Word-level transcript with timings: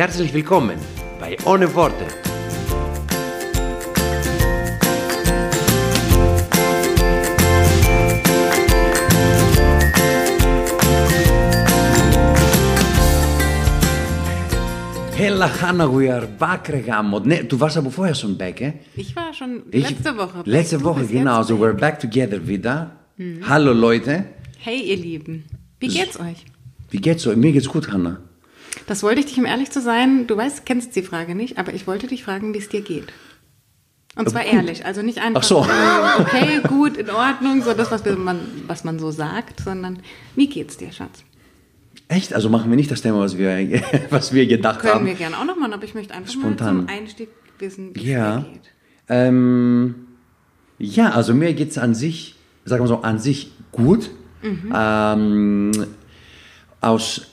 Herzlich 0.00 0.32
willkommen 0.32 0.78
bei 1.20 1.36
Ohne 1.44 1.74
Worte. 1.74 2.06
Hella 15.16 15.48
Hanna, 15.60 15.86
we 15.86 16.08
are 16.10 16.26
back, 16.26 16.70
Regamo. 16.70 17.20
Ne, 17.20 17.44
du 17.44 17.60
warst 17.60 17.76
aber 17.76 17.90
vorher 17.90 18.14
schon 18.14 18.38
back, 18.38 18.62
eh? 18.62 18.72
Ich 18.96 19.14
war 19.14 19.34
schon 19.34 19.64
Ich- 19.70 19.90
letzte 19.90 20.16
Woche. 20.16 20.42
Letzte 20.46 20.78
Du 20.78 20.84
Woche, 20.84 21.04
genau. 21.04 21.42
So, 21.42 21.58
we're 21.58 21.74
back 21.74 22.00
together 22.00 22.48
wieder. 22.48 22.92
Hallo 23.46 23.74
Leute. 23.74 24.24
Hey, 24.58 24.80
ihr 24.80 24.96
Lieben. 24.96 25.44
Wie 25.78 25.88
geht's 25.88 26.18
euch? 26.18 26.46
Wie 26.88 27.02
geht's 27.02 27.26
euch? 27.26 27.36
Mir 27.36 27.52
geht's 27.52 27.68
gut, 27.68 27.92
Hanna. 27.92 28.20
Das 28.86 29.02
wollte 29.02 29.20
ich 29.20 29.26
dich, 29.26 29.38
um 29.38 29.44
ehrlich 29.46 29.70
zu 29.70 29.80
sein, 29.80 30.26
du 30.26 30.36
weißt, 30.36 30.64
kennst 30.66 30.94
die 30.96 31.02
Frage 31.02 31.34
nicht, 31.34 31.58
aber 31.58 31.72
ich 31.74 31.86
wollte 31.86 32.06
dich 32.06 32.24
fragen, 32.24 32.54
wie 32.54 32.58
es 32.58 32.68
dir 32.68 32.80
geht. 32.82 33.12
Und 34.16 34.28
zwar 34.28 34.44
ehrlich, 34.44 34.84
also 34.84 35.02
nicht 35.02 35.18
einfach 35.18 35.40
Ach 35.42 35.46
so. 35.46 35.64
äh, 35.64 36.20
okay, 36.20 36.60
gut, 36.66 36.96
in 36.96 37.10
Ordnung, 37.10 37.62
so 37.62 37.72
das, 37.74 37.90
was 37.92 38.04
man, 38.04 38.40
was 38.66 38.82
man 38.84 38.98
so 38.98 39.10
sagt, 39.12 39.60
sondern 39.60 40.00
wie 40.34 40.48
geht's 40.48 40.76
dir, 40.76 40.90
Schatz? 40.92 41.22
Echt? 42.08 42.34
Also 42.34 42.48
machen 42.48 42.70
wir 42.70 42.76
nicht 42.76 42.90
das 42.90 43.02
Thema, 43.02 43.20
was 43.20 43.38
wir, 43.38 43.80
was 44.10 44.32
wir 44.32 44.46
gedacht 44.46 44.80
Können 44.80 44.94
haben. 44.94 45.06
wir 45.06 45.14
gerne 45.14 45.38
auch 45.38 45.44
noch 45.44 45.56
machen, 45.56 45.72
aber 45.72 45.84
ich 45.84 45.94
möchte 45.94 46.12
einfach 46.12 46.32
Spontan. 46.32 46.78
mal 46.78 46.86
zum 46.86 46.88
Einstieg 46.96 47.28
wissen, 47.60 47.90
wie 47.94 48.10
Ja. 48.10 48.38
es 48.38 48.44
dir 48.44 48.50
geht. 48.52 48.62
Ähm, 49.08 49.94
ja, 50.78 51.10
also 51.10 51.32
mir 51.32 51.54
geht's 51.54 51.78
an 51.78 51.94
sich, 51.94 52.34
sagen 52.64 52.82
wir 52.82 52.88
so, 52.88 53.02
an 53.02 53.18
sich 53.20 53.52
gut. 53.70 54.10
Ähm, 54.42 55.70
aus, 56.80 57.29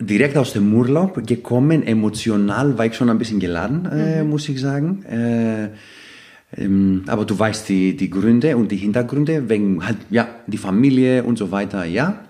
direkt 0.00 0.36
aus 0.36 0.52
dem 0.52 0.72
Urlaub 0.72 1.26
gekommen, 1.26 1.82
emotional 1.82 2.78
war 2.78 2.86
ich 2.86 2.94
schon 2.94 3.10
ein 3.10 3.18
bisschen 3.18 3.40
geladen, 3.40 3.86
äh, 3.86 4.22
muss 4.22 4.48
ich 4.48 4.60
sagen. 4.60 5.04
Äh, 5.04 5.70
ähm, 6.56 7.04
aber 7.06 7.24
du 7.24 7.38
weißt 7.38 7.68
die, 7.68 7.96
die 7.96 8.08
Gründe 8.08 8.56
und 8.56 8.70
die 8.70 8.76
Hintergründe, 8.76 9.48
wegen 9.48 9.84
halt, 9.84 9.98
ja, 10.10 10.28
die 10.46 10.58
Familie 10.58 11.24
und 11.24 11.36
so 11.36 11.50
weiter, 11.50 11.84
ja. 11.84 12.20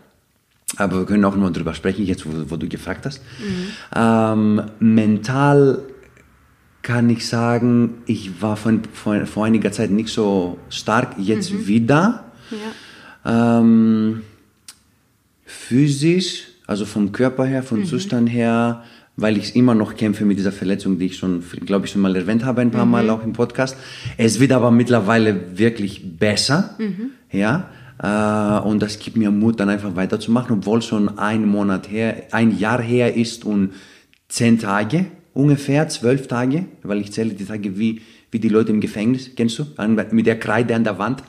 Aber 0.77 0.99
wir 1.01 1.07
können 1.07 1.25
auch 1.25 1.37
nur 1.37 1.51
drüber 1.51 1.75
sprechen, 1.75 2.05
jetzt 2.05 2.27
wo, 2.27 2.51
wo 2.51 2.57
du 2.57 2.69
gefragt 2.69 3.07
hast. 3.07 3.23
Ähm, 3.95 4.63
mental 4.81 5.83
kann 6.83 7.11
ich 7.11 7.27
sagen, 7.27 8.03
ich 8.07 8.41
war 8.41 8.57
von, 8.57 8.83
vor, 8.93 9.27
vor 9.27 9.45
einiger 9.45 9.73
Zeit 9.73 9.91
nicht 9.91 10.09
so 10.09 10.59
stark, 10.69 11.17
jetzt 11.19 11.67
wieder. 11.67 12.25
Ja. 13.25 13.61
Ähm, 13.61 14.23
physisch, 15.45 16.49
also 16.69 16.85
vom 16.85 17.13
Körper 17.13 17.47
her, 17.47 17.63
vom 17.63 17.85
Zustand 17.87 18.29
her, 18.29 18.85
weil 19.17 19.39
ich 19.39 19.57
immer 19.57 19.75
noch 19.75 19.97
kämpfe 19.97 20.25
mit 20.27 20.39
dieser 20.39 20.53
Verletzung, 20.53 20.99
die 20.99 21.07
ich 21.07 21.17
schon, 21.17 21.43
glaube 21.65 21.87
ich, 21.87 21.93
schon 21.93 22.03
mal 22.03 22.15
erwähnt 22.15 22.45
habe, 22.45 22.61
ein 22.61 22.71
paar 22.71 22.85
Mal 22.87 23.09
auch 23.11 23.25
im 23.25 23.33
Podcast. 23.33 23.77
Es 24.19 24.39
wird 24.39 24.53
aber 24.53 24.71
mittlerweile 24.71 25.59
wirklich 25.59 26.19
besser, 26.19 26.77
ja. 27.33 27.71
Äh, 28.01 28.69
und 28.69 28.81
das 28.81 29.01
gibt 29.01 29.17
mir 29.17 29.31
Mut, 29.31 29.59
dann 29.59 29.71
einfach 29.71 29.97
weiterzumachen, 29.97 30.59
obwohl 30.59 30.83
schon 30.83 31.19
ein 31.19 31.49
Monat 31.49 31.91
her, 31.91 32.25
ein 32.31 32.57
Jahr 32.57 32.81
her 32.81 33.17
ist 33.17 33.45
und 33.45 33.73
zehn 34.29 34.61
Tage 34.61 35.07
ungefähr, 35.33 35.89
zwölf 35.89 36.29
Tage, 36.29 36.67
weil 36.83 37.01
ich 37.01 37.13
zähle 37.13 37.31
die 37.31 37.47
Tage 37.47 37.79
wie, 37.79 38.03
wie 38.31 38.39
die 38.39 38.49
Leute 38.49 38.73
im 38.73 38.81
Gefängnis, 38.81 39.31
kennst 39.37 39.59
du? 39.59 39.65
Mit 40.11 40.27
der 40.27 40.39
Kreide 40.39 40.75
an 40.75 40.85
der 40.85 40.99
Wand. 40.99 41.23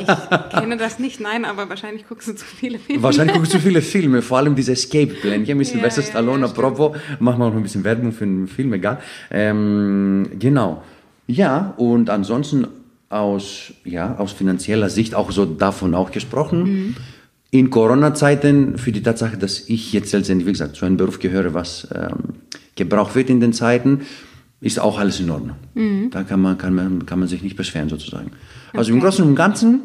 Ich 0.00 0.06
kenne 0.50 0.76
das 0.76 0.98
nicht, 0.98 1.18
nein, 1.18 1.44
aber 1.44 1.68
wahrscheinlich 1.70 2.06
guckst 2.06 2.28
du 2.28 2.34
zu 2.34 2.44
viele 2.44 2.78
Filme. 2.78 3.02
Wahrscheinlich 3.02 3.34
gucke 3.34 3.46
ich 3.46 3.52
zu 3.52 3.58
viele 3.58 3.80
Filme, 3.80 4.20
vor 4.20 4.38
allem 4.38 4.54
diese. 4.54 4.74
Hier 4.74 5.54
mit 5.54 5.66
Sylvester 5.66 6.02
ja, 6.02 6.08
Stallone, 6.08 6.42
ja, 6.42 6.52
apropos, 6.52 6.96
machen 7.20 7.38
wir 7.38 7.46
auch 7.46 7.50
noch 7.50 7.56
ein 7.56 7.62
bisschen 7.62 7.84
Werbung 7.84 8.12
für 8.12 8.26
den 8.26 8.48
Film, 8.48 8.72
egal. 8.74 8.98
Ähm, 9.30 10.28
genau. 10.38 10.82
Ja, 11.26 11.72
und 11.76 12.10
ansonsten 12.10 12.66
aus, 13.08 13.72
ja, 13.84 14.16
aus 14.16 14.32
finanzieller 14.32 14.90
Sicht 14.90 15.14
auch 15.14 15.30
so 15.30 15.44
davon 15.44 15.94
auch 15.94 16.10
gesprochen. 16.10 16.96
In 17.50 17.70
Corona-Zeiten 17.70 18.78
für 18.78 18.92
die 18.92 19.02
Tatsache, 19.02 19.36
dass 19.36 19.68
ich 19.68 19.92
jetzt 19.92 20.12
letztendlich, 20.12 20.46
wie 20.46 20.52
gesagt, 20.52 20.76
zu 20.76 20.86
einem 20.86 20.96
Beruf 20.96 21.18
gehöre, 21.18 21.54
was 21.54 21.88
ähm, 21.94 22.34
gebraucht 22.74 23.14
wird 23.14 23.28
in 23.28 23.40
den 23.40 23.52
Zeiten, 23.52 24.02
ist 24.62 24.78
auch 24.80 24.98
alles 24.98 25.20
in 25.20 25.28
Ordnung. 25.28 25.56
Da 26.10 26.22
kann 26.22 26.40
man, 26.40 26.56
kann, 26.56 26.74
man, 26.74 27.04
kann 27.04 27.18
man 27.18 27.28
sich 27.28 27.42
nicht 27.42 27.56
beschweren 27.56 27.88
sozusagen. 27.90 28.30
Also 28.72 28.90
im 28.92 28.98
Okay. 28.98 29.06
Großen 29.06 29.26
und 29.26 29.34
Ganzen 29.34 29.80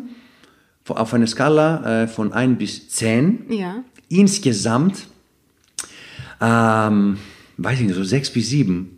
auf 0.88 1.14
einer 1.14 1.28
Skala 1.28 2.04
äh, 2.04 2.08
von 2.08 2.32
1 2.32 2.58
bis 2.58 2.88
10 2.90 3.48
Ja. 3.50 3.84
insgesamt, 4.08 5.08
ähm, 6.40 7.18
weiß 7.58 7.80
ich 7.82 7.88
nicht, 7.88 7.96
so 7.96 8.04
6 8.04 8.30
bis 8.32 8.50
7. 8.50 8.94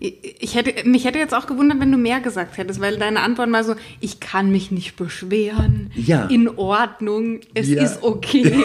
Ich 0.00 0.54
hätte, 0.54 0.88
mich 0.88 1.04
hätte 1.04 1.18
jetzt 1.18 1.34
auch 1.34 1.46
gewundert, 1.46 1.78
wenn 1.78 1.92
du 1.92 1.98
mehr 1.98 2.20
gesagt 2.20 2.56
hättest, 2.56 2.80
weil 2.80 2.96
deine 2.96 3.20
Antwort 3.20 3.52
war 3.52 3.62
so, 3.64 3.74
ich 4.00 4.18
kann 4.18 4.50
mich 4.50 4.70
nicht 4.70 4.96
beschweren, 4.96 5.90
Ja. 5.94 6.24
in 6.24 6.48
Ordnung, 6.48 7.40
es 7.52 7.68
Ja. 7.68 7.82
ist 7.82 8.02
okay. 8.02 8.64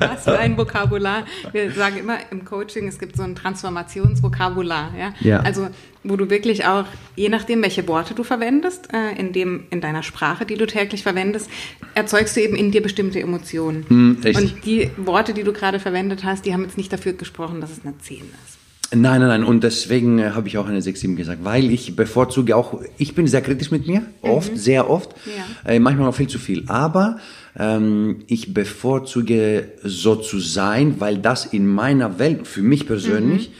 Was 0.00 0.24
für 0.24 0.38
ein 0.38 0.56
Vokabular. 0.56 1.24
Wir 1.52 1.70
sagen 1.72 1.98
immer 1.98 2.18
im 2.30 2.44
Coaching, 2.44 2.88
es 2.88 2.98
gibt 2.98 3.16
so 3.16 3.22
ein 3.22 3.34
Transformationsvokabular. 3.34 4.92
Ja? 4.98 5.14
Ja. 5.20 5.40
Also, 5.40 5.68
wo 6.02 6.16
du 6.16 6.30
wirklich 6.30 6.64
auch, 6.66 6.86
je 7.16 7.28
nachdem, 7.28 7.62
welche 7.62 7.86
Worte 7.86 8.14
du 8.14 8.24
verwendest, 8.24 8.88
äh, 8.92 9.18
in, 9.18 9.32
dem, 9.32 9.64
in 9.70 9.80
deiner 9.80 10.02
Sprache, 10.02 10.46
die 10.46 10.56
du 10.56 10.66
täglich 10.66 11.02
verwendest, 11.02 11.50
erzeugst 11.94 12.36
du 12.36 12.40
eben 12.40 12.56
in 12.56 12.70
dir 12.70 12.82
bestimmte 12.82 13.20
Emotionen. 13.20 13.84
Hm. 13.88 14.18
Und 14.24 14.64
die 14.64 14.90
Worte, 14.96 15.34
die 15.34 15.42
du 15.42 15.52
gerade 15.52 15.78
verwendet 15.78 16.24
hast, 16.24 16.46
die 16.46 16.54
haben 16.54 16.62
jetzt 16.62 16.76
nicht 16.78 16.92
dafür 16.92 17.12
gesprochen, 17.12 17.60
dass 17.60 17.70
es 17.70 17.84
eine 17.84 17.96
10 17.98 18.18
ist. 18.18 18.60
Nein, 18.92 19.20
nein, 19.20 19.28
nein. 19.28 19.44
Und 19.44 19.62
deswegen 19.62 20.18
äh, 20.18 20.30
habe 20.30 20.48
ich 20.48 20.58
auch 20.58 20.66
eine 20.66 20.82
6, 20.82 21.00
7 21.00 21.16
gesagt, 21.16 21.44
weil 21.44 21.70
ich 21.70 21.94
bevorzuge 21.94 22.56
auch, 22.56 22.80
ich 22.98 23.14
bin 23.14 23.26
sehr 23.28 23.40
kritisch 23.40 23.70
mit 23.70 23.86
mir, 23.86 24.02
oft, 24.22 24.56
sehr 24.58 24.90
oft, 24.90 25.14
Ja. 25.26 25.70
äh, 25.70 25.78
manchmal 25.78 26.08
auch 26.08 26.14
viel 26.14 26.26
zu 26.26 26.40
viel. 26.40 26.64
Aber 26.66 27.18
ähm, 27.58 28.24
ich 28.26 28.54
bevorzuge 28.54 29.72
so 29.82 30.16
zu 30.16 30.38
sein, 30.38 30.96
weil 30.98 31.18
das 31.18 31.46
in 31.46 31.66
meiner 31.66 32.18
Welt, 32.18 32.46
für 32.46 32.62
mich 32.62 32.86
persönlich, 32.86 33.50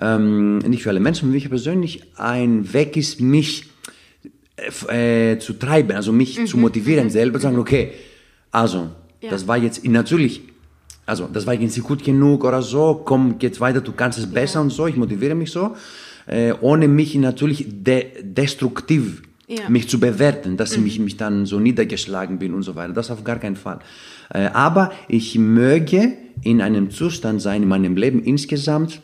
ähm, 0.00 0.58
nicht 0.58 0.82
für 0.82 0.90
alle 0.90 1.00
Menschen, 1.00 1.28
für 1.28 1.34
mich 1.34 1.48
persönlich 1.48 2.02
ein 2.16 2.72
Weg 2.72 2.96
ist, 2.96 3.20
mich 3.20 3.66
äh, 4.88 5.32
äh, 5.32 5.38
zu 5.38 5.54
treiben, 5.54 5.92
also 5.92 6.12
mich 6.12 6.46
zu 6.46 6.56
motivieren, 6.58 7.10
selber 7.10 7.38
zu 7.38 7.44
sagen, 7.44 7.58
okay, 7.58 7.92
also, 8.50 8.88
Ja. 9.20 9.30
das 9.30 9.46
war 9.48 9.56
jetzt 9.56 9.84
natürlich, 9.86 10.42
also, 11.06 11.28
das 11.32 11.46
war 11.46 11.54
jetzt 11.54 11.76
nicht 11.76 11.86
gut 11.86 12.02
genug 12.04 12.44
oder 12.44 12.62
so, 12.62 13.02
komm, 13.04 13.38
geht's 13.38 13.60
weiter, 13.60 13.80
du 13.80 13.92
kannst 13.92 14.18
es 14.18 14.26
besser 14.26 14.60
und 14.60 14.70
so, 14.70 14.86
ich 14.86 14.96
motiviere 14.96 15.34
mich 15.34 15.50
so, 15.50 15.74
äh, 16.26 16.52
ohne 16.60 16.88
mich 16.88 17.14
natürlich 17.16 17.66
de 17.68 18.06
destruktiv 18.22 19.22
Ja. 19.46 19.68
mich 19.68 19.88
zu 19.88 20.00
bewerten, 20.00 20.56
dass 20.56 20.72
ich 20.72 20.98
mich, 20.98 21.16
dann 21.16 21.44
so 21.44 21.60
niedergeschlagen 21.60 22.38
bin 22.38 22.54
und 22.54 22.62
so 22.62 22.76
weiter. 22.76 22.94
Das 22.94 23.10
auf 23.10 23.24
gar 23.24 23.38
keinen 23.38 23.56
Fall. 23.56 23.80
Äh, 24.32 24.46
aber 24.46 24.92
ich 25.06 25.38
möge 25.38 26.14
in 26.42 26.62
einem 26.62 26.90
Zustand 26.90 27.42
sein, 27.42 27.62
in 27.62 27.68
meinem 27.68 27.96
Leben 27.96 28.22
insgesamt, 28.22 29.02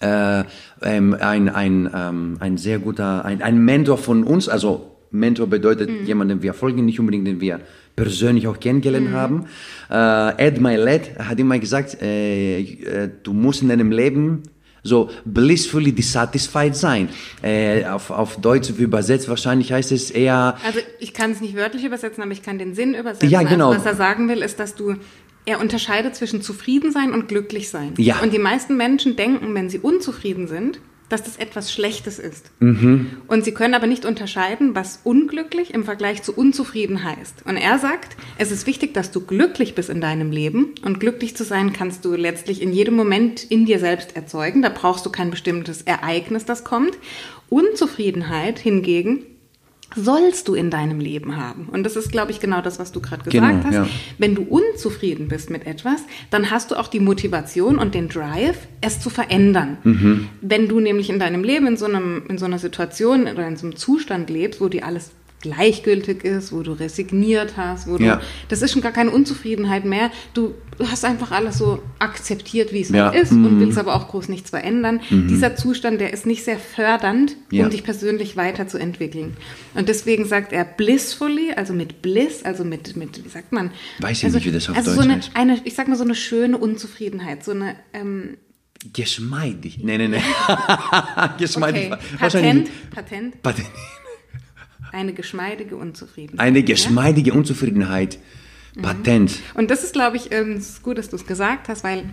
äh, 0.00 0.44
ähm, 0.82 1.16
ein, 1.18 1.48
ein, 1.48 1.90
ähm, 1.92 2.36
ein 2.38 2.56
sehr 2.56 2.78
guter, 2.78 3.24
ein, 3.24 3.42
ein 3.42 3.58
Mentor 3.64 3.98
von 3.98 4.22
uns, 4.22 4.48
also 4.48 4.96
Mentor 5.10 5.46
bedeutet 5.46 5.90
jemand, 6.06 6.30
den 6.30 6.42
wir 6.42 6.54
folgen, 6.54 6.84
nicht 6.84 7.00
unbedingt, 7.00 7.26
den 7.26 7.40
wir 7.40 7.60
persönlich 7.96 8.46
auch 8.46 8.60
kennengelernt 8.60 9.10
haben. 9.12 9.46
Äh, 9.90 10.46
Ed 10.46 10.60
Milet 10.60 11.18
hat 11.18 11.38
immer 11.40 11.58
gesagt, 11.58 12.00
äh, 12.00 12.60
äh, 12.60 13.10
du 13.22 13.32
musst 13.32 13.62
in 13.62 13.68
deinem 13.68 13.90
Leben 13.90 14.42
so 14.82 15.10
blissfully 15.24 15.92
dissatisfied 15.92 16.76
sein. 16.76 17.08
Äh, 17.42 17.84
auf, 17.84 18.10
auf 18.10 18.36
Deutsch 18.36 18.70
übersetzt 18.70 19.28
wahrscheinlich 19.28 19.72
heißt 19.72 19.92
es 19.92 20.10
eher, 20.10 20.56
Also 20.64 20.80
ich 21.00 21.14
kann 21.14 21.32
es 21.32 21.40
nicht 21.40 21.56
wörtlich 21.56 21.84
übersetzen, 21.84 22.22
aber 22.22 22.32
ich 22.32 22.42
kann 22.42 22.58
den 22.58 22.74
Sinn 22.74 22.94
übersetzen. 22.94 23.30
Ja, 23.30 23.42
genau. 23.42 23.68
Also, 23.68 23.80
was 23.80 23.86
er 23.86 23.96
sagen 23.96 24.28
will, 24.28 24.42
ist, 24.42 24.58
dass 24.58 24.74
du 24.74 24.96
er 25.44 25.60
unterscheidet 25.60 26.14
zwischen 26.14 26.42
zufrieden 26.42 26.92
sein 26.92 27.12
und 27.12 27.28
glücklich 27.28 27.70
sein. 27.70 27.94
Ja. 27.96 28.20
Und 28.20 28.34
die 28.34 28.38
meisten 28.38 28.76
Menschen 28.76 29.16
denken, 29.16 29.54
wenn 29.54 29.70
sie 29.70 29.78
unzufrieden 29.78 30.46
sind, 30.46 30.78
dass 31.08 31.22
das 31.22 31.36
etwas 31.36 31.72
Schlechtes 31.72 32.18
ist. 32.18 32.50
Mhm. 32.60 33.10
Und 33.26 33.44
sie 33.44 33.52
können 33.52 33.74
aber 33.74 33.86
nicht 33.86 34.04
unterscheiden, 34.04 34.74
was 34.74 35.00
unglücklich 35.04 35.72
im 35.72 35.84
Vergleich 35.84 36.22
zu 36.22 36.34
unzufrieden 36.34 37.04
heißt. 37.04 37.44
Und 37.44 37.56
er 37.56 37.78
sagt, 37.78 38.16
es 38.36 38.50
ist 38.50 38.66
wichtig, 38.66 38.94
dass 38.94 39.10
du 39.10 39.20
glücklich 39.20 39.74
bist 39.74 39.90
in 39.90 40.00
deinem 40.00 40.30
Leben. 40.30 40.74
Und 40.84 41.00
glücklich 41.00 41.36
zu 41.36 41.44
sein 41.44 41.72
kannst 41.72 42.04
du 42.04 42.14
letztlich 42.14 42.62
in 42.62 42.72
jedem 42.72 42.94
Moment 42.94 43.44
in 43.44 43.66
dir 43.66 43.78
selbst 43.78 44.16
erzeugen. 44.16 44.62
Da 44.62 44.68
brauchst 44.68 45.06
du 45.06 45.10
kein 45.10 45.30
bestimmtes 45.30 45.82
Ereignis, 45.82 46.44
das 46.44 46.64
kommt. 46.64 46.98
Unzufriedenheit 47.48 48.58
hingegen 48.58 49.24
sollst 49.96 50.48
du 50.48 50.54
in 50.54 50.70
deinem 50.70 51.00
Leben 51.00 51.36
haben. 51.36 51.68
Und 51.70 51.84
das 51.84 51.96
ist, 51.96 52.12
glaube 52.12 52.30
ich, 52.30 52.40
genau 52.40 52.60
das, 52.60 52.78
was 52.78 52.92
du 52.92 53.00
gerade 53.00 53.24
gesagt 53.24 53.62
Genau, 53.62 53.64
hast. 53.64 53.74
ja. 53.74 53.86
Wenn 54.18 54.34
du 54.34 54.42
unzufrieden 54.42 55.28
bist 55.28 55.50
mit 55.50 55.66
etwas, 55.66 56.02
dann 56.30 56.50
hast 56.50 56.70
du 56.70 56.76
auch 56.76 56.88
die 56.88 57.00
Motivation 57.00 57.78
und 57.78 57.94
den 57.94 58.08
Drive, 58.08 58.58
es 58.80 59.00
zu 59.00 59.10
verändern. 59.10 59.78
Mhm. 59.84 60.28
Wenn 60.40 60.68
du 60.68 60.80
nämlich 60.80 61.10
in 61.10 61.18
deinem 61.18 61.42
Leben 61.42 61.66
in 61.66 61.76
so, 61.76 61.86
einem, 61.86 62.24
in 62.28 62.38
so 62.38 62.44
einer 62.44 62.58
Situation 62.58 63.22
oder 63.22 63.48
in 63.48 63.56
so 63.56 63.66
einem 63.66 63.76
Zustand 63.76 64.30
lebst, 64.30 64.60
wo 64.60 64.68
dir 64.68 64.84
alles 64.86 65.10
gleichgültig 65.40 66.24
ist, 66.24 66.52
wo 66.52 66.62
du 66.62 66.72
resigniert 66.72 67.56
hast, 67.56 67.86
wo 67.88 67.96
du, 67.98 68.04
Ja. 68.04 68.20
das 68.48 68.60
ist 68.62 68.72
schon 68.72 68.82
gar 68.82 68.92
keine 68.92 69.10
Unzufriedenheit 69.10 69.84
mehr. 69.84 70.10
Du, 70.34 70.54
hast 70.80 71.04
einfach 71.04 71.32
alles 71.32 71.58
so 71.58 71.82
akzeptiert, 71.98 72.72
wie 72.72 72.80
es 72.80 72.90
Ja. 72.90 73.10
halt 73.10 73.20
ist 73.22 73.32
Mhm. 73.32 73.46
und 73.46 73.60
willst 73.60 73.78
aber 73.78 73.96
auch 73.96 74.06
groß 74.08 74.28
nichts 74.28 74.50
verändern. 74.50 75.00
Dieser 75.10 75.56
Zustand, 75.56 76.00
der 76.00 76.12
ist 76.12 76.24
nicht 76.24 76.44
sehr 76.44 76.58
fördernd, 76.58 77.36
Ja. 77.50 77.64
um 77.64 77.70
dich 77.70 77.82
persönlich 77.82 78.36
weiterzuentwickeln. 78.36 79.36
Und 79.74 79.88
deswegen 79.88 80.24
sagt 80.24 80.52
er 80.52 80.64
blissfully, 80.64 81.52
also 81.56 81.72
mit 81.72 82.00
Bliss, 82.02 82.44
also 82.44 82.62
mit, 82.64 82.96
mit 82.96 83.24
wie 83.24 83.28
sagt 83.28 83.52
man? 83.52 83.70
Weiß 84.00 84.18
ich 84.18 84.24
also, 84.26 84.36
nicht, 84.38 84.46
wie 84.46 84.52
das 84.52 84.68
auf 84.70 84.76
also 84.76 84.90
Deutsch 84.92 84.96
so 84.96 85.02
eine, 85.02 85.16
heißt. 85.16 85.30
eine, 85.34 85.60
ich 85.64 85.74
sag 85.74 85.88
mal 85.88 85.96
so 85.96 86.04
eine 86.04 86.14
schöne 86.14 86.58
Unzufriedenheit, 86.58 87.42
so 87.44 87.50
eine, 87.52 87.74
ähm, 87.92 88.36
Geschmeidig. 88.92 89.80
Nee, 89.82 89.98
nee, 89.98 90.06
nee. 90.06 90.22
Geschmeidig. 91.38 91.86
okay, 91.92 91.98
Patent, 92.18 92.70
Patent, 92.90 93.42
Patent. 93.42 93.66
Eine 94.92 95.12
geschmeidige 95.12 95.76
Unzufriedenheit. 95.76 96.46
Eine 96.46 96.60
ja? 96.60 96.64
geschmeidige 96.64 97.32
Unzufriedenheit. 97.32 98.18
Patent. 98.80 99.38
Und 99.54 99.70
das 99.70 99.82
ist, 99.82 99.92
glaube 99.92 100.16
ich, 100.16 100.30
ähm, 100.30 100.56
ist 100.56 100.82
gut, 100.82 100.98
dass 100.98 101.08
du 101.08 101.16
es 101.16 101.26
gesagt 101.26 101.68
hast, 101.68 101.82
weil 101.84 102.04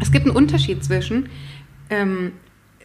es 0.00 0.12
gibt 0.12 0.26
einen 0.26 0.36
Unterschied 0.36 0.84
zwischen 0.84 1.28
ähm, 1.90 2.32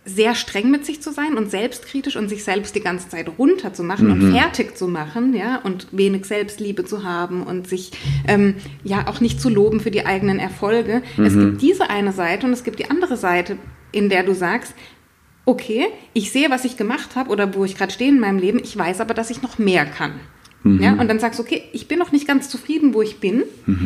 sehr 0.06 0.36
streng 0.36 0.70
mit 0.70 0.86
sich 0.86 1.02
zu 1.02 1.14
sein 1.14 1.38
und 1.38 1.50
selbstkritisch 1.50 2.18
und 2.18 2.28
sich 2.28 2.44
selbst 2.44 2.76
die 2.76 2.82
ganze 2.82 3.08
Zeit 3.08 3.30
runterzumachen 3.38 4.12
und 4.12 4.32
fertig 4.34 4.78
zu 4.78 4.88
machen, 4.88 5.34
ja, 5.34 5.62
und 5.64 5.88
wenig 5.92 6.26
Selbstliebe 6.26 6.84
zu 6.84 7.04
haben 7.04 7.44
und 7.44 7.68
sich 7.68 7.92
ähm, 8.28 8.56
ja 8.84 9.08
auch 9.08 9.22
nicht 9.22 9.40
zu 9.40 9.50
loben 9.50 9.80
für 9.80 9.92
die 9.92 10.06
eigenen 10.06 10.40
Erfolge. 10.40 11.04
Es 11.18 11.34
gibt 11.34 11.62
diese 11.62 11.90
eine 11.90 12.12
Seite 12.12 12.48
und 12.48 12.54
es 12.54 12.66
gibt 12.66 12.80
die 12.80 12.90
andere 12.90 13.16
Seite, 13.16 13.58
in 13.94 14.10
der 14.10 14.24
du 14.24 14.34
sagst, 14.34 14.74
okay, 15.46 15.88
ich 16.14 16.32
sehe, 16.32 16.50
was 16.50 16.66
ich 16.66 16.78
gemacht 16.78 17.16
habe 17.16 17.30
oder 17.30 17.54
wo 17.54 17.66
ich 17.66 17.76
gerade 17.76 17.92
stehe 17.92 18.10
in 18.10 18.20
meinem 18.20 18.40
Leben, 18.40 18.60
ich 18.64 18.78
weiß 18.78 19.02
aber, 19.02 19.14
dass 19.14 19.30
ich 19.30 19.42
noch 19.42 19.58
mehr 19.58 19.86
kann. 19.86 20.20
Ja, 20.66 20.94
und 20.94 21.10
dann 21.10 21.20
sagst 21.20 21.40
du, 21.40 21.44
okay, 21.44 21.64
ich 21.74 21.88
bin 21.90 22.00
noch 22.00 22.12
nicht 22.14 22.26
ganz 22.26 22.50
zufrieden, 22.50 22.94
wo 22.94 23.02
ich 23.02 23.18
bin. 23.20 23.44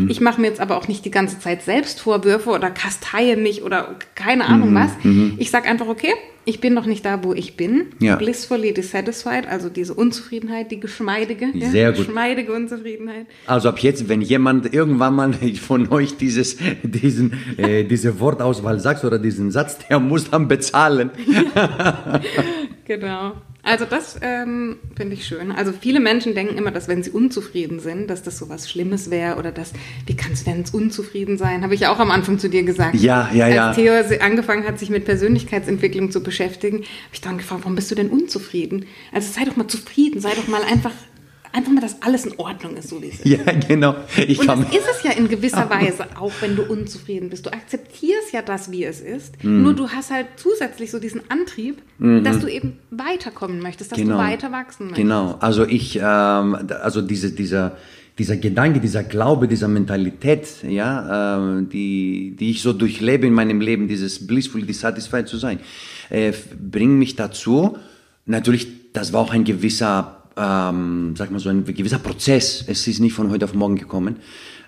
Ich 0.09 0.21
mache 0.21 0.39
mir 0.39 0.47
jetzt 0.47 0.59
aber 0.59 0.77
auch 0.77 0.87
nicht 0.87 1.05
die 1.05 1.11
ganze 1.11 1.39
Zeit 1.39 1.63
Selbstvorwürfe 1.63 2.51
oder 2.51 2.69
kasteie 2.69 3.35
mich 3.35 3.63
oder 3.63 3.95
keine 4.13 4.45
Ahnung 4.45 4.75
was. 4.75 4.91
Ich 5.37 5.49
sag 5.49 5.67
einfach, 5.67 5.87
okay, 5.87 6.13
ich 6.47 6.61
bin 6.61 6.73
noch 6.73 6.85
nicht 6.85 7.03
da, 7.03 7.23
wo 7.25 7.33
ich 7.33 7.57
bin. 7.57 7.87
Ja. 7.99 8.15
Blissfully 8.15 8.73
dissatisfied, 8.73 9.45
also 9.47 9.67
diese 9.67 9.93
Unzufriedenheit, 9.93 10.71
die 10.71 10.79
geschmeidige, 10.79 11.47
ja, 11.53 11.69
Sehr 11.69 11.91
gut. 11.91 12.05
geschmeidige 12.05 12.53
Unzufriedenheit. 12.53 13.25
Also 13.47 13.67
ab 13.67 13.79
jetzt, 13.79 14.07
wenn 14.07 14.21
jemand 14.21 14.73
irgendwann 14.73 15.13
mal 15.13 15.33
von 15.61 15.89
euch 15.89 16.15
dieses, 16.15 16.57
diesen, 16.83 17.33
äh, 17.57 17.83
diese 17.83 18.21
Wortauswahl 18.21 18.79
sagt 18.79 19.03
oder 19.03 19.19
diesen 19.19 19.51
Satz, 19.51 19.79
der 19.89 19.99
muss 19.99 20.29
dann 20.29 20.47
bezahlen. 20.47 21.11
Genau. 22.87 23.33
Also 23.67 23.83
das 23.83 24.17
ähm, 24.21 24.77
finde 24.95 25.15
ich 25.15 25.27
schön. 25.27 25.51
Also 25.51 25.73
viele 25.77 25.99
Menschen 25.99 26.33
denken 26.33 26.57
immer, 26.57 26.71
dass 26.71 26.87
wenn 26.87 27.03
sie 27.03 27.11
unzufrieden 27.11 27.81
sind, 27.81 28.09
dass 28.09 28.23
das 28.23 28.37
so 28.37 28.47
was 28.47 28.71
Schlimmes 28.71 29.11
wäre 29.11 29.35
oder 29.35 29.51
dass, 29.51 29.73
wie 30.05 30.15
kannst 30.15 30.47
du 30.47 30.51
denn 30.51 30.63
unzufrieden 30.71 31.37
sein? 31.37 31.63
Habe 31.63 31.73
ich 31.73 31.81
ja 31.81 31.91
auch 31.91 31.99
am 31.99 32.09
Anfang 32.09 32.39
zu 32.39 32.49
dir 32.49 32.63
gesagt. 32.63 32.95
Ja, 32.95 33.29
ja, 33.33 33.49
ja. 33.49 33.67
Als 33.67 33.75
Theo 33.75 33.93
angefangen 34.21 34.65
hat, 34.65 34.79
sich 34.79 34.89
mit 34.89 35.03
Persönlichkeitsentwicklung 35.03 36.11
zu 36.11 36.23
beschäftigen, 36.23 36.77
habe 36.77 36.87
ich 37.11 37.19
dann 37.19 37.37
gefragt, 37.37 37.63
warum 37.63 37.75
bist 37.75 37.91
du 37.91 37.95
denn 37.95 38.09
unzufrieden? 38.09 38.85
Also 39.11 39.33
sei 39.33 39.43
doch 39.43 39.57
mal 39.57 39.67
zufrieden, 39.67 40.21
sei 40.21 40.31
doch 40.33 40.47
mal 40.47 40.61
einfach, 40.63 40.93
einfach 41.53 41.71
mal, 41.71 41.81
dass 41.81 42.01
alles 42.01 42.25
in 42.25 42.33
Ordnung 42.37 42.75
ist, 42.75 42.89
so 42.89 43.01
wie 43.01 43.07
es 43.07 43.19
ist. 43.19 43.25
Ja, 43.25 43.39
genau. 43.67 43.95
Ich 44.27 44.39
Und 44.39 44.47
das 44.47 44.59
ist 44.59 44.87
es 44.97 45.03
ja 45.03 45.11
in 45.11 45.27
gewisser 45.27 45.69
Weise, 45.69 46.05
auch 46.19 46.31
wenn 46.41 46.55
du 46.55 46.63
unzufrieden 46.63 47.29
bist. 47.29 47.45
Du 47.45 47.51
akzeptierst 47.51 48.33
ja 48.33 48.41
das, 48.41 48.71
wie 48.71 48.83
es 48.83 49.01
ist. 49.01 49.43
Mhm. 49.43 49.63
Nur 49.63 49.73
du 49.73 49.89
hast 49.89 50.11
halt 50.11 50.27
zusätzlich 50.35 50.91
so 50.91 50.99
diesen 50.99 51.21
Antrieb, 51.29 51.81
dass 51.99 52.39
du 52.39 52.47
eben 52.47 52.73
weiterkommen 52.91 53.59
möchtest, 53.59 53.91
dass 53.91 53.99
du 53.99 54.07
weiter 54.09 54.51
wachsen 54.51 54.87
möchtest. 54.87 55.01
Genau, 55.01 55.35
also 55.39 55.65
ich, 55.65 55.97
ähm, 55.97 56.67
also 56.81 57.01
diese, 57.01 57.31
dieser, 57.31 57.75
dieser 58.17 58.37
Gedanke, 58.37 58.79
dieser 58.79 59.03
Glaube, 59.03 59.47
dieser 59.47 59.67
Mentalität, 59.67 60.47
ja, 60.67 61.37
ähm, 61.37 61.69
die, 61.69 62.35
die 62.39 62.51
ich 62.51 62.61
so 62.61 62.73
durchlebe 62.73 63.27
in 63.27 63.33
meinem 63.33 63.61
Leben, 63.61 63.87
dieses 63.87 64.25
blissful 64.25 64.63
dissatisfied 64.63 65.27
zu 65.27 65.37
sein, 65.37 65.59
äh, 66.09 66.33
bringt 66.59 66.97
mich 66.97 67.15
dazu, 67.15 67.77
natürlich, 68.25 68.91
das 68.93 69.13
war 69.13 69.21
auch 69.21 69.31
ein 69.31 69.43
gewisser, 69.43 70.16
ähm, 70.37 71.15
sag 71.17 71.31
mal 71.31 71.39
so, 71.39 71.49
ein 71.49 71.65
gewisser 71.65 71.99
Prozess, 71.99 72.63
es 72.67 72.87
ist 72.87 72.99
nicht 72.99 73.13
von 73.13 73.29
heute 73.31 73.45
auf 73.45 73.53
morgen 73.53 73.75
gekommen, 73.75 74.17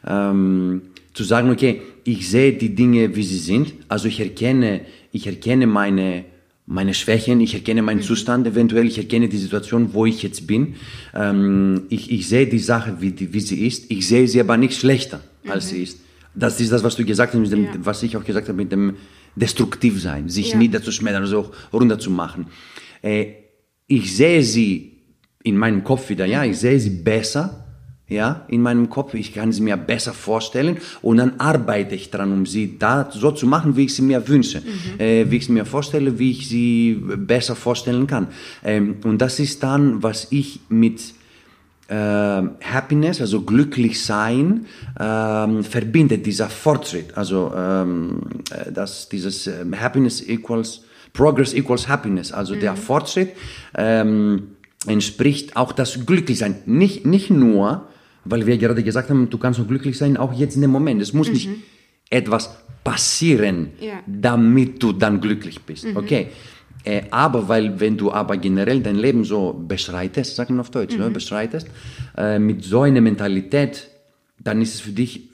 ähm, 0.05 0.81
zu 1.13 1.23
sagen, 1.23 1.49
okay, 1.51 1.81
ich 2.03 2.29
sehe 2.29 2.53
die 2.53 2.73
Dinge, 2.75 3.15
wie 3.15 3.23
sie 3.23 3.37
sind, 3.37 3.73
also 3.87 4.07
ich 4.07 4.19
erkenne, 4.19 4.81
ich 5.11 5.27
erkenne 5.27 5.67
meine, 5.67 6.25
meine 6.65 6.93
Schwächen, 6.93 7.41
ich 7.41 7.53
erkenne 7.53 7.81
meinen 7.81 8.01
Zustand 8.01 8.47
eventuell, 8.47 8.87
ich 8.87 8.97
erkenne 8.97 9.27
die 9.27 9.37
Situation, 9.37 9.93
wo 9.93 10.05
ich 10.05 10.21
jetzt 10.23 10.45
bin. 10.47 10.75
Ähm, 11.15 11.83
ich, 11.89 12.11
ich 12.11 12.27
sehe 12.27 12.47
die 12.47 12.59
Sache, 12.59 12.97
wie, 12.99 13.11
die, 13.11 13.33
wie 13.33 13.39
sie 13.39 13.65
ist. 13.65 13.89
Ich 13.89 14.07
sehe 14.07 14.27
sie 14.27 14.39
aber 14.39 14.55
nicht 14.55 14.75
schlechter, 14.75 15.21
als 15.47 15.69
sie 15.69 15.83
ist. 15.83 15.99
Das 16.35 16.61
ist 16.61 16.71
das, 16.71 16.83
was 16.83 16.95
du 16.95 17.03
gesagt 17.03 17.33
hast, 17.33 17.39
mit 17.39 17.51
dem, 17.51 17.63
Ja. 17.65 17.71
was 17.83 18.03
ich 18.03 18.15
auch 18.15 18.23
gesagt 18.23 18.47
habe, 18.49 18.57
mit 18.57 18.71
dem 18.71 18.95
Destruktivsein, 19.35 20.29
sich 20.29 20.51
Ja. 20.51 20.57
niederzuschmettern, 20.57 21.23
also 21.23 21.39
auch 21.39 21.51
runterzumachen. 21.73 22.47
Äh, 23.01 23.25
ich 23.87 24.15
sehe 24.15 24.43
sie 24.43 24.88
in 25.43 25.57
meinem 25.57 25.83
Kopf 25.83 26.09
wieder, 26.09 26.25
ja, 26.25 26.43
ich 26.43 26.59
sehe 26.59 26.79
sie 26.79 26.89
besser, 26.89 27.65
ja, 28.07 28.45
in 28.47 28.61
meinem 28.61 28.89
Kopf, 28.89 29.13
ich 29.13 29.33
kann 29.33 29.51
sie 29.51 29.61
mir 29.61 29.77
besser 29.77 30.13
vorstellen 30.13 30.77
und 31.01 31.17
dann 31.17 31.39
arbeite 31.39 31.93
ich 31.93 32.09
dran, 32.09 32.33
um 32.33 32.45
sie 32.45 32.79
da 32.79 33.09
so 33.11 33.31
zu 33.31 33.45
machen, 33.45 33.75
wie 33.75 33.85
ich 33.85 33.93
sie 33.93 34.01
mir 34.01 34.27
wünsche, 34.27 34.63
äh, 34.97 35.25
wie 35.29 35.37
ich 35.37 35.45
sie 35.45 35.51
mir 35.51 35.65
vorstelle, 35.65 36.17
wie 36.17 36.31
ich 36.31 36.49
sie 36.49 36.95
besser 37.17 37.55
vorstellen 37.55 38.07
kann. 38.07 38.27
Ähm, 38.63 38.97
und 39.03 39.19
das 39.19 39.39
ist 39.39 39.61
dann, 39.61 40.01
was 40.01 40.27
ich 40.31 40.59
mit 40.69 41.13
ähm, 41.87 42.51
Happiness, 42.61 43.21
also 43.21 43.41
glücklich 43.41 44.03
sein, 44.03 44.65
ähm, 44.99 45.63
verbindet 45.63 46.25
dieser 46.25 46.49
Fortschritt, 46.49 47.15
also 47.15 47.51
ähm, 47.55 48.21
äh, 48.51 48.71
dass 48.71 49.07
dieses 49.09 49.47
ähm, 49.47 49.79
Happiness 49.79 50.27
equals 50.27 50.81
Progress 51.13 51.53
equals 51.53 51.87
Happiness, 51.87 52.31
also 52.31 52.55
der 52.55 52.75
Fortschritt. 52.75 53.29
Ähm, 53.75 54.55
entspricht 54.87 55.55
auch 55.55 55.71
das 55.71 56.05
Glücklichsein. 56.05 56.55
Nicht 56.65 57.05
nicht 57.05 57.29
nur, 57.29 57.87
weil 58.25 58.45
wir 58.45 58.57
gerade 58.57 58.83
gesagt 58.83 59.09
haben, 59.09 59.29
du 59.29 59.37
kannst 59.37 59.59
nur 59.59 59.67
glücklich 59.67 59.97
sein, 59.97 60.17
auch 60.17 60.33
jetzt 60.33 60.55
in 60.55 60.61
dem 60.61 60.71
Moment. 60.71 61.01
Es 61.01 61.13
muss 61.13 61.29
nicht 61.31 61.49
etwas 62.09 62.57
passieren, 62.83 63.71
Ja. 63.79 63.99
damit 64.07 64.81
du 64.81 64.93
dann 64.93 65.19
glücklich 65.21 65.61
bist. 65.61 65.85
Okay. 65.95 66.27
Äh, 66.85 67.03
aber 67.11 67.47
weil, 67.49 67.79
wenn 67.79 67.97
du 67.97 68.11
aber 68.11 68.37
generell 68.37 68.81
dein 68.81 68.95
Leben 68.95 69.25
so 69.25 69.53
beschreitest, 69.53 70.37
sagt 70.37 70.49
man 70.49 70.61
auf 70.61 70.71
Deutsch, 70.71 70.95
ne, 70.97 71.09
beschreitest, 71.09 71.67
äh, 72.17 72.39
mit 72.39 72.63
so 72.63 72.81
einer 72.81 73.01
Mentalität, 73.01 73.89
dann 74.41 74.61
ist 74.61 74.75
es 74.75 74.79
für 74.79 74.91
dich, 74.91 75.29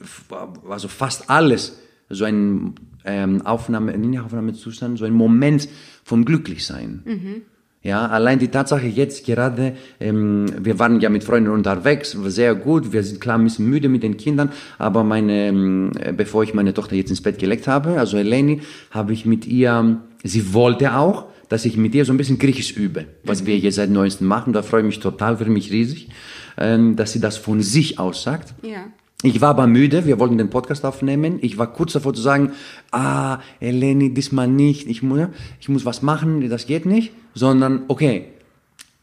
also 0.67 0.87
fast 0.87 1.29
alles, 1.29 1.77
so 2.09 2.25
ein 2.25 2.73
ähm, 3.03 3.43
Aufnahme, 3.43 3.95
nicht 3.95 4.19
Aufnahmezustand, 4.19 4.97
so 4.97 5.05
ein 5.05 5.13
Moment 5.13 5.69
vom 6.03 6.25
Glücklichsein. 6.25 7.43
Ja, 7.85 8.07
allein 8.07 8.39
die 8.39 8.47
Tatsache 8.47 8.87
jetzt 8.87 9.27
gerade, 9.27 9.73
ähm, 9.99 10.47
wir 10.59 10.79
waren 10.79 10.99
ja 11.01 11.09
mit 11.09 11.23
Freunden 11.23 11.51
unterwegs, 11.51 12.17
sehr 12.25 12.55
gut, 12.55 12.91
wir 12.91 13.03
sind 13.03 13.21
klar 13.21 13.37
ein 13.37 13.43
bisschen 13.43 13.69
müde 13.69 13.89
mit 13.89 14.01
den 14.01 14.17
Kindern, 14.17 14.51
aber 14.79 15.03
meine, 15.03 15.49
ähm, 15.49 15.91
äh, 15.99 16.11
bevor 16.11 16.41
ich 16.41 16.55
meine 16.55 16.73
Tochter 16.73 16.95
jetzt 16.95 17.11
ins 17.11 17.21
Bett 17.21 17.37
gelegt 17.37 17.67
habe, 17.67 17.99
also 17.99 18.17
Eleni, 18.17 18.61
habe 18.89 19.13
ich 19.13 19.27
mit 19.27 19.45
ihr, 19.45 19.99
sie 20.23 20.51
wollte 20.55 20.95
auch, 20.95 21.25
dass 21.47 21.63
ich 21.65 21.77
mit 21.77 21.93
ihr 21.93 22.05
so 22.05 22.13
ein 22.13 22.17
bisschen 22.17 22.39
Griechisch 22.39 22.75
übe, 22.75 23.05
was 23.23 23.45
wir 23.45 23.55
jetzt 23.55 23.75
seit 23.75 23.91
neuestem 23.91 24.25
machen, 24.25 24.51
da 24.51 24.63
freue 24.63 24.81
ich 24.81 24.87
mich 24.87 24.99
total, 24.99 25.37
für 25.37 25.45
mich 25.45 25.71
riesig, 25.71 26.09
ähm, 26.57 26.95
dass 26.95 27.11
sie 27.11 27.19
das 27.19 27.37
von 27.37 27.61
sich 27.61 27.99
aus 27.99 28.23
sagt. 28.23 28.55
Ja. 28.63 28.85
Ich 29.25 29.41
war 29.41 29.49
aber 29.49 29.65
müde, 29.65 30.05
wir 30.05 30.19
wollten 30.19 30.37
den 30.37 30.51
Podcast 30.51 30.85
aufnehmen. 30.85 31.39
Ich 31.41 31.57
war 31.57 31.73
kurz 31.73 31.93
davor 31.93 32.13
zu 32.13 32.21
sagen, 32.21 32.51
ah, 32.91 33.39
Eleni, 33.59 34.13
diesmal 34.13 34.47
nicht, 34.47 34.87
ich 34.87 35.01
muss, 35.01 35.19
ich 35.59 35.67
muss 35.67 35.83
was 35.83 36.03
machen, 36.03 36.47
das 36.47 36.67
geht 36.67 36.85
nicht, 36.85 37.11
sondern 37.33 37.85
okay, 37.87 38.27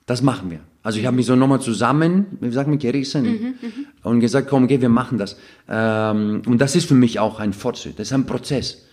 das 0.06 0.22
machen 0.22 0.52
wir. 0.52 0.60
Also 0.84 1.00
ich 1.00 1.06
habe 1.06 1.16
mich 1.16 1.26
so 1.26 1.34
nochmal 1.34 1.60
zusammen, 1.60 2.26
wie 2.40 2.52
sagt 2.52 2.68
man, 2.68 2.78
gerissen 2.78 3.56
und 4.04 4.20
gesagt, 4.20 4.48
komm, 4.48 4.62
okay, 4.64 4.80
wir 4.80 4.88
machen 4.88 5.18
das. 5.18 5.36
Ähm, 5.68 6.42
und 6.46 6.58
das 6.60 6.76
ist 6.76 6.86
für 6.86 6.94
mich 6.94 7.18
auch 7.18 7.40
ein 7.40 7.52
Fortschritt, 7.52 7.98
das 7.98 8.08
ist 8.08 8.12
ein 8.12 8.26
Prozess. 8.26 8.86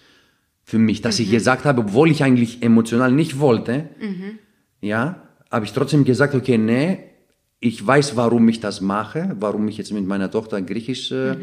für 0.63 0.77
mich, 0.77 1.01
dass 1.01 1.19
ich 1.19 1.31
gesagt 1.31 1.65
habe, 1.65 1.81
obwohl 1.81 2.11
ich 2.11 2.23
eigentlich 2.23 2.61
emotional 2.61 3.11
nicht 3.11 3.39
wollte, 3.39 3.89
ja, 4.81 5.23
habe 5.51 5.65
ich 5.65 5.73
trotzdem 5.73 6.05
gesagt, 6.05 6.35
okay, 6.35 6.59
nee, 6.59 6.99
ich 7.59 7.85
weiß, 7.85 8.15
warum 8.15 8.47
ich 8.47 8.59
das 8.59 8.81
mache, 8.81 9.35
warum 9.39 9.67
ich 9.67 9.77
jetzt 9.77 9.91
mit 9.91 10.07
meiner 10.07 10.31
Tochter 10.31 10.61
Griechisch 10.61 11.11
äh, 11.11 11.35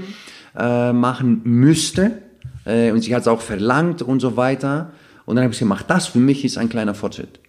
äh, 0.57 0.93
machen 0.93 1.43
müsste. 1.45 2.23
Äh, 2.65 2.93
und 2.93 3.03
sie 3.03 3.15
hat 3.15 3.23
es 3.23 3.29
auch 3.29 3.43
verlangt 3.43 4.03
und 4.03 4.21
so 4.21 4.37
weiter. 4.37 4.93
Und 5.27 5.37
dann 5.37 5.45
habe 5.45 5.53
ich 5.53 5.59
gemacht, 5.59 5.87
das 5.89 6.07
für 6.07 6.19
mich 6.19 6.45
ist 6.45 6.57
ein 6.57 6.69
kleiner 6.69 6.95
Fortschritt. 6.95 7.41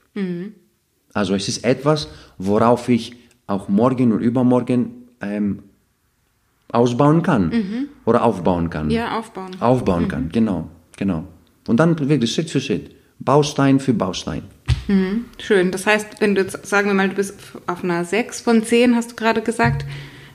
Also 1.14 1.34
es 1.34 1.48
ist 1.48 1.64
etwas, 1.64 2.10
worauf 2.38 2.90
ich 2.90 3.16
auch 3.46 3.70
morgen 3.70 4.12
und 4.12 4.20
übermorgen 4.20 5.08
ähm, 5.22 5.64
ausbauen 6.70 7.24
kann 7.24 7.88
oder 8.06 8.24
aufbauen 8.24 8.70
kann. 8.70 8.90
Ja, 8.92 9.18
aufbauen. 9.18 9.52
Aufbauen 9.60 10.08
kann, 10.10 10.30
genau, 10.30 10.70
genau. 10.98 11.24
Und 11.68 11.80
dann 11.80 11.98
wirklich 11.98 12.34
Schritt 12.34 12.50
für 12.50 12.60
Schritt, 12.60 12.96
Baustein 13.20 13.80
für 13.80 13.94
Baustein. 13.94 14.44
Schön. 15.40 15.72
Das 15.72 15.86
heißt, 15.86 16.08
wenn 16.22 16.36
du 16.36 16.42
jetzt, 16.42 16.66
sagen 16.66 16.88
wir 16.88 16.94
mal, 16.94 17.10
du 17.10 17.16
bist 17.16 17.36
auf 17.68 17.84
einer 17.84 18.06
6 18.06 18.42
von 18.42 18.64
10, 18.64 18.96
hast 18.96 19.12
du 19.12 19.16
gerade 19.16 19.42
gesagt, 19.42 19.86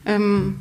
ähm, 0.06 0.56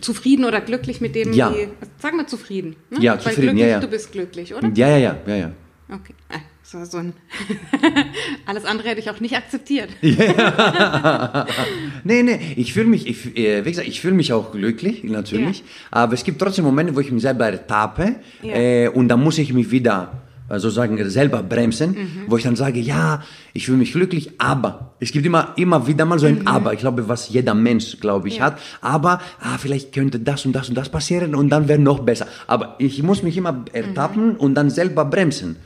zufrieden 0.00 0.44
oder 0.44 0.60
glücklich 0.60 1.00
mit 1.00 1.14
dem, 1.14 1.32
Ja. 1.32 1.52
wie, 1.54 1.68
sagen 1.98 2.16
wir 2.18 2.26
zufrieden. 2.26 2.76
Ne? 2.90 2.98
Ja, 3.00 3.12
Weil 3.14 3.20
zufrieden, 3.20 3.40
glücklich, 3.42 3.60
ja, 3.62 3.68
ja. 3.68 3.80
Du 3.80 3.88
bist 3.88 4.12
glücklich, 4.12 4.54
oder? 4.54 4.70
Ja, 4.74 4.88
ja, 4.88 4.96
ja, 4.98 5.16
ja, 5.26 5.36
ja. 5.36 5.50
Okay. 5.88 6.14
Ah, 6.28 6.36
Das 6.62 6.74
war 6.74 6.86
so 6.86 6.98
ein. 6.98 7.12
Alles 8.46 8.64
andere 8.64 8.88
hätte 8.90 9.00
ich 9.00 9.10
auch 9.10 9.18
nicht 9.20 9.34
akzeptiert. 9.36 9.88
Nee, 12.04 12.22
nee, 12.22 12.38
ich 12.56 12.72
fühle 12.72 12.86
mich, 12.86 13.06
ich, 13.06 13.36
äh, 13.36 13.64
wie 13.64 13.70
gesagt, 13.70 13.86
ich 13.88 14.00
fühle 14.00 14.14
mich 14.14 14.32
auch 14.32 14.52
glücklich, 14.52 15.02
natürlich. 15.04 15.64
Aber 15.90 16.14
es 16.14 16.24
gibt 16.24 16.38
trotzdem 16.40 16.64
Momente, 16.64 16.94
wo 16.96 17.00
ich 17.00 17.10
mich 17.12 17.22
selber 17.22 17.46
ertappe 17.46 18.16
Ja. 18.42 18.54
äh, 18.54 18.88
und 18.88 19.08
dann 19.08 19.22
muss 19.22 19.36
ich 19.38 19.52
mich 19.52 19.70
wieder 19.70 20.12
sozusagen 20.58 21.08
selber 21.10 21.42
bremsen, 21.42 21.90
Mhm. 21.92 22.22
wo 22.26 22.36
ich 22.36 22.42
dann 22.42 22.56
sage, 22.56 22.80
ja, 22.80 23.22
ich 23.52 23.66
fühle 23.66 23.78
mich 23.78 23.92
glücklich, 23.92 24.32
aber 24.38 24.94
es 24.98 25.12
gibt 25.12 25.24
immer, 25.26 25.52
immer 25.56 25.86
wieder 25.86 26.04
mal 26.04 26.18
so 26.18 26.26
ein 26.26 26.46
Aber. 26.46 26.72
Ich 26.72 26.80
glaube, 26.80 27.08
was 27.08 27.28
jeder 27.28 27.54
Mensch, 27.54 27.98
glaube 28.00 28.28
ich, 28.28 28.34
Mhm. 28.34 28.40
Ja. 28.40 28.46
hat. 28.46 28.58
Aber 28.80 29.20
ah, 29.40 29.58
vielleicht 29.58 29.92
könnte 29.92 30.18
das 30.18 30.44
und 30.46 30.52
das 30.54 30.68
und 30.68 30.74
das 30.74 30.88
passieren 30.88 31.34
und 31.34 31.50
dann 31.50 31.68
wäre 31.68 31.78
noch 31.78 32.00
besser. 32.00 32.26
Aber 32.46 32.74
ich 32.78 33.02
muss 33.02 33.22
mich 33.22 33.36
immer 33.36 33.64
ertappen 33.72 34.36
und 34.36 34.54
dann 34.54 34.70
selber 34.70 35.04
bremsen. 35.04 35.56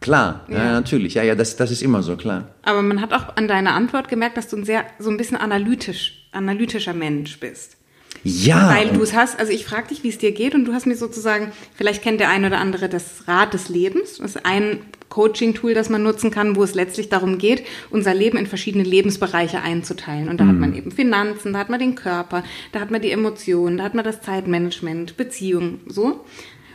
Klar, 0.00 0.40
ja. 0.48 0.54
Mhm. 0.58 0.64
Ja. 0.64 0.72
natürlich, 0.72 1.14
ja, 1.14 1.22
ja, 1.22 1.34
das, 1.34 1.56
das 1.56 1.70
ist 1.70 1.82
immer 1.82 2.02
so, 2.02 2.16
klar. 2.16 2.48
Aber 2.62 2.82
man 2.82 3.00
hat 3.00 3.14
auch 3.14 3.36
an 3.36 3.48
deiner 3.48 3.72
Antwort 3.74 4.08
gemerkt, 4.08 4.36
dass 4.36 4.48
du 4.48 4.56
ein 4.56 4.64
sehr, 4.64 4.84
so 4.98 5.08
ein 5.10 5.16
bisschen 5.16 5.38
analytisch, 5.38 6.28
analytischer 6.32 6.92
Mensch 6.92 7.40
bist. 7.40 7.78
Ja. 8.26 8.74
Weil 8.74 8.88
du 8.88 9.02
es 9.02 9.14
hast, 9.14 9.38
also 9.38 9.52
ich 9.52 9.64
frage 9.64 9.88
dich, 9.88 10.02
wie 10.02 10.08
es 10.08 10.18
dir 10.18 10.32
geht 10.32 10.54
und 10.54 10.64
du 10.64 10.72
hast 10.72 10.86
mir 10.86 10.96
sozusagen, 10.96 11.52
vielleicht 11.74 12.02
kennt 12.02 12.18
der 12.18 12.28
ein 12.28 12.44
oder 12.44 12.58
andere 12.58 12.88
das 12.88 13.28
Rad 13.28 13.54
des 13.54 13.68
Lebens. 13.68 14.18
Das 14.18 14.34
ist 14.34 14.44
ein 14.44 14.80
Coaching-Tool, 15.08 15.74
das 15.74 15.88
man 15.88 16.02
nutzen 16.02 16.32
kann, 16.32 16.56
wo 16.56 16.64
es 16.64 16.74
letztlich 16.74 17.08
darum 17.08 17.38
geht, 17.38 17.64
unser 17.90 18.14
Leben 18.14 18.36
in 18.36 18.46
verschiedene 18.46 18.84
Lebensbereiche 18.84 19.62
einzuteilen. 19.62 20.28
Und 20.28 20.40
da 20.40 20.46
hat 20.46 20.56
man 20.56 20.74
eben 20.74 20.90
Finanzen, 20.90 21.52
da 21.52 21.60
hat 21.60 21.70
man 21.70 21.78
den 21.78 21.94
Körper, 21.94 22.42
da 22.72 22.80
hat 22.80 22.90
man 22.90 23.00
die 23.00 23.12
Emotionen, 23.12 23.78
da 23.78 23.84
hat 23.84 23.94
man 23.94 24.04
das 24.04 24.20
Zeitmanagement, 24.20 25.16
Beziehungen, 25.16 25.80
so. 25.86 26.24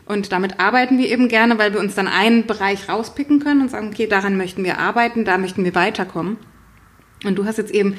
Und 0.05 0.31
damit 0.31 0.59
arbeiten 0.59 0.97
wir 0.97 1.09
eben 1.09 1.27
gerne, 1.27 1.57
weil 1.57 1.73
wir 1.73 1.79
uns 1.79 1.95
dann 1.95 2.07
einen 2.07 2.47
Bereich 2.47 2.89
rauspicken 2.89 3.39
können 3.39 3.61
und 3.61 3.71
sagen, 3.71 3.89
okay, 3.89 4.07
daran 4.07 4.37
möchten 4.37 4.63
wir 4.63 4.79
arbeiten, 4.79 5.25
da 5.25 5.37
möchten 5.37 5.63
wir 5.63 5.75
weiterkommen. 5.75 6.37
Und 7.23 7.35
du 7.35 7.45
hast 7.45 7.57
jetzt 7.57 7.71
eben 7.71 7.95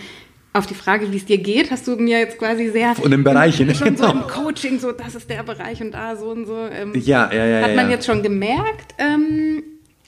auf 0.52 0.66
die 0.66 0.74
Frage, 0.74 1.10
wie 1.12 1.16
es 1.16 1.24
dir 1.24 1.38
geht, 1.38 1.70
hast 1.70 1.86
du 1.88 1.96
mir 1.96 2.18
jetzt 2.18 2.38
quasi 2.38 2.68
sehr 2.70 2.94
Von 2.94 3.10
den 3.10 3.24
Bereichen, 3.24 3.74
schon 3.74 3.96
so 3.96 4.06
genau. 4.06 4.22
im 4.22 4.26
Coaching, 4.28 4.78
so 4.78 4.92
das 4.92 5.14
ist 5.14 5.28
der 5.30 5.42
Bereich 5.42 5.80
und 5.80 5.92
da 5.92 6.16
so 6.16 6.26
und 6.26 6.46
so. 6.46 6.56
Ähm, 6.70 6.92
Ja, 6.94 7.32
ja, 7.32 7.46
ja, 7.46 7.62
Hat 7.66 7.74
man 7.74 7.86
ja. 7.86 7.92
jetzt 7.92 8.06
schon 8.06 8.22
gemerkt, 8.22 8.94
ähm, 8.98 9.62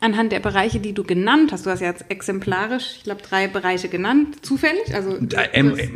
anhand 0.05 0.33
der 0.33 0.41
Bereiche, 0.41 0.81
die 0.81 0.93
du 0.93 1.03
genannt 1.03 1.51
hast, 1.51 1.65
du 1.65 1.71
hast 1.71 1.81
ja 1.81 1.89
jetzt 1.89 2.05
exemplarisch, 2.11 2.97
ich 2.99 3.05
glaube, 3.05 3.23
drei 3.23 3.49
Bereiche 3.49 3.89
genannt, 3.89 4.45
zufällig, 4.45 4.95
also 4.95 5.17
das- 5.21 5.41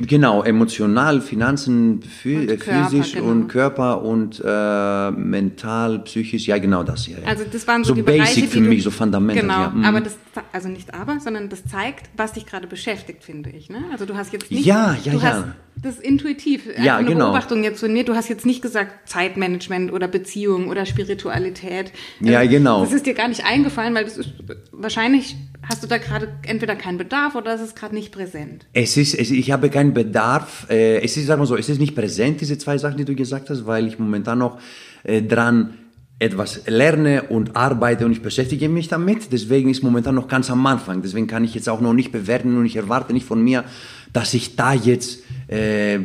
genau, 0.06 0.42
emotional, 0.42 1.20
Finanzen, 1.20 2.00
Und 2.24 2.26
äh, 2.26 2.56
Körper, 2.56 2.88
physisch 2.88 3.12
genau. 3.12 3.26
und 3.26 3.48
Körper 3.48 4.02
und 4.02 4.42
äh, 4.44 5.10
mental, 5.10 5.98
psychisch, 6.00 6.46
ja 6.46 6.58
genau 6.58 6.82
das 6.82 7.04
hier. 7.04 7.18
Ja. 7.20 7.26
Also 7.28 7.44
das 7.50 7.66
waren 7.66 7.84
so, 7.84 7.88
so 7.88 7.94
die 7.94 8.02
basic 8.02 8.24
Bereiche, 8.24 8.46
für 8.48 8.60
mich, 8.60 8.82
so 8.82 8.90
Fundamental. 8.90 9.42
Genau, 9.42 9.60
ja. 9.60 9.70
Mhm. 9.70 9.84
aber 9.84 10.00
das, 10.00 10.16
also 10.52 10.68
nicht 10.68 10.94
aber, 10.94 11.20
sondern 11.20 11.48
das 11.50 11.64
zeigt, 11.66 12.08
was 12.16 12.32
dich 12.32 12.46
gerade 12.46 12.66
beschäftigt, 12.66 13.22
finde 13.24 13.50
ich. 13.50 13.68
Ne? 13.68 13.84
Also 13.92 14.06
du 14.06 14.16
hast 14.16 14.32
jetzt 14.32 14.50
nicht, 14.50 14.64
Ja, 14.64 14.96
ja, 15.04 15.12
du 15.12 15.18
ja. 15.18 15.22
hast 15.24 15.44
das 15.82 15.98
intuitiv, 15.98 16.66
einfach 16.68 16.84
Ja, 16.84 16.96
eine 16.96 17.08
genau. 17.08 17.26
Beobachtung 17.26 17.62
jetzt 17.64 17.80
von 17.80 17.92
mir, 17.92 18.04
du 18.04 18.14
hast 18.14 18.28
jetzt 18.28 18.46
nicht 18.46 18.62
gesagt 18.62 19.08
Zeitmanagement 19.08 19.92
oder 19.92 20.08
Beziehung 20.08 20.68
oder 20.68 20.86
Spiritualität. 20.86 21.92
Ja, 22.20 22.42
Ähm, 22.42 22.50
genau. 22.50 22.82
Das 22.82 22.92
ist 22.92 23.06
dir 23.06 23.14
gar 23.14 23.28
nicht 23.28 23.44
eingefallen, 23.44 23.94
weil 23.94 24.04
das 24.04 24.18
ist, 24.18 24.30
wahrscheinlich 24.72 25.36
hast 25.62 25.82
du 25.82 25.86
da 25.86 25.98
gerade 25.98 26.28
entweder 26.46 26.76
keinen 26.76 26.98
Bedarf 26.98 27.34
oder 27.34 27.54
es 27.54 27.60
ist 27.60 27.76
gerade 27.76 27.94
nicht 27.94 28.12
präsent. 28.12 28.66
Es 28.72 28.96
ist, 28.96 29.14
es, 29.14 29.30
ich 29.30 29.50
habe 29.50 29.70
keinen 29.70 29.94
Bedarf. 29.94 30.66
Äh, 30.70 31.00
es 31.02 31.16
ist, 31.16 31.26
sagen 31.26 31.42
wir 31.42 31.46
so, 31.46 31.56
es 31.56 31.68
ist 31.68 31.80
nicht 31.80 31.94
präsent, 31.94 32.40
diese 32.40 32.58
zwei 32.58 32.78
Sachen, 32.78 32.96
die 32.96 33.04
du 33.04 33.14
gesagt 33.14 33.50
hast, 33.50 33.66
weil 33.66 33.86
ich 33.86 33.98
momentan 33.98 34.38
noch 34.38 34.58
äh, 35.04 35.22
dran 35.22 35.74
etwas 36.20 36.62
lerne 36.66 37.24
und 37.24 37.54
arbeite 37.54 38.04
und 38.04 38.10
ich 38.10 38.22
beschäftige 38.22 38.68
mich 38.68 38.88
damit. 38.88 39.32
Deswegen 39.32 39.70
ist 39.70 39.84
momentan 39.84 40.16
noch 40.16 40.26
ganz 40.26 40.50
am 40.50 40.66
Anfang. 40.66 41.00
Deswegen 41.00 41.28
kann 41.28 41.44
ich 41.44 41.54
jetzt 41.54 41.68
auch 41.68 41.80
noch 41.80 41.92
nicht 41.92 42.10
bewerten 42.10 42.56
und 42.56 42.66
ich 42.66 42.74
erwarte 42.74 43.12
nicht 43.12 43.24
von 43.24 43.40
mir, 43.40 43.64
dass 44.12 44.34
ich 44.34 44.56
da 44.56 44.72
jetzt 44.72 45.20
äh, 45.48 45.98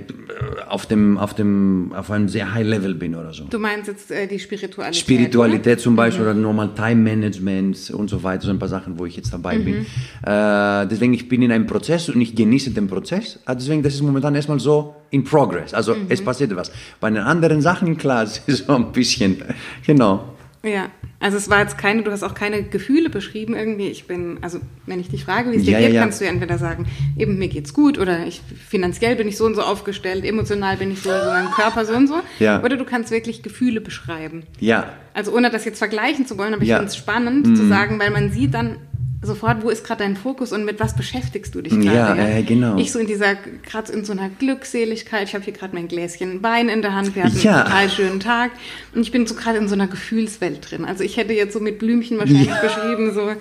auf 0.69 0.85
dem, 0.85 1.17
auf 1.17 1.33
dem, 1.33 1.91
auf 1.93 2.09
einem 2.09 2.29
sehr 2.29 2.53
High 2.53 2.65
Level 2.65 2.95
bin 2.95 3.13
oder 3.15 3.33
so. 3.33 3.43
Du 3.49 3.59
meinst 3.59 3.87
jetzt 3.87 4.09
äh, 4.09 4.25
die 4.25 4.39
Spiritualität. 4.39 4.99
Spiritualität 4.99 5.79
zum 5.81 5.95
Beispiel 5.95 6.23
oder 6.23 6.33
normal 6.33 6.69
Time 6.75 6.95
Management 6.95 7.91
und 7.91 8.09
so 8.09 8.23
weiter, 8.23 8.45
so 8.45 8.49
ein 8.51 8.59
paar 8.59 8.69
Sachen, 8.69 8.97
wo 8.97 9.05
ich 9.05 9.17
jetzt 9.17 9.33
dabei 9.33 9.57
bin. 9.57 9.85
Äh, 10.25 10.87
deswegen, 10.87 11.13
ich 11.13 11.27
bin 11.27 11.41
in 11.41 11.51
einem 11.51 11.67
Prozess 11.67 12.09
und 12.09 12.21
ich 12.21 12.35
genieße 12.35 12.71
den 12.71 12.87
Prozess. 12.87 13.39
Äh, 13.45 13.55
Deswegen, 13.55 13.83
das 13.83 13.93
ist 13.93 14.01
momentan 14.01 14.35
erstmal 14.35 14.59
so 14.59 14.95
in 15.09 15.23
progress. 15.23 15.73
Also 15.73 15.95
es 16.09 16.21
passiert 16.23 16.51
etwas. 16.51 16.71
Bei 16.99 17.09
den 17.09 17.19
anderen 17.19 17.61
Sachen, 17.61 17.97
klar, 17.97 18.23
es 18.23 18.39
ist 18.45 18.67
so 18.67 18.75
ein 18.75 18.91
bisschen, 18.91 19.41
genau. 19.85 20.32
Ja, 20.65 20.89
also 21.19 21.35
es 21.37 21.49
war 21.49 21.59
jetzt 21.59 21.77
keine, 21.77 22.03
du 22.03 22.11
hast 22.11 22.23
auch 22.23 22.35
keine 22.35 22.63
Gefühle 22.63 23.09
beschrieben 23.09 23.53
irgendwie. 23.53 23.87
Ich 23.89 24.07
bin, 24.07 24.37
also 24.41 24.59
wenn 24.85 24.99
ich 24.99 25.09
dich 25.09 25.25
frage, 25.25 25.51
wie 25.51 25.57
es 25.57 25.63
dir 25.63 25.71
Ja, 25.71 25.79
geht, 25.79 25.93
ja. 25.93 26.01
kannst 26.01 26.21
du 26.21 26.25
ja 26.25 26.31
entweder 26.31 26.57
sagen, 26.57 26.85
eben 27.17 27.37
mir 27.37 27.49
geht's 27.49 27.73
gut 27.73 27.97
oder 27.97 28.25
ich 28.25 28.41
finanziell 28.69 29.15
bin 29.17 29.27
ich 29.27 29.35
so 29.37 29.45
und 29.45 29.55
so 29.55 29.61
aufgestellt, 29.61 30.23
emotional 30.23 30.77
bin 30.77 30.91
ich 30.91 31.01
so 31.01 31.09
und 31.11 31.19
so, 31.21 31.29
mein 31.29 31.51
Körper 31.51 31.85
so 31.85 31.93
und 31.93 32.07
so. 32.07 32.21
Ja. 32.39 32.63
Oder 32.63 32.77
du 32.77 32.85
kannst 32.85 33.11
wirklich 33.11 33.43
Gefühle 33.43 33.81
beschreiben. 33.81 34.43
Ja, 34.59 34.93
Also 35.13 35.33
ohne 35.35 35.49
das 35.49 35.65
jetzt 35.65 35.79
vergleichen 35.79 36.25
zu 36.27 36.37
wollen, 36.37 36.53
aber 36.53 36.63
ich. 36.63 36.69
Mhm. 36.69 36.75
finde 36.75 36.87
es 36.87 36.97
spannend 36.97 37.57
zu 37.57 37.67
sagen, 37.67 37.99
weil 37.99 38.09
man 38.11 38.31
sieht 38.31 38.53
dann 38.53 38.77
sofort, 39.23 39.63
wo 39.63 39.69
ist 39.69 39.85
gerade 39.85 40.03
dein 40.03 40.15
Fokus 40.15 40.51
und 40.51 40.65
mit 40.65 40.79
was 40.79 40.95
beschäftigst 40.95 41.53
du 41.55 41.61
dich 41.61 41.73
gerade. 41.73 41.95
Ja, 41.95 42.15
äh, 42.15 42.43
genau. 42.43 42.77
Ich 42.77 42.91
so 42.91 42.99
in 42.99 43.07
dieser, 43.07 43.35
gerade 43.35 43.91
in 43.91 44.05
so 44.05 44.11
einer 44.11 44.29
Glückseligkeit, 44.29 45.27
ich 45.27 45.33
habe 45.35 45.43
hier 45.43 45.53
gerade 45.53 45.73
mein 45.75 45.87
Gläschen 45.87 46.41
Wein 46.43 46.69
in 46.69 46.81
der 46.81 46.93
Hand, 46.93 47.15
wir 47.15 47.23
hatten 47.23 47.37
Ja. 47.41 47.55
einen 47.57 47.65
total 47.65 47.89
schönen 47.89 48.19
Tag 48.19 48.51
und 48.95 49.01
ich 49.01 49.11
bin 49.11 49.25
so 49.27 49.35
gerade 49.35 49.57
in 49.57 49.67
so 49.67 49.73
einer 49.75 49.87
Gefühlswelt 49.87 50.69
drin. 50.71 50.85
Also 50.85 51.03
ich 51.03 51.17
hätte 51.17 51.33
jetzt 51.33 51.53
so 51.53 51.59
mit 51.59 51.79
Blümchen 51.79 52.17
wahrscheinlich 52.17 52.47
Ja. 52.47 52.61
beschrieben, 52.61 53.13
so, 53.13 53.31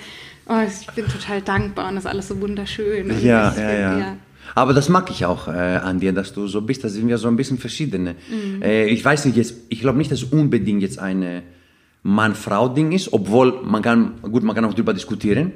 oh, 0.48 0.54
ich 0.66 0.86
bin 0.94 1.06
total 1.06 1.42
dankbar 1.42 1.88
und 1.88 1.96
das 1.96 2.04
ist 2.04 2.10
alles 2.10 2.28
so 2.28 2.40
wunderschön. 2.40 3.10
Und 3.10 3.22
ja, 3.22 3.54
ja, 3.56 3.90
bin- 3.90 4.00
ja. 4.00 4.16
Aber 4.54 4.74
das 4.74 4.88
mag 4.90 5.08
ich 5.10 5.24
auch 5.24 5.48
äh, 5.48 5.52
an 5.52 5.98
dir, 6.00 6.12
dass 6.12 6.34
du 6.34 6.46
so 6.46 6.60
bist. 6.60 6.84
Da 6.84 6.88
sind 6.90 7.08
wir 7.08 7.16
so 7.16 7.26
ein 7.28 7.36
bisschen 7.36 7.56
verschiedene. 7.56 8.16
Äh, 8.60 8.86
ich 8.88 9.02
weiß 9.02 9.24
nicht 9.24 9.36
jetzt, 9.36 9.54
ich 9.70 9.80
glaube 9.80 9.96
nicht, 9.96 10.12
dass 10.12 10.22
unbedingt 10.24 10.82
jetzt 10.82 10.98
eine 10.98 11.42
Mann-Frau-Ding 12.04 12.92
ist, 12.92 13.12
obwohl 13.12 13.61
man 13.64 13.80
kann, 13.82 14.14
gut, 14.23 14.42
man 14.42 14.54
kann 14.56 14.64
auch 14.64 14.75
darüber 14.75 14.92
diskutieren. 14.92 15.52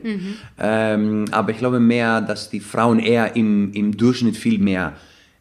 Ähm, 0.58 1.24
aber 1.30 1.50
ich 1.50 1.58
glaube 1.58 1.80
mehr, 1.80 2.20
dass 2.20 2.50
die 2.50 2.60
Frauen 2.60 2.98
eher 3.00 3.34
im, 3.36 3.72
im 3.72 3.96
Durchschnitt 3.96 4.36
viel 4.36 4.58
mehr 4.58 4.92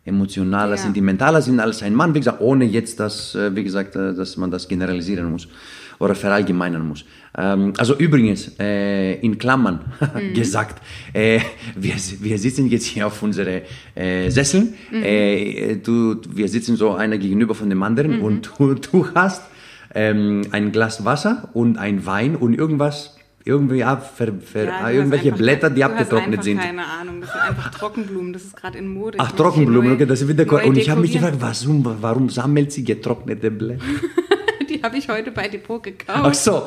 emotionaler, 0.04 0.72
Ja. 0.76 0.78
sentimentaler 0.78 1.42
sind 1.42 1.60
als 1.60 1.82
ein 1.84 1.94
Mann. 1.96 2.14
Wie 2.14 2.20
gesagt, 2.20 2.42
ohne 2.42 2.66
jetzt, 2.66 3.00
dass, 3.00 3.36
äh, 3.36 3.56
wie 3.56 3.64
gesagt, 3.64 3.96
äh, 3.96 4.14
dass 4.14 4.38
man 4.38 4.52
das 4.52 4.68
generalisieren 4.68 5.30
muss 5.32 5.48
oder 6.00 6.14
verallgemeinern 6.16 6.88
muss. 6.88 7.06
Ähm, 7.38 7.74
also 7.78 7.96
übrigens, 7.98 8.52
äh, 8.60 9.16
in 9.22 9.38
Klammern 9.38 9.80
gesagt, 10.36 10.82
äh, 11.14 11.40
wir, 11.76 11.94
wir 12.22 12.38
sitzen 12.38 12.68
jetzt 12.68 12.86
hier 12.86 13.08
auf 13.08 13.22
unsere 13.24 13.62
äh, 13.96 14.30
Sesseln. 14.30 14.74
Äh, 14.92 15.78
du, 15.78 16.18
wir 16.30 16.48
sitzen 16.50 16.76
so 16.76 16.92
einer 16.94 17.18
gegenüber 17.18 17.56
von 17.56 17.70
dem 17.70 17.82
anderen 17.84 18.20
und 18.22 18.52
du, 18.58 18.74
du 18.76 19.08
hast 19.16 19.44
ähm, 19.96 20.42
ein 20.52 20.72
Glas 20.72 21.06
Wasser 21.06 21.50
und 21.54 21.78
ein 21.78 22.06
Wein 22.06 22.36
und 22.36 22.54
irgendwas, 22.54 23.16
irgendwie 23.46 23.78
ja, 23.78 23.96
ver, 23.98 24.34
ver, 24.34 24.66
Ja, 24.66 24.80
hast 24.82 24.94
irgendwelche 24.94 25.32
Blätter, 25.32 25.70
die 25.70 25.84
abgetrocknet 25.84 26.44
sind. 26.44 26.60
Keine 26.60 26.84
Ahnung, 26.86 27.22
das 27.22 27.32
sind 27.32 27.42
einfach 27.42 27.72
Trockenblumen, 27.72 28.34
das 28.34 28.44
ist 28.44 28.58
gerade 28.58 28.78
in 28.78 28.88
Mode. 28.88 29.18
Ach, 29.20 29.32
Trockenblumen, 29.32 29.94
okay, 29.94 30.06
das 30.06 30.22
ist 30.22 30.28
wieder 30.28 30.46
neu 30.46 30.68
Und 30.68 30.78
ich 30.78 30.90
habe 30.90 31.02
mich 31.02 31.14
gefragt, 31.14 31.38
warum, 31.40 31.86
warum 32.02 32.30
sammelt 32.30 32.72
sie 32.72 32.84
getrocknete 32.84 33.50
Blätter? 33.52 33.84
Die 34.70 34.82
habe 34.82 34.98
ich 34.98 35.08
heute 35.08 35.32
bei 35.32 35.48
Depot 35.48 35.82
gekauft. 35.82 36.20
Ach 36.24 36.34
so. 36.34 36.66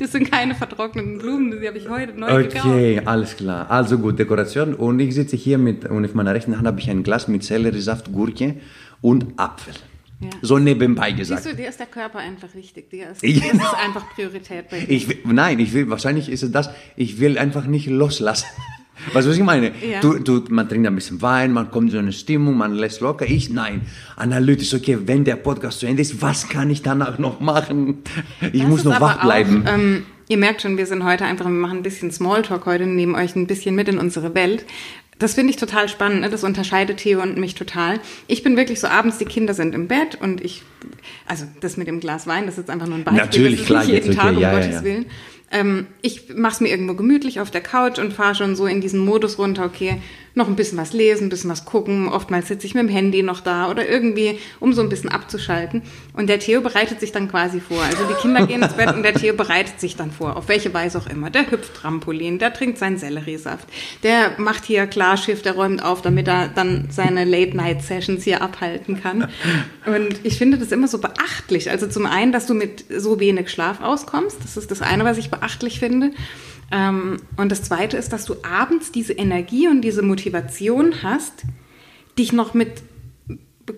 Das 0.00 0.12
sind 0.12 0.30
keine 0.30 0.56
vertrockneten 0.56 1.18
Blumen, 1.18 1.60
die 1.60 1.68
habe 1.68 1.78
ich 1.78 1.88
heute 1.88 2.12
neu 2.18 2.42
gekauft. 2.42 2.66
Okay, 2.66 3.00
alles 3.04 3.36
klar. 3.36 3.70
Also 3.70 3.98
gut, 3.98 4.18
Dekoration. 4.18 4.74
Und 4.74 4.98
ich 4.98 5.14
sitze 5.14 5.36
hier 5.36 5.56
mit, 5.56 5.84
und 5.88 6.04
auf 6.04 6.14
meiner 6.14 6.34
rechten 6.34 6.56
Hand 6.56 6.66
habe 6.66 6.80
ich 6.80 6.90
ein 6.90 7.04
Glas 7.04 7.28
mit 7.28 7.44
Selleriesaft, 7.44 8.12
Gurke 8.12 8.56
und 9.00 9.26
Apfel. 9.36 9.74
Ja. 10.20 10.30
So 10.40 10.58
nebenbei 10.58 11.12
gesagt. 11.12 11.42
Siehst 11.42 11.54
du, 11.54 11.62
dir 11.62 11.68
ist 11.68 11.78
der 11.78 11.86
Körper 11.86 12.18
einfach 12.18 12.54
wichtig. 12.54 12.88
Dir 12.90 13.10
ist. 13.10 13.22
Das 13.22 13.34
ist 13.34 13.74
einfach 13.84 14.14
Priorität 14.14 14.68
bei 14.70 14.80
dir. 14.80 14.90
Ich 14.90 15.08
will, 15.08 15.18
nein, 15.24 15.58
ich 15.58 15.72
will, 15.72 15.90
wahrscheinlich 15.90 16.28
ist 16.28 16.42
es 16.42 16.52
das, 16.52 16.70
ich 16.96 17.20
will 17.20 17.38
einfach 17.38 17.66
nicht 17.66 17.86
loslassen. 17.86 18.46
Weißt 19.12 19.26
du, 19.26 19.30
was 19.30 19.36
ich 19.36 19.42
meine? 19.42 19.72
Ja. 19.86 20.00
Du, 20.00 20.18
du, 20.18 20.42
man 20.48 20.68
trinkt 20.68 20.86
ein 20.86 20.94
bisschen 20.94 21.20
Wein, 21.20 21.52
man 21.52 21.70
kommt 21.70 21.88
in 21.88 21.92
so 21.92 21.98
eine 21.98 22.12
Stimmung, 22.12 22.56
man 22.56 22.74
lässt 22.74 23.00
locker. 23.00 23.26
Ich, 23.26 23.50
nein, 23.50 23.82
analytisch, 24.16 24.72
okay, 24.72 24.98
wenn 25.04 25.22
der 25.22 25.36
Podcast 25.36 25.80
zu 25.80 25.86
Ende 25.86 26.00
ist, 26.00 26.22
was 26.22 26.48
kann 26.48 26.70
ich 26.70 26.80
danach 26.80 27.18
noch 27.18 27.38
machen? 27.38 27.98
Ich 28.52 28.62
das 28.62 28.68
muss 28.68 28.84
noch 28.84 28.98
wach 29.00 29.20
bleiben. 29.20 29.66
Auch, 29.66 29.74
ähm, 29.74 30.06
ihr 30.28 30.38
merkt 30.38 30.62
schon, 30.62 30.78
wir 30.78 30.86
sind 30.86 31.04
heute 31.04 31.26
einfach, 31.26 31.44
wir 31.44 31.52
machen 31.52 31.78
ein 31.78 31.82
bisschen 31.82 32.10
Smalltalk 32.10 32.64
heute, 32.64 32.86
nehmen 32.86 33.14
euch 33.14 33.36
ein 33.36 33.46
bisschen 33.46 33.74
mit 33.74 33.88
in 33.88 33.98
unsere 33.98 34.34
Welt. 34.34 34.64
Das 35.18 35.34
finde 35.34 35.50
ich 35.50 35.56
total 35.56 35.88
spannend. 35.88 36.20
Ne? 36.20 36.30
Das 36.30 36.44
unterscheidet 36.44 36.98
Theo 36.98 37.22
und 37.22 37.38
mich 37.38 37.54
total. 37.54 38.00
Ich 38.26 38.42
bin 38.42 38.56
wirklich 38.56 38.80
so 38.80 38.86
abends, 38.86 39.18
die 39.18 39.24
Kinder 39.24 39.54
sind 39.54 39.74
im 39.74 39.88
Bett 39.88 40.18
und 40.20 40.44
ich, 40.44 40.62
also 41.26 41.46
das 41.60 41.76
mit 41.76 41.86
dem 41.86 42.00
Glas 42.00 42.26
Wein, 42.26 42.44
das 42.44 42.54
ist 42.54 42.58
jetzt 42.58 42.70
einfach 42.70 42.86
nur 42.86 42.96
ein 42.96 43.04
Beispiel. 43.04 43.24
Natürlich, 43.24 43.64
klar, 43.64 43.82
nicht 43.82 43.92
jeden 43.92 44.06
jetzt, 44.06 44.16
Tag, 44.16 44.26
okay, 44.26 44.36
um 44.36 44.42
ja, 44.42 44.52
Gottes 44.52 44.74
ja. 44.74 44.84
Willen. 44.84 45.06
Ähm, 45.50 45.86
ich 46.02 46.34
mache 46.34 46.54
es 46.54 46.60
mir 46.60 46.68
irgendwo 46.68 46.94
gemütlich 46.94 47.40
auf 47.40 47.50
der 47.50 47.60
Couch 47.60 47.98
und 47.98 48.12
fahre 48.12 48.34
schon 48.34 48.56
so 48.56 48.66
in 48.66 48.80
diesen 48.80 49.00
Modus 49.00 49.38
runter, 49.38 49.64
okay, 49.64 50.02
noch 50.36 50.48
ein 50.48 50.54
bisschen 50.54 50.76
was 50.76 50.92
lesen, 50.92 51.26
ein 51.26 51.28
bisschen 51.30 51.50
was 51.50 51.64
gucken. 51.64 52.08
Oftmals 52.08 52.48
sitze 52.48 52.66
ich 52.66 52.74
mit 52.74 52.82
dem 52.82 52.88
Handy 52.90 53.22
noch 53.22 53.40
da 53.40 53.70
oder 53.70 53.88
irgendwie, 53.88 54.38
um 54.60 54.74
so 54.74 54.82
ein 54.82 54.90
bisschen 54.90 55.10
abzuschalten. 55.10 55.82
Und 56.12 56.28
der 56.28 56.38
Theo 56.38 56.60
bereitet 56.60 57.00
sich 57.00 57.10
dann 57.10 57.28
quasi 57.30 57.58
vor. 57.58 57.82
Also 57.82 58.04
die 58.04 58.20
Kinder 58.20 58.46
gehen 58.46 58.62
ins 58.62 58.74
Bett 58.74 58.94
und 58.94 59.02
der 59.02 59.14
Theo 59.14 59.34
bereitet 59.34 59.80
sich 59.80 59.96
dann 59.96 60.10
vor, 60.10 60.36
auf 60.36 60.48
welche 60.48 60.72
Weise 60.74 60.98
auch 60.98 61.06
immer. 61.06 61.30
Der 61.30 61.50
hüpft 61.50 61.74
Trampolin, 61.74 62.38
der 62.38 62.52
trinkt 62.52 62.76
seinen 62.76 62.98
Selleriesaft, 62.98 63.66
der 64.02 64.32
macht 64.36 64.66
hier 64.66 64.86
Klarschiff, 64.86 65.40
der 65.40 65.54
räumt 65.54 65.82
auf, 65.82 66.02
damit 66.02 66.28
er 66.28 66.48
dann 66.48 66.88
seine 66.90 67.24
Late-Night-Sessions 67.24 68.22
hier 68.22 68.42
abhalten 68.42 69.00
kann. 69.00 69.28
Und 69.86 70.20
ich 70.22 70.36
finde 70.36 70.58
das 70.58 70.70
immer 70.70 70.86
so 70.86 70.98
beachtlich. 70.98 71.70
Also 71.70 71.86
zum 71.86 72.04
einen, 72.04 72.32
dass 72.32 72.46
du 72.46 72.52
mit 72.52 72.84
so 72.90 73.18
wenig 73.20 73.48
Schlaf 73.48 73.80
auskommst. 73.80 74.36
Das 74.42 74.58
ist 74.58 74.70
das 74.70 74.82
eine, 74.82 75.04
was 75.04 75.16
ich 75.16 75.30
beachtlich 75.30 75.78
finde. 75.78 76.10
Ähm, 76.70 77.18
und 77.36 77.52
das 77.52 77.62
Zweite 77.62 77.96
ist, 77.96 78.12
dass 78.12 78.24
du 78.24 78.36
abends 78.42 78.92
diese 78.92 79.12
Energie 79.12 79.68
und 79.68 79.82
diese 79.82 80.02
Motivation 80.02 81.02
hast, 81.02 81.42
dich 82.18 82.32
noch 82.32 82.54
mit 82.54 82.82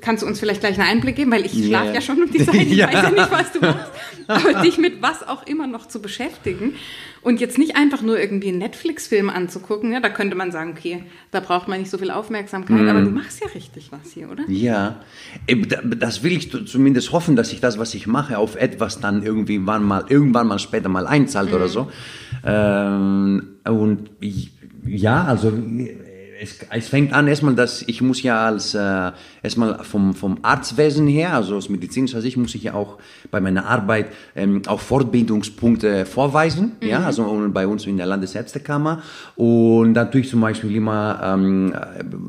kannst 0.01 0.23
du 0.23 0.27
uns 0.27 0.39
vielleicht 0.39 0.61
gleich 0.61 0.79
einen 0.79 0.89
Einblick 0.89 1.17
geben, 1.17 1.33
weil 1.33 1.47
ich 1.47 1.55
yeah. 1.55 1.67
schlafe 1.67 1.95
ja 1.95 2.01
schon 2.03 2.23
um 2.23 2.31
die 2.31 2.45
Zeit, 2.45 2.55
ich 2.55 2.77
ja. 2.77 2.89
weiß 2.89 2.95
ja 3.05 3.11
nicht, 3.11 3.31
was 3.31 3.53
du 3.53 3.61
machst, 3.61 3.91
aber 4.27 4.63
dich 4.63 4.77
mit 4.77 5.01
was 5.01 5.27
auch 5.27 5.47
immer 5.47 5.67
noch 5.67 5.89
zu 5.89 6.03
beschäftigen 6.03 6.75
und 7.29 7.41
jetzt 7.41 7.59
nicht 7.59 7.77
einfach 7.77 8.01
nur 8.01 8.19
irgendwie 8.19 8.49
einen 8.49 8.57
Netflix-Film 8.57 9.29
anzugucken, 9.29 9.93
ja, 9.93 10.01
da 10.01 10.09
könnte 10.09 10.35
man 10.35 10.51
sagen, 10.51 10.75
okay, 10.75 11.05
da 11.31 11.41
braucht 11.41 11.69
man 11.69 11.79
nicht 11.79 11.91
so 11.91 11.99
viel 11.99 12.11
Aufmerksamkeit, 12.11 12.81
mm. 12.81 12.89
aber 12.89 13.03
du 13.03 13.11
machst 13.11 13.43
ja 13.43 13.49
richtig 13.55 13.93
was 13.93 14.13
hier, 14.13 14.31
oder? 14.31 14.45
Ja, 14.49 15.03
das 15.99 16.23
will 16.23 16.33
ich 16.33 16.51
zumindest 16.51 17.13
hoffen, 17.13 17.37
dass 17.37 17.53
ich 17.53 17.61
das, 17.61 17.79
was 17.79 17.93
ich 17.93 18.07
mache, 18.07 18.39
auf 18.39 18.57
etwas 18.57 19.01
dann 19.01 19.23
irgendwie 19.23 19.67
wann 19.67 19.85
mal, 19.85 20.07
irgendwann 20.09 20.47
mal 20.47 20.59
später 20.59 20.89
mal 20.89 21.07
einzahlt 21.07 21.53
mm. 21.53 21.55
oder 21.55 21.69
so. 21.69 21.91
Ähm, 22.47 23.57
und 23.67 24.09
ja, 24.87 25.25
also 25.25 25.53
es, 26.41 26.59
es, 26.71 26.89
fängt 26.89 27.13
an 27.13 27.27
erstmal, 27.29 27.55
dass 27.55 27.83
ich 27.83 28.01
muss 28.01 28.23
ja 28.23 28.47
als 28.47 28.75
äh, 28.75 29.11
erstmal 29.43 29.83
vom, 29.85 30.15
vom 30.15 30.39
Arztwesen 30.43 31.07
her, 31.07 31.35
also 31.35 31.57
aus 31.57 31.69
medizinischer 31.69 32.21
Sicht, 32.21 32.37
muss 32.37 32.55
ich 32.55 32.63
ja 32.63 32.75
auch 32.75 32.99
bei 33.31 33.41
meiner 33.41 33.67
Arbeit 33.67 34.07
ähm, 34.37 34.63
auch 34.67 34.81
Fortbildungspunkte 34.81 36.07
vorweisen, 36.07 36.77
mhm. 36.81 36.89
ja, 36.89 37.01
also 37.01 37.49
bei 37.53 37.67
uns 37.67 37.87
in 37.87 37.97
der 37.97 38.07
Landesärztekammer 38.07 39.03
und 39.37 39.93
natürlich 39.93 40.31
zum 40.31 40.41
Beispiel 40.41 40.75
immer 40.75 41.21
ähm, 41.23 41.75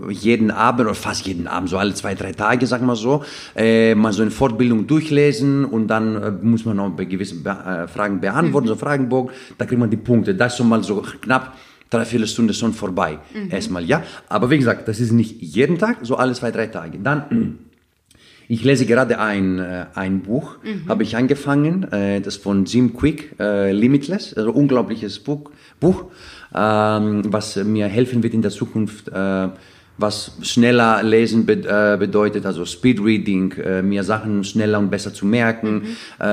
jeden 0.10 0.52
Abend 0.52 0.82
oder 0.82 0.96
fast 0.96 1.28
jeden 1.28 1.48
Abend, 1.48 1.70
so 1.70 1.78
alle 1.78 1.94
zwei, 1.94 2.16
drei 2.16 2.32
Tage, 2.32 2.66
sag 2.68 2.82
mal 2.82 2.96
so, 2.96 3.24
äh, 3.56 3.96
mal 3.96 4.14
so 4.14 4.22
eine 4.22 4.32
Fortbildung 4.32 4.88
durchlesen 4.88 5.66
und 5.66 5.88
dann 5.88 6.16
äh, 6.16 6.32
muss 6.32 6.66
man 6.66 6.78
noch 6.78 6.90
bei 6.90 7.06
gewissen 7.06 7.44
Be 7.44 7.50
äh, 7.50 7.88
Fragen 7.88 8.20
beantworten, 8.20 8.68
mhm. 8.68 8.70
so 8.70 8.76
Fragenbogen, 8.76 9.32
da 9.58 9.66
kriegt 9.66 9.80
man 9.80 9.90
die 9.90 9.98
Punkte. 9.98 10.34
Das 10.34 10.54
ist 10.54 10.58
schon 10.58 10.70
mal 10.70 10.84
so 10.84 11.04
knapp 11.22 11.54
dreiviertel 11.90 12.28
Stunde 12.28 12.54
schon 12.54 12.74
vorbei. 12.74 13.20
Mhm. 13.34 13.52
Erstmal, 13.52 13.86
ja. 13.86 14.04
Aber 14.28 14.50
wie 14.50 14.58
gesagt, 14.58 14.88
das 14.88 15.00
ist 15.00 15.12
nicht 15.12 15.42
jeden 15.42 15.78
Tag, 15.78 15.98
so 16.04 16.16
alle 16.16 16.34
zwei, 16.34 16.52
drei 16.52 16.68
Tage. 16.68 17.00
Dann, 17.00 17.60
ich 18.48 18.64
lese 18.64 18.86
gerade 18.86 19.20
ein, 19.20 19.60
äh, 19.60 19.86
ein 19.96 20.22
Buch, 20.22 20.58
mhm. 20.64 20.88
habe 20.88 21.04
ich 21.04 21.16
angefangen, 21.16 21.92
äh, 21.92 22.22
das 22.22 22.38
von 22.38 22.66
Jim 22.66 22.94
Quick, 22.96 23.36
äh, 23.40 23.72
Limitless, 23.72 24.34
also 24.34 24.52
unglaubliches 24.52 25.20
Buch, 25.20 25.52
Buch 25.80 26.06
ähm, 26.54 27.22
was 27.28 27.56
mir 27.58 27.88
helfen 27.88 28.24
wird 28.24 28.34
in 28.34 28.42
der 28.42 28.52
Zukunft, 28.52 29.12
was 30.00 30.32
schneller 30.42 31.04
lesen 31.04 31.46
bedeutet, 31.46 32.46
also 32.46 32.66
Speed 32.66 33.00
Reading, 33.04 33.54
mir 33.84 34.04
Sachen 34.04 34.44
schneller 34.44 34.80
und 34.80 34.90
besser 34.90 35.14
zu 35.14 35.28
merken. 35.28 35.84
Mhm. 35.84 36.26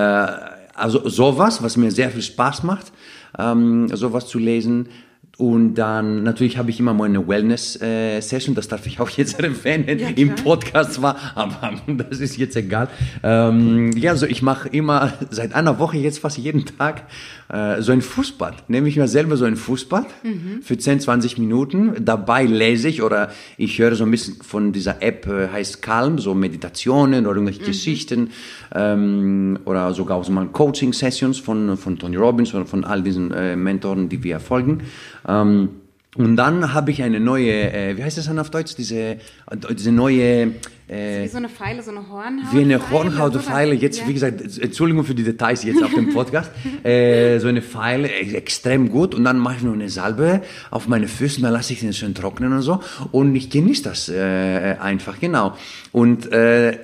also 0.74 1.06
sowas, 1.08 1.62
was 1.62 1.76
mir 1.76 1.90
sehr 1.90 2.10
viel 2.10 2.22
Spaß 2.22 2.62
macht, 2.62 2.92
ähm, 3.38 3.88
sowas 3.94 4.26
zu 4.26 4.38
lesen. 4.38 4.88
Und 5.38 5.74
dann 5.74 6.22
natürlich 6.22 6.56
habe 6.56 6.70
ich 6.70 6.80
immer 6.80 6.94
meine 6.94 7.28
Wellness-Session, 7.28 8.54
das 8.54 8.68
darf 8.68 8.86
ich 8.86 9.00
auch 9.00 9.10
jetzt 9.10 9.38
erwähnen, 9.38 9.98
ja, 9.98 10.08
im 10.08 10.34
Podcast 10.34 10.94
zwar, 10.94 11.16
aber 11.34 11.74
das 12.08 12.20
ist 12.20 12.38
jetzt 12.38 12.56
egal. 12.56 12.88
Ähm, 13.22 13.92
ja, 13.92 14.12
also 14.12 14.24
ich 14.24 14.40
mache 14.40 14.70
immer 14.70 15.12
seit 15.28 15.54
einer 15.54 15.78
Woche 15.78 15.98
jetzt 15.98 16.20
fast 16.20 16.38
jeden 16.38 16.64
Tag 16.64 17.04
äh, 17.48 17.82
so 17.82 17.92
ein 17.92 18.00
Fußbad. 18.00 18.70
Nehme 18.70 18.88
ich 18.88 18.96
mir 18.96 19.08
selber 19.08 19.36
so 19.36 19.44
ein 19.44 19.56
Fußbad 19.56 20.06
mhm. 20.22 20.62
für 20.62 20.78
10, 20.78 21.00
20 21.00 21.36
Minuten. 21.36 22.02
Dabei 22.02 22.44
lese 22.44 22.88
ich 22.88 23.02
oder 23.02 23.30
ich 23.58 23.78
höre 23.78 23.94
so 23.94 24.04
ein 24.04 24.10
bisschen 24.10 24.36
von 24.42 24.72
dieser 24.72 25.02
App, 25.02 25.26
äh, 25.26 25.48
heißt 25.48 25.82
Calm, 25.82 26.18
so 26.18 26.34
Meditationen 26.34 27.26
oder 27.26 27.36
irgendwelche 27.36 27.60
mhm. 27.60 27.66
Geschichten 27.66 28.30
ähm, 28.74 29.58
oder 29.66 29.92
sogar 29.92 30.16
auch 30.16 30.24
so 30.24 30.32
mal 30.32 30.46
Coaching-Sessions 30.46 31.38
von, 31.40 31.76
von 31.76 31.98
Tony 31.98 32.16
Robbins 32.16 32.54
oder 32.54 32.64
von 32.64 32.84
all 32.84 33.02
diesen 33.02 33.32
äh, 33.32 33.54
Mentoren, 33.54 34.08
die 34.08 34.22
wir 34.24 34.40
folgen. 34.40 34.82
Ähm, 35.26 35.68
und 36.16 36.36
dann 36.36 36.72
habe 36.72 36.90
ich 36.90 37.02
eine 37.02 37.20
neue, 37.20 37.52
äh, 37.52 37.96
wie 37.96 38.02
heißt 38.02 38.16
das 38.16 38.26
dann 38.26 38.38
auf 38.38 38.50
Deutsch, 38.50 38.74
diese, 38.74 39.18
diese 39.72 39.92
neue... 39.92 40.54
Äh, 40.88 41.24
wie 41.24 41.28
so 41.28 41.36
eine 41.36 41.50
Pfeile, 41.50 41.82
so 41.82 41.90
eine 41.90 42.08
Hornhaut. 42.08 42.54
Wie 42.54 42.60
eine 42.60 42.90
Hornhautpfeile, 42.90 43.74
jetzt, 43.74 44.00
ja. 44.00 44.08
wie 44.08 44.14
gesagt, 44.14 44.40
Entschuldigung 44.58 45.04
für 45.04 45.14
die 45.14 45.24
Details 45.24 45.62
jetzt 45.64 45.82
auf 45.82 45.92
dem 45.92 46.08
Podcast, 46.14 46.50
äh, 46.84 47.38
so 47.38 47.48
eine 47.48 47.60
Pfeile, 47.60 48.08
äh, 48.08 48.34
extrem 48.34 48.90
gut. 48.90 49.14
Und 49.14 49.24
dann 49.24 49.38
mache 49.38 49.56
ich 49.56 49.62
noch 49.62 49.74
eine 49.74 49.90
Salbe 49.90 50.40
auf 50.70 50.88
meine 50.88 51.06
Füße, 51.06 51.42
dann 51.42 51.52
lasse 51.52 51.74
ich 51.74 51.80
den 51.80 51.92
schön 51.92 52.14
trocknen 52.14 52.52
und 52.52 52.62
so. 52.62 52.80
Und 53.12 53.34
ich 53.34 53.50
genieße 53.50 53.82
das 53.82 54.08
äh, 54.08 54.76
einfach, 54.80 55.20
genau. 55.20 55.54
Und 55.92 56.32
äh, 56.32 56.78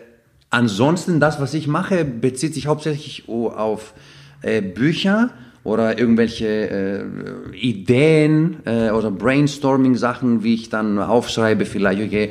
ansonsten, 0.51 1.21
das, 1.21 1.41
was 1.41 1.55
ich 1.55 1.69
mache, 1.69 2.05
bezieht 2.05 2.53
sich 2.53 2.67
hauptsächlich 2.67 3.29
auf 3.29 3.95
äh, 4.43 4.61
Bücher, 4.61 5.31
oder 5.64 5.98
irgendwelche 5.98 6.46
äh, 6.46 7.05
Ideen 7.57 8.57
äh, 8.64 8.90
oder 8.90 9.11
Brainstorming-Sachen, 9.11 10.42
wie 10.42 10.55
ich 10.55 10.68
dann 10.68 10.98
aufschreibe, 10.98 11.64
vielleicht, 11.66 12.03
okay, 12.03 12.31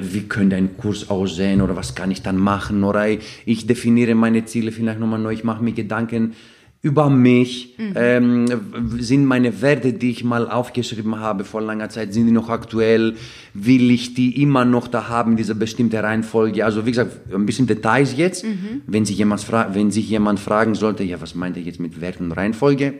wie 0.00 0.22
könnte 0.22 0.56
ein 0.56 0.76
Kurs 0.76 1.10
aussehen 1.10 1.62
oder 1.62 1.76
was 1.76 1.94
kann 1.94 2.10
ich 2.10 2.22
dann 2.22 2.36
machen? 2.36 2.82
Oder 2.82 3.06
ich 3.08 3.66
definiere 3.66 4.14
meine 4.14 4.44
Ziele 4.44 4.72
vielleicht 4.72 4.98
nochmal 4.98 5.20
neu, 5.20 5.32
ich 5.32 5.44
mache 5.44 5.62
mir 5.62 5.72
Gedanken, 5.72 6.34
über 6.82 7.10
mich, 7.10 7.74
mhm. 7.76 7.92
ähm, 7.94 8.98
sind 8.98 9.26
meine 9.26 9.60
Werte, 9.60 9.92
die 9.92 10.10
ich 10.10 10.24
mal 10.24 10.48
aufgeschrieben 10.48 11.20
habe 11.20 11.44
vor 11.44 11.60
langer 11.60 11.90
Zeit, 11.90 12.14
sind 12.14 12.26
die 12.26 12.32
noch 12.32 12.48
aktuell, 12.48 13.16
will 13.52 13.90
ich 13.90 14.14
die 14.14 14.40
immer 14.40 14.64
noch 14.64 14.88
da 14.88 15.08
haben, 15.08 15.36
diese 15.36 15.54
bestimmte 15.54 16.02
Reihenfolge, 16.02 16.64
also 16.64 16.86
wie 16.86 16.90
gesagt, 16.92 17.34
ein 17.34 17.44
bisschen 17.44 17.66
Details 17.66 18.16
jetzt, 18.16 18.44
mhm. 18.44 18.82
wenn, 18.86 19.04
sich 19.04 19.18
jemand 19.18 19.46
wenn 19.74 19.90
sich 19.90 20.08
jemand 20.08 20.40
fragen 20.40 20.74
sollte, 20.74 21.04
ja, 21.04 21.20
was 21.20 21.34
meint 21.34 21.58
er 21.58 21.62
jetzt 21.62 21.80
mit 21.80 22.00
Werten 22.00 22.24
und 22.24 22.32
Reihenfolge? 22.32 22.94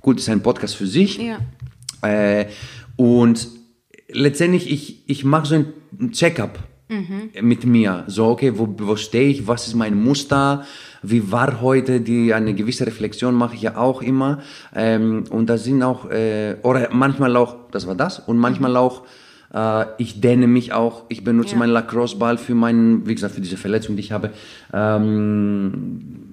Gut, 0.00 0.18
ist 0.18 0.28
ein 0.30 0.42
Podcast 0.42 0.76
für 0.76 0.86
sich. 0.86 1.18
Ja. 1.18 1.38
Äh, 2.08 2.46
und 2.96 3.48
letztendlich, 4.08 4.70
ich, 4.70 5.02
ich 5.06 5.24
mache 5.24 5.46
so 5.46 5.54
ein 5.54 6.12
Check-up 6.12 6.58
mhm. 6.88 7.30
mit 7.42 7.64
mir, 7.64 8.04
so, 8.06 8.26
okay, 8.26 8.52
wo, 8.56 8.68
wo 8.78 8.96
stehe 8.96 9.28
ich, 9.28 9.46
was 9.46 9.66
ist 9.66 9.74
mein 9.74 10.00
Muster, 10.00 10.64
wie 11.02 11.30
war 11.30 11.60
heute, 11.60 12.00
die 12.00 12.34
eine 12.34 12.54
gewisse 12.54 12.86
Reflexion 12.86 13.34
mache 13.34 13.54
ich 13.54 13.62
ja 13.62 13.76
auch 13.76 14.02
immer. 14.02 14.40
Ähm, 14.74 15.24
und 15.30 15.48
da 15.48 15.58
sind 15.58 15.82
auch, 15.82 16.10
äh, 16.10 16.56
oder 16.62 16.88
manchmal 16.92 17.36
auch, 17.36 17.56
das 17.70 17.86
war 17.86 17.94
das, 17.94 18.18
und 18.18 18.38
manchmal 18.38 18.76
auch, 18.76 19.04
äh, 19.52 19.86
ich 19.98 20.20
dehne 20.20 20.46
mich 20.46 20.72
auch, 20.72 21.04
ich 21.08 21.24
benutze 21.24 21.52
ja. 21.52 21.58
meinen 21.58 21.70
Lacrosse-Ball 21.72 22.38
für 22.38 22.54
meinen, 22.54 23.06
wie 23.06 23.14
gesagt, 23.14 23.34
für 23.34 23.40
diese 23.40 23.56
Verletzung, 23.56 23.96
die 23.96 24.02
ich 24.02 24.12
habe. 24.12 24.30
Ähm, 24.72 26.24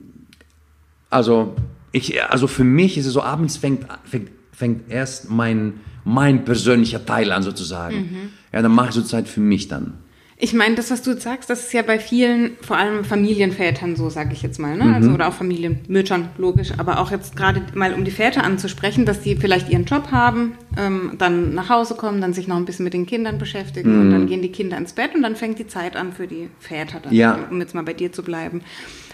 also, 1.10 1.56
ich, 1.92 2.22
also 2.24 2.48
für 2.48 2.64
mich 2.64 2.98
ist 2.98 3.06
es 3.06 3.14
so, 3.14 3.22
abends 3.22 3.58
fängt, 3.58 3.86
fängt, 4.04 4.30
fängt 4.52 4.92
erst 4.92 5.30
mein, 5.30 5.76
mein 6.04 6.44
persönlicher 6.44 7.06
Teil 7.06 7.32
an 7.32 7.44
sozusagen. 7.44 7.98
Mhm. 7.98 8.30
Ja, 8.52 8.62
dann 8.62 8.74
mache 8.74 8.90
ich 8.90 8.96
so 8.96 9.02
Zeit 9.02 9.28
für 9.28 9.42
mich 9.42 9.68
dann. 9.68 9.94
Ich 10.38 10.54
meine, 10.54 10.76
das, 10.76 10.92
was 10.92 11.02
du 11.02 11.18
sagst, 11.18 11.50
das 11.50 11.62
ist 11.68 11.74
ja 11.74 11.82
bei 11.82 11.98
vielen, 11.98 12.58
vor 12.60 12.76
allem 12.76 13.06
Familienvätern 13.06 13.96
so, 13.96 14.10
sage 14.10 14.34
ich 14.34 14.42
jetzt 14.42 14.60
mal, 14.60 14.76
ne? 14.76 14.94
also, 14.94 15.12
oder 15.12 15.30
auch 15.30 15.34
Familienmüttern, 15.34 16.28
logisch, 16.38 16.72
aber 16.78 17.00
auch 17.00 17.10
jetzt 17.10 17.38
gerade 17.38 17.62
mal 17.74 17.94
um 17.94 18.04
die 18.04 18.12
Väter 18.12 18.44
anzusprechen, 18.44 19.06
dass 19.06 19.22
die 19.22 19.38
vielleicht 19.38 19.70
ihren 19.70 19.86
Job 19.86 20.12
haben, 20.12 20.58
ähm, 20.78 21.14
dann 21.18 21.54
nach 21.54 21.70
Hause 21.70 21.96
kommen, 21.96 22.20
dann 22.20 22.34
sich 22.34 22.50
noch 22.50 22.58
ein 22.58 22.66
bisschen 22.66 22.84
mit 22.84 22.94
den 22.94 23.06
Kindern 23.06 23.38
beschäftigen 23.38 23.98
und 24.02 24.12
dann 24.12 24.28
gehen 24.28 24.42
die 24.42 24.52
Kinder 24.52 24.78
ins 24.78 24.92
Bett 24.92 25.16
und 25.16 25.22
dann 25.24 25.38
fängt 25.38 25.58
die 25.58 25.68
Zeit 25.68 25.96
an 25.96 26.12
für 26.12 26.28
die 26.28 26.50
Väter, 26.60 27.00
dann, 27.00 27.14
Ja. 27.14 27.40
um 27.50 27.62
jetzt 27.62 27.74
mal 27.74 27.84
bei 27.84 27.94
dir 27.94 28.12
zu 28.12 28.22
bleiben. 28.22 28.62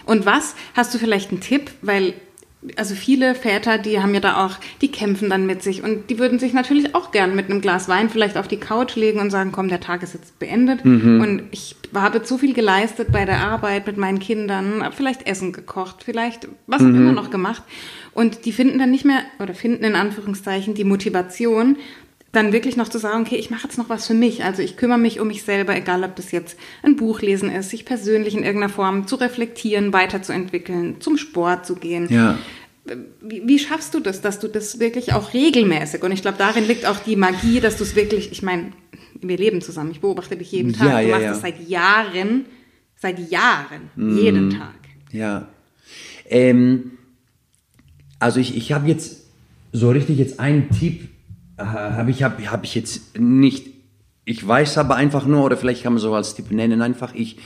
Und 0.04 0.26
was, 0.26 0.56
hast 0.74 0.92
du 0.92 0.98
vielleicht 0.98 1.30
einen 1.30 1.40
Tipp, 1.40 1.70
weil 1.82 2.14
also 2.76 2.94
viele 2.94 3.34
Väter, 3.34 3.78
die 3.78 4.00
haben 4.00 4.14
ja 4.14 4.20
da 4.20 4.46
auch, 4.46 4.56
die 4.80 4.90
kämpfen 4.90 5.28
dann 5.28 5.46
mit 5.46 5.62
sich 5.62 5.82
und 5.82 6.10
die 6.10 6.18
würden 6.18 6.38
sich 6.38 6.52
natürlich 6.52 6.94
auch 6.94 7.10
gern 7.10 7.34
mit 7.34 7.50
einem 7.50 7.60
Glas 7.60 7.88
Wein 7.88 8.08
vielleicht 8.08 8.36
auf 8.36 8.46
die 8.46 8.58
Couch 8.58 8.94
legen 8.94 9.20
und 9.20 9.30
sagen, 9.30 9.50
komm, 9.50 9.68
der 9.68 9.80
Tag 9.80 10.02
ist 10.02 10.14
jetzt 10.14 10.38
beendet. 10.38 10.84
Und 11.20 11.42
ich 11.50 11.74
habe 11.94 12.20
so 12.24 12.38
viel 12.38 12.54
geleistet 12.54 13.08
bei 13.10 13.24
der 13.24 13.40
Arbeit 13.40 13.86
mit 13.86 13.96
meinen 13.96 14.20
Kindern, 14.20 14.82
hab 14.82 14.94
vielleicht 14.94 15.26
Essen 15.26 15.52
gekocht, 15.52 16.04
vielleicht 16.04 16.48
was 16.66 16.82
auch 16.82 16.86
immer 16.86 17.12
noch 17.12 17.30
gemacht. 17.30 17.62
Und 18.12 18.44
die 18.44 18.52
finden 18.52 18.78
dann 18.78 18.90
nicht 18.90 19.04
mehr 19.04 19.22
oder 19.40 19.54
finden 19.54 19.84
in 19.84 19.96
Anführungszeichen 19.96 20.74
die 20.74 20.84
Motivation, 20.84 21.76
dann 22.32 22.52
wirklich 22.52 22.76
noch 22.76 22.88
zu 22.88 22.98
sagen, 22.98 23.22
okay, 23.22 23.36
ich 23.36 23.50
mache 23.50 23.64
jetzt 23.64 23.76
noch 23.76 23.90
was 23.90 24.06
für 24.06 24.14
mich. 24.14 24.42
Also 24.42 24.62
ich 24.62 24.76
kümmere 24.78 24.98
mich 24.98 25.20
um 25.20 25.28
mich 25.28 25.42
selber, 25.42 25.76
egal 25.76 26.02
ob 26.02 26.16
das 26.16 26.32
jetzt 26.32 26.58
ein 26.82 26.96
Buch 26.96 27.20
lesen 27.20 27.50
ist, 27.50 27.68
sich 27.70 27.84
persönlich 27.84 28.34
in 28.34 28.42
irgendeiner 28.42 28.72
Form 28.72 29.06
zu 29.06 29.16
reflektieren, 29.16 29.92
weiterzuentwickeln, 29.92 31.00
zum 31.00 31.18
Sport 31.18 31.66
zu 31.66 31.76
gehen. 31.76 32.08
Ja. 32.10 32.38
Wie, 33.20 33.42
wie 33.46 33.58
schaffst 33.58 33.92
du 33.94 34.00
das, 34.00 34.22
dass 34.22 34.40
du 34.40 34.48
das 34.48 34.80
wirklich 34.80 35.12
auch 35.12 35.34
regelmäßig, 35.34 36.02
und 36.02 36.10
ich 36.10 36.22
glaube, 36.22 36.38
darin 36.38 36.66
liegt 36.66 36.84
auch 36.86 36.98
die 36.98 37.14
Magie, 37.16 37.60
dass 37.60 37.76
du 37.76 37.84
es 37.84 37.94
wirklich, 37.94 38.32
ich 38.32 38.42
meine, 38.42 38.72
wir 39.20 39.36
leben 39.36 39.60
zusammen, 39.60 39.92
ich 39.92 40.00
beobachte 40.00 40.36
dich 40.36 40.50
jeden 40.50 40.72
Tag, 40.72 40.88
Ja, 40.88 41.00
du 41.00 41.06
ja, 41.06 41.10
machst 41.10 41.24
ja. 41.24 41.30
das 41.32 41.40
seit 41.42 41.68
Jahren, 41.68 42.46
seit 42.96 43.30
Jahren, 43.30 43.90
Mhm. 43.94 44.18
jeden 44.18 44.50
Tag. 44.50 44.74
Ja. 45.12 45.48
Ähm, 46.28 46.92
also 48.18 48.40
ich, 48.40 48.56
ich 48.56 48.72
habe 48.72 48.88
jetzt 48.88 49.26
so 49.72 49.90
richtig 49.90 50.18
jetzt 50.18 50.40
einen 50.40 50.70
Tipp, 50.70 51.08
äh, 51.62 51.96
habe 51.96 52.10
ich, 52.10 52.22
hab, 52.22 52.40
hab 52.46 52.64
ich 52.64 52.74
jetzt 52.74 53.18
nicht. 53.18 53.68
Ich 54.24 54.46
weiß 54.46 54.78
aber 54.78 54.96
einfach 54.96 55.26
nur, 55.26 55.44
oder 55.44 55.56
vielleicht 55.56 55.82
kann 55.82 55.94
man 55.94 56.00
so 56.00 56.14
als 56.14 56.34
Tipp 56.34 56.50
nennen, 56.50 56.82
einfach, 56.82 57.14
ich, 57.14 57.38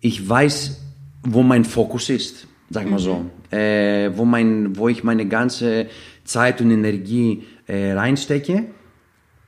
ich 0.00 0.28
weiß, 0.28 0.80
wo 1.22 1.42
mein 1.42 1.64
Fokus 1.64 2.10
ist, 2.10 2.46
sag 2.70 2.90
mal 2.90 2.98
so. 2.98 3.26
Äh, 3.50 4.10
wo, 4.16 4.24
mein, 4.24 4.76
wo 4.76 4.88
ich 4.88 5.04
meine 5.04 5.26
ganze 5.26 5.86
Zeit 6.24 6.60
und 6.60 6.70
Energie 6.70 7.44
äh, 7.66 7.92
reinstecke, 7.92 8.64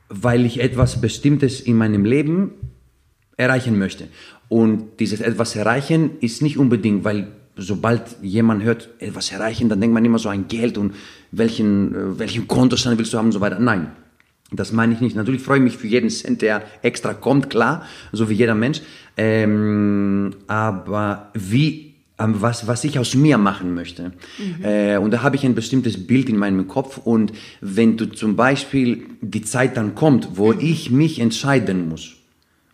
weil 0.09 0.45
ich 0.45 0.61
etwas 0.61 1.01
Bestimmtes 1.01 1.59
in 1.59 1.75
meinem 1.75 2.05
Leben 2.05 2.53
erreichen 3.35 3.77
möchte. 3.77 4.07
Und 4.49 4.99
dieses 4.99 5.21
etwas 5.21 5.55
erreichen 5.55 6.11
ist 6.21 6.41
nicht 6.41 6.57
unbedingt, 6.57 7.03
weil 7.03 7.27
sobald 7.57 8.01
jemand 8.21 8.63
hört, 8.63 8.89
etwas 8.99 9.31
erreichen, 9.31 9.69
dann 9.69 9.81
denkt 9.81 9.93
man 9.93 10.05
immer 10.05 10.19
so 10.19 10.29
an 10.29 10.47
Geld 10.47 10.77
und 10.77 10.93
welchen, 11.31 11.93
äh, 11.93 12.19
welchen 12.19 12.47
Kontostand 12.47 12.97
willst 12.97 13.13
du 13.13 13.17
haben 13.17 13.27
und 13.27 13.31
so 13.31 13.41
weiter. 13.41 13.59
Nein, 13.59 13.91
das 14.51 14.71
meine 14.71 14.93
ich 14.93 15.01
nicht. 15.01 15.15
Natürlich 15.15 15.41
freue 15.41 15.57
ich 15.57 15.63
mich 15.63 15.77
für 15.77 15.87
jeden 15.87 16.09
Cent, 16.09 16.41
der 16.41 16.63
extra 16.81 17.13
kommt, 17.13 17.49
klar, 17.49 17.85
so 18.11 18.29
wie 18.29 18.35
jeder 18.35 18.55
Mensch. 18.55 18.81
Ähm, 19.17 20.35
aber 20.47 21.31
wie, 21.33 21.95
ähm, 22.19 22.35
was, 22.39 22.67
was 22.67 22.83
ich 22.83 22.99
aus 22.99 23.15
mir 23.15 23.37
machen 23.37 23.73
möchte. 23.73 24.13
Äh, 24.61 24.97
und 24.97 25.11
da 25.11 25.23
habe 25.23 25.35
ich 25.35 25.45
ein 25.45 25.55
bestimmtes 25.55 26.07
Bild 26.07 26.29
in 26.29 26.37
meinem 26.37 26.67
Kopf. 26.67 26.97
Und 26.97 27.33
wenn 27.61 27.97
du 27.97 28.05
zum 28.05 28.35
Beispiel 28.35 29.05
die 29.21 29.41
Zeit 29.41 29.75
dann 29.75 29.95
kommt, 29.95 30.29
wo 30.37 30.53
ich 30.53 30.91
mich 30.91 31.19
entscheiden 31.19 31.89
muss, 31.89 32.17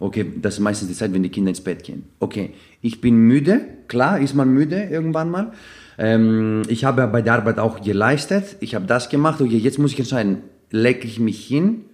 Okay, 0.04 0.26
das 0.36 0.56
ist 0.56 0.60
meistens 0.60 0.90
die 0.90 0.96
Zeit, 0.96 1.14
wenn 1.14 1.24
die 1.24 1.30
Kinder 1.30 1.48
ins 1.48 1.62
Bett 1.62 1.82
gehen. 1.82 2.04
Okay, 2.20 2.50
ich 2.84 3.00
bin 3.02 3.16
müde, 3.16 3.62
klar 3.88 4.20
ist 4.20 4.36
man 4.36 4.50
müde 4.50 4.84
irgendwann 4.92 5.32
mal. 5.32 5.54
Ähm, 5.98 6.64
ich 6.68 6.84
habe 6.84 7.08
bei 7.08 7.22
der 7.22 7.36
Arbeit 7.36 7.58
auch 7.58 7.82
geleistet, 7.82 8.58
ich 8.60 8.76
habe 8.76 8.86
das 8.86 9.10
gemacht, 9.10 9.42
okay, 9.42 9.58
jetzt 9.58 9.80
muss 9.80 9.94
ich 9.94 10.00
entscheiden, 10.00 10.44
lege 10.70 11.08
ich 11.08 11.20
mich 11.20 11.48
hin 11.48 11.86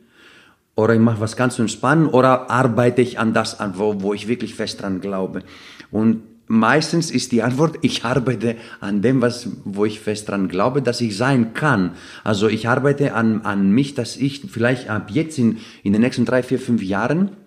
oder 0.75 0.95
ich 0.95 0.99
mache 0.99 1.21
was 1.21 1.37
ganz 1.37 1.59
entspannen 1.59 2.07
oder 2.07 2.49
arbeite 2.49 3.03
ich 3.03 3.19
an 3.19 3.33
das 3.33 3.59
an, 3.59 3.73
wo, 3.77 4.01
wo 4.01 4.13
ich 4.13 4.27
wirklich 4.27 4.55
fest 4.55 4.81
dran 4.81 4.99
glaube. 4.99 5.43
Und 5.91 6.23
meistens 6.47 7.11
ist 7.11 7.31
die 7.33 7.43
Antwort, 7.43 7.77
ich 7.83 8.03
arbeite 8.03 8.55
an 8.79 9.03
dem, 9.03 9.21
was, 9.21 9.47
wo 9.65 9.85
ich 9.85 9.99
fest 9.99 10.29
dran 10.29 10.47
glaube, 10.47 10.81
dass 10.81 11.01
ich 11.01 11.15
sein 11.15 11.53
kann. 11.53 11.91
Also 12.23 12.47
ich 12.47 12.67
arbeite 12.67 13.13
an, 13.13 13.41
an 13.41 13.69
mich, 13.71 13.93
dass 13.93 14.17
ich 14.17 14.41
vielleicht 14.49 14.89
ab 14.89 15.11
jetzt 15.11 15.37
in, 15.37 15.59
in 15.83 15.93
den 15.93 16.01
nächsten 16.01 16.25
drei, 16.25 16.41
vier, 16.41 16.57
fünf 16.57 16.81
Jahren 16.81 17.37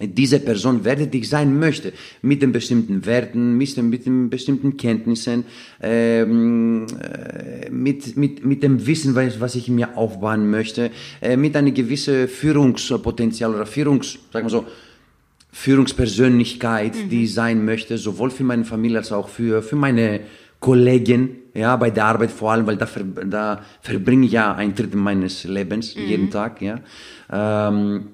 diese 0.00 0.40
Person 0.40 0.84
werde, 0.84 1.06
die 1.06 1.20
ich 1.20 1.28
sein 1.28 1.58
möchte, 1.58 1.92
mit 2.20 2.42
den 2.42 2.52
bestimmten 2.52 3.06
Werten, 3.06 3.56
mit 3.56 3.76
den, 3.76 3.88
mit 3.88 4.04
den 4.04 4.28
bestimmten 4.28 4.76
Kenntnissen, 4.76 5.44
ähm, 5.80 6.86
äh, 7.00 7.70
mit, 7.70 8.16
mit, 8.16 8.44
mit 8.44 8.62
dem 8.62 8.86
Wissen, 8.86 9.14
was, 9.14 9.40
was 9.40 9.54
ich 9.54 9.68
mir 9.68 9.96
aufbauen 9.96 10.50
möchte, 10.50 10.90
äh, 11.22 11.36
mit 11.36 11.56
einem 11.56 11.72
gewissen 11.72 12.28
Führungspotenzial 12.28 13.54
oder 13.54 13.64
Führungs, 13.64 14.18
sagen 14.32 14.46
wir 14.46 14.50
so, 14.50 14.66
Führungspersönlichkeit, 15.52 16.92
die 17.10 17.24
ich 17.24 17.32
sein 17.32 17.64
möchte, 17.64 17.96
sowohl 17.96 18.30
für 18.30 18.44
meine 18.44 18.66
Familie 18.66 18.98
als 18.98 19.10
auch 19.12 19.30
für, 19.30 19.62
für 19.62 19.76
meine 19.76 20.20
Kollegen, 20.60 21.36
ja, 21.54 21.74
bei 21.76 21.88
der 21.88 22.04
Arbeit 22.04 22.30
vor 22.30 22.52
allem, 22.52 22.66
weil 22.66 22.76
da, 22.76 22.84
ver, 22.84 23.04
da 23.04 23.62
verbringe 23.80 24.26
ich 24.26 24.32
ja 24.32 24.54
ein 24.54 24.74
Drittel 24.74 24.98
meines 24.98 25.44
Lebens, 25.44 25.94
jeden 25.94 26.30
Tag, 26.30 26.60
ja. 26.60 26.80
Ähm, 27.32 28.08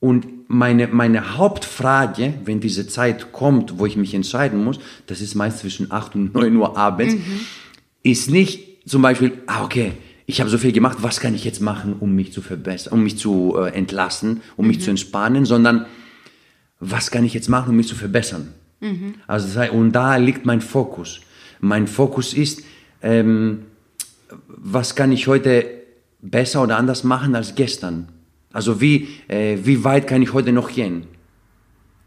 und 0.00 0.26
meine, 0.48 0.88
meine 0.88 1.36
Hauptfrage, 1.36 2.34
wenn 2.44 2.60
diese 2.60 2.88
Zeit 2.88 3.32
kommt, 3.32 3.78
wo 3.78 3.86
ich 3.86 3.96
mich 3.96 4.14
entscheiden 4.14 4.64
muss, 4.64 4.80
das 5.06 5.20
ist 5.20 5.34
meist 5.34 5.58
zwischen 5.58 5.92
8 5.92 6.14
und 6.14 6.34
9 6.34 6.56
Uhr 6.56 6.76
abends, 6.76 7.14
ist 8.02 8.30
nicht 8.30 8.88
zum 8.88 9.02
Beispiel, 9.02 9.32
ah, 9.46 9.62
okay, 9.62 9.92
ich 10.26 10.40
habe 10.40 10.48
so 10.48 10.58
viel 10.58 10.72
gemacht, 10.72 10.98
was 11.02 11.20
kann 11.20 11.34
ich 11.34 11.44
jetzt 11.44 11.60
machen, 11.60 11.94
um 12.00 12.14
mich 12.14 12.32
zu 12.32 12.40
verbessern, 12.40 12.94
um 12.94 13.02
mich 13.02 13.18
zu 13.18 13.56
äh, 13.58 13.74
entlassen, 13.74 14.40
um 14.56 14.66
mich 14.66 14.80
zu 14.80 14.90
entspannen, 14.90 15.44
sondern 15.44 15.86
was 16.78 17.10
kann 17.10 17.24
ich 17.24 17.34
jetzt 17.34 17.48
machen, 17.48 17.70
um 17.70 17.76
mich 17.76 17.88
zu 17.88 17.94
verbessern? 17.94 18.54
Also 19.26 19.48
das 19.48 19.56
heißt, 19.56 19.72
und 19.72 19.92
da 19.92 20.16
liegt 20.16 20.46
mein 20.46 20.62
Fokus. 20.62 21.20
Mein 21.60 21.86
Fokus 21.86 22.32
ist, 22.32 22.62
ähm, 23.02 23.66
was 24.46 24.94
kann 24.94 25.12
ich 25.12 25.26
heute 25.26 25.66
besser 26.22 26.62
oder 26.62 26.78
anders 26.78 27.04
machen 27.04 27.34
als 27.34 27.54
gestern? 27.54 28.08
Also 28.52 28.80
wie, 28.80 29.08
äh, 29.28 29.58
wie 29.62 29.84
weit 29.84 30.06
kann 30.06 30.22
ich 30.22 30.32
heute 30.32 30.52
noch 30.52 30.70
gehen? 30.70 31.04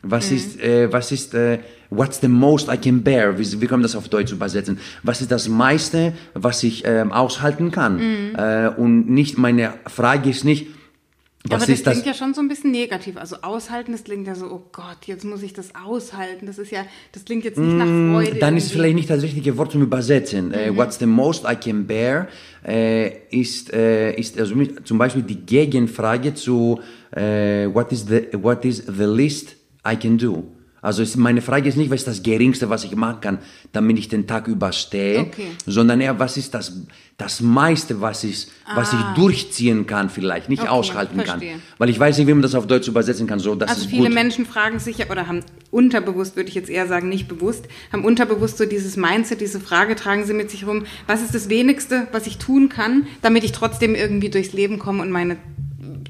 Was 0.01 0.31
ist, 0.31 0.59
äh, 0.59 0.91
was 0.91 1.13
ist, 1.13 1.33
äh, 1.33 1.59
what's 1.89 2.19
the 2.19 2.27
most 2.27 2.67
I 2.67 2.75
can 2.75 3.01
bear? 3.01 3.39
Wie, 3.39 3.61
wie 3.61 3.67
kann 3.67 3.79
man 3.79 3.83
das 3.83 3.95
auf 3.95 4.09
Deutsch 4.09 4.33
übersetzen? 4.33 4.77
Was 5.01 5.21
ist 5.21 5.31
das 5.31 5.47
meiste, 5.47 6.11
was 6.33 6.61
ich 6.63 6.83
ähm, 6.85 7.13
aushalten 7.13 7.71
kann? 7.71 7.99
Äh, 8.35 8.71
und 8.75 9.09
nicht, 9.09 9.37
meine 9.37 9.73
Frage 9.87 10.29
ist 10.29 10.43
nicht, 10.43 10.67
was 11.43 11.51
aber 11.51 11.59
das 11.59 11.69
ist 11.69 11.87
das? 11.87 11.93
klingt 11.93 12.07
ja 12.07 12.13
schon 12.13 12.33
so 12.33 12.41
ein 12.41 12.47
bisschen 12.47 12.71
negativ. 12.71 13.17
Also 13.17 13.37
aushalten, 13.41 13.91
das 13.91 14.05
klingt 14.05 14.27
ja 14.27 14.35
so, 14.35 14.45
oh 14.45 14.61
Gott, 14.71 15.05
jetzt 15.07 15.25
muss 15.25 15.43
ich 15.43 15.51
das 15.53 15.75
aushalten. 15.75 16.45
Das 16.45 16.57
ist 16.57 16.71
ja, 16.71 16.85
das 17.11 17.25
klingt 17.25 17.43
jetzt 17.43 17.57
nicht 17.57 17.75
nach 17.75 17.85
Freude. 17.85 18.35
Mm, 18.35 18.39
Dann 18.39 18.55
ist 18.55 18.63
irgendwie. 18.63 18.73
vielleicht 18.73 18.95
nicht 18.95 19.09
das 19.09 19.21
richtige 19.23 19.57
Wort 19.57 19.73
zum 19.73 19.81
Übersetzen. 19.81 20.53
Äh, 20.53 20.75
what's 20.75 20.99
the 20.99 21.05
most 21.05 21.43
I 21.43 21.55
can 21.55 21.85
bear 21.85 22.29
äh, 22.65 23.11
ist, 23.29 23.73
äh, 23.73 24.13
ist 24.13 24.39
also 24.39 24.55
zum 24.85 24.97
Beispiel 24.97 25.23
die 25.23 25.45
Gegenfrage 25.45 26.33
zu 26.33 26.79
what, 27.11 27.91
is 27.91 28.07
the, 28.07 28.21
what 28.41 28.63
is 28.65 28.83
the 28.87 29.03
least 29.03 29.55
I 29.85 29.95
can 29.97 30.17
do. 30.17 30.43
Also 30.83 31.01
ist, 31.01 31.15
meine 31.15 31.41
Frage 31.41 31.67
ist 31.69 31.77
nicht, 31.77 31.89
was 31.89 32.01
ist 32.01 32.07
das 32.07 32.21
Geringste, 32.21 32.69
was 32.69 32.83
ich 32.83 32.95
machen 32.95 33.21
kann, 33.21 33.39
damit 33.71 33.97
ich 33.97 34.09
den 34.09 34.27
Tag 34.27 34.47
überstehe, 34.47 35.21
Okay. 35.21 35.47
sondern 35.65 36.01
eher, 36.01 36.19
was 36.19 36.37
ist 36.37 36.53
das, 36.53 36.73
das 37.17 37.39
meiste, 37.41 38.01
was 38.01 38.23
ich, 38.25 38.47
was 38.75 38.91
ich 38.93 38.99
durchziehen 39.15 39.87
kann 39.87 40.09
vielleicht, 40.09 40.49
nicht 40.49 40.61
Okay, 40.63 40.69
aushalten 40.69 41.15
verstehe. 41.21 41.51
kann. 41.53 41.61
Weil 41.77 41.89
ich 41.89 41.99
weiß 41.99 42.17
nicht, 42.17 42.27
wie 42.27 42.33
man 42.33 42.41
das 42.41 42.53
auf 42.53 42.67
Deutsch 42.67 42.87
übersetzen 42.87 43.27
kann. 43.27 43.39
So, 43.39 43.55
das 43.55 43.69
Also 43.69 43.83
ist 43.83 43.89
viele 43.89 44.03
gut. 44.07 44.13
Menschen 44.13 44.45
fragen 44.45 44.77
sich 44.79 44.97
ja, 44.97 45.09
oder 45.09 45.27
haben 45.27 45.39
unterbewusst, 45.71 46.35
würde 46.35 46.49
ich 46.49 46.55
jetzt 46.55 46.69
eher 46.69 46.85
sagen, 46.87 47.07
nicht 47.09 47.27
bewusst, 47.27 47.65
haben 47.91 48.03
unterbewusst 48.03 48.57
so 48.57 48.65
dieses 48.65 48.97
Mindset, 48.97 49.39
diese 49.41 49.59
Frage 49.61 49.95
tragen 49.95 50.25
sie 50.25 50.33
mit 50.33 50.51
sich 50.51 50.67
rum, 50.67 50.83
was 51.07 51.21
ist 51.21 51.33
das 51.33 51.47
Wenigste, 51.49 52.07
was 52.11 52.27
ich 52.27 52.37
tun 52.39 52.67
kann, 52.69 53.07
damit 53.21 53.43
ich 53.45 53.53
trotzdem 53.53 53.95
irgendwie 53.95 54.29
durchs 54.29 54.51
Leben 54.53 54.79
komme 54.79 55.01
und 55.01 55.11
meine 55.11 55.37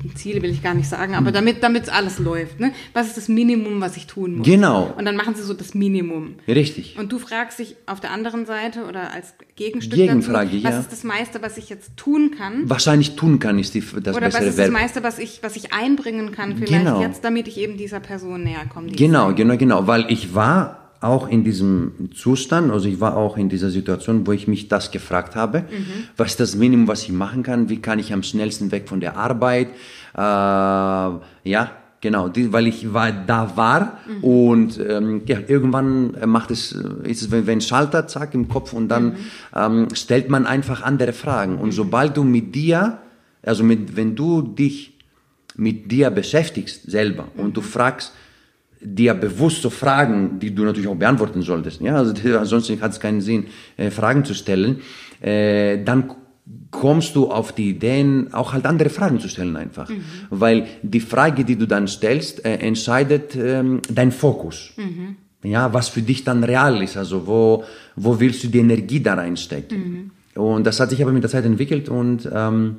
Ziele 0.10 0.42
will 0.42 0.52
ich 0.52 0.62
gar 0.62 0.74
nicht 0.74 0.90
sagen, 0.90 1.16
aber 1.16 1.32
damit 1.32 1.64
damit 1.64 1.92
alles 1.94 2.20
läuft. 2.20 2.60
Ne? 2.60 2.72
Was 2.94 3.08
ist 3.08 3.18
das 3.18 3.28
Minimum, 3.28 3.82
was 3.82 3.98
ich 3.98 4.08
tun 4.08 4.38
muss? 4.38 4.46
Genau. 4.46 4.94
Und 4.98 5.06
dann 5.06 5.16
machen 5.16 5.36
sie 5.36 5.44
so 5.44 5.54
das 5.54 5.74
Minimum. 5.74 6.36
Richtig. 6.48 6.98
Und 6.98 7.12
du 7.12 7.20
fragst 7.20 7.60
dich 7.60 7.76
auf 7.86 8.00
der 8.00 8.12
anderen 8.12 8.46
Seite 8.46 8.86
oder 8.86 9.12
als 9.12 9.36
Gegenstück 9.56 9.98
Gegenfrage, 9.98 10.50
dazu, 10.52 10.64
was 10.64 10.72
ja. 10.74 10.80
ist 10.80 10.92
das 10.92 11.04
meiste, 11.04 11.42
was 11.42 11.58
ich 11.58 11.70
jetzt 11.70 11.96
tun 11.96 12.32
kann? 12.38 12.70
Wahrscheinlich 12.70 13.16
tun 13.16 13.40
kann, 13.40 13.60
ist 13.60 13.74
die, 13.74 13.82
das 13.82 14.16
Oder 14.16 14.28
was 14.28 14.34
bessere 14.34 14.50
ist 14.50 14.60
das 14.60 14.70
meiste, 14.72 15.04
was 15.04 15.20
ich, 15.20 15.42
was 15.44 15.56
ich 15.56 15.74
einbringen 15.74 16.32
kann 16.32 16.58
vielleicht 16.58 16.86
Genau. 16.86 17.02
jetzt, 17.02 17.24
damit 17.24 17.48
ich 17.48 17.58
eben 17.58 17.78
dieser 17.78 18.00
Person 18.00 18.44
näher 18.44 18.66
komme? 18.72 18.88
die 18.88 18.96
Genau, 18.96 19.34
genau, 19.34 19.58
genau, 19.58 19.88
weil 19.88 20.06
ich 20.10 20.34
war 20.36 20.83
auch 21.04 21.28
in 21.28 21.44
diesem 21.44 22.10
Zustand, 22.16 22.72
also 22.72 22.88
ich 22.88 23.00
war 23.00 23.18
auch 23.18 23.38
in 23.38 23.50
dieser 23.50 23.70
Situation, 23.70 24.26
wo 24.26 24.32
ich 24.32 24.48
mich 24.48 24.68
das 24.68 24.92
gefragt 24.92 25.36
habe, 25.36 25.64
was 26.18 26.32
ist 26.32 26.40
das 26.40 26.56
Minimum, 26.56 26.88
was 26.88 27.04
ich 27.04 27.12
machen 27.12 27.44
kann, 27.44 27.70
wie 27.70 27.78
kann 27.78 28.00
ich 28.00 28.14
am 28.14 28.24
schnellsten 28.24 28.72
weg 28.72 28.88
von 28.88 29.00
der 29.00 29.18
Arbeit, 29.18 29.68
äh, 30.16 30.20
ja, 30.20 31.72
genau, 32.04 32.28
die, 32.28 32.54
weil 32.54 32.68
ich 32.68 32.94
war, 32.94 33.12
da 33.12 33.56
war 33.56 33.98
mhm. 34.06 34.24
und 34.24 34.80
ähm, 34.80 35.22
ja, 35.26 35.40
irgendwann 35.48 36.16
macht 36.26 36.52
es, 36.52 36.74
ist 37.04 37.22
es, 37.24 37.32
wenn, 37.32 37.48
wenn 37.48 37.62
Schalter, 37.62 38.08
zack, 38.08 38.34
im 38.36 38.48
Kopf 38.48 38.74
und 38.74 38.90
dann 38.90 39.06
mhm. 39.06 39.16
ähm, 39.56 39.88
stellt 39.94 40.30
man 40.30 40.46
einfach 40.46 40.84
andere 40.84 41.14
Fragen. 41.14 41.58
Und 41.58 41.68
mhm. 41.68 41.72
sobald 41.72 42.18
du 42.18 42.24
mit 42.24 42.54
dir, 42.54 43.00
also 43.42 43.64
mit, 43.64 43.96
wenn 43.96 44.16
du 44.16 44.42
dich 44.42 44.94
mit 45.56 45.92
dir 45.92 46.10
beschäftigst 46.10 46.92
selber 46.92 47.28
und 47.38 47.56
du 47.58 47.62
mhm. 47.62 47.66
fragst, 47.66 48.14
dir 48.84 49.14
bewusst 49.14 49.62
so 49.62 49.70
Fragen, 49.70 50.40
die 50.40 50.54
du 50.54 50.64
natürlich 50.64 50.88
auch 50.88 50.96
beantworten 50.96 51.42
solltest, 51.42 51.82
ja, 51.82 51.96
also 51.96 52.14
ansonsten 52.38 52.82
hat 52.82 52.92
es 52.92 53.00
keinen 53.00 53.22
Sinn, 53.22 53.46
äh, 53.78 53.90
Fragen 53.90 54.26
zu 54.26 54.34
stellen, 54.34 54.82
äh, 55.22 55.84
dann 55.84 56.12
kommst 56.72 57.16
du 57.16 57.32
auf 57.32 57.54
die 57.54 57.70
Ideen, 57.70 58.34
auch 58.34 58.54
halt 58.54 58.66
andere 58.66 58.90
Fragen 58.90 59.20
zu 59.20 59.30
stellen 59.30 59.56
einfach. 59.56 59.90
Mhm. 59.90 60.04
Weil 60.30 60.68
die 60.82 61.00
Frage, 61.00 61.46
die 61.46 61.56
du 61.56 61.68
dann 61.68 61.88
stellst, 61.88 62.44
äh, 62.44 62.56
entscheidet 62.56 63.36
ähm, 63.36 63.82
dein 63.90 64.12
Fokus. 64.12 64.72
Mhm. 64.76 65.16
Ja, 65.44 65.74
was 65.74 65.90
für 65.90 66.02
dich 66.02 66.24
dann 66.24 66.44
real 66.44 66.82
ist, 66.82 66.98
also 66.98 67.28
wo, 67.28 67.64
wo 67.96 68.20
willst 68.20 68.44
du 68.44 68.48
die 68.48 68.60
Energie 68.60 69.02
da 69.02 69.14
reinstecken. 69.14 70.12
Mhm. 70.36 70.42
Und 70.42 70.66
das 70.66 70.80
hat 70.80 70.90
sich 70.90 71.02
aber 71.02 71.12
mit 71.12 71.24
der 71.24 71.30
Zeit 71.30 71.46
entwickelt 71.46 71.90
und 71.90 72.28
ähm, 72.34 72.78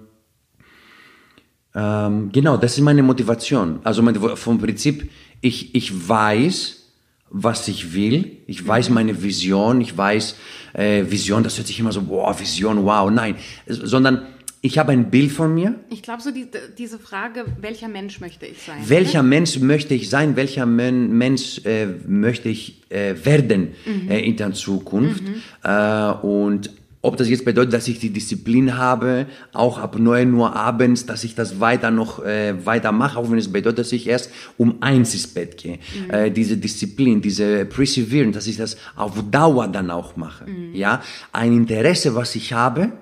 ähm, 1.74 2.30
genau, 2.32 2.56
das 2.56 2.74
ist 2.76 2.80
meine 2.82 3.02
Motivation. 3.02 3.80
Also 3.84 4.02
vom 4.36 4.58
Prinzip, 4.58 5.10
ich, 5.40 5.74
ich 5.74 6.08
weiß, 6.08 6.84
was 7.30 7.66
ich 7.66 7.94
will, 7.94 8.38
ich 8.46 8.66
weiß 8.66 8.90
meine 8.90 9.22
Vision, 9.22 9.80
ich 9.80 9.96
weiß, 9.96 10.36
äh, 10.74 11.04
Vision, 11.08 11.42
das 11.42 11.58
hört 11.58 11.66
sich 11.66 11.80
immer 11.80 11.90
so, 11.90 12.02
boah, 12.02 12.38
Vision, 12.38 12.84
wow, 12.84 13.10
nein, 13.10 13.34
sondern 13.66 14.22
ich 14.60 14.78
habe 14.78 14.92
ein 14.92 15.10
Bild 15.10 15.30
von 15.30 15.52
mir. 15.52 15.74
Ich 15.90 16.02
glaube 16.02 16.22
so 16.22 16.30
die, 16.30 16.46
diese 16.78 16.98
Frage, 16.98 17.44
welcher 17.60 17.88
Mensch 17.88 18.20
möchte 18.20 18.46
ich 18.46 18.62
sein? 18.62 18.76
Welcher 18.86 19.18
oder? 19.18 19.28
Mensch 19.28 19.58
möchte 19.58 19.92
ich 19.92 20.08
sein? 20.08 20.36
Welcher 20.36 20.64
Men 20.64 21.12
Mensch 21.18 21.60
äh, 21.66 21.86
möchte 22.06 22.48
ich 22.48 22.80
äh, 22.90 23.14
werden 23.24 23.74
mhm. 23.84 24.10
äh, 24.10 24.20
in 24.20 24.36
der 24.36 24.52
Zukunft? 24.52 25.22
Mhm. 25.22 25.42
Äh, 25.62 26.12
und 26.22 26.70
ob 27.04 27.18
das 27.18 27.28
jetzt 27.28 27.44
bedeutet, 27.44 27.74
dass 27.74 27.86
ich 27.86 27.98
die 27.98 28.08
Disziplin 28.08 28.78
habe, 28.78 29.26
auch 29.52 29.78
ab 29.78 29.98
9 29.98 30.32
Uhr 30.32 30.56
abends, 30.56 31.04
dass 31.04 31.22
ich 31.22 31.34
das 31.34 31.60
weiter 31.60 31.90
noch 31.90 32.24
äh, 32.24 32.54
weitermache, 32.64 33.18
auch 33.18 33.30
wenn 33.30 33.36
es 33.36 33.52
bedeutet, 33.52 33.80
dass 33.80 33.92
ich 33.92 34.06
erst 34.06 34.30
um 34.56 34.76
eins 34.80 35.12
ins 35.12 35.26
Bett 35.26 35.58
gehe. 35.58 35.78
Mhm. 35.78 36.10
Äh, 36.10 36.30
diese 36.30 36.56
Disziplin, 36.56 37.20
diese 37.20 37.66
Perseverance, 37.66 38.32
dass 38.32 38.46
ich 38.46 38.56
das 38.56 38.78
auf 38.96 39.12
Dauer 39.30 39.68
dann 39.68 39.90
auch 39.90 40.16
mache. 40.16 40.46
Mhm. 40.46 40.74
Ja, 40.74 41.02
ein 41.30 41.52
Interesse, 41.52 42.14
was 42.14 42.34
ich 42.36 42.54
habe, 42.54 42.92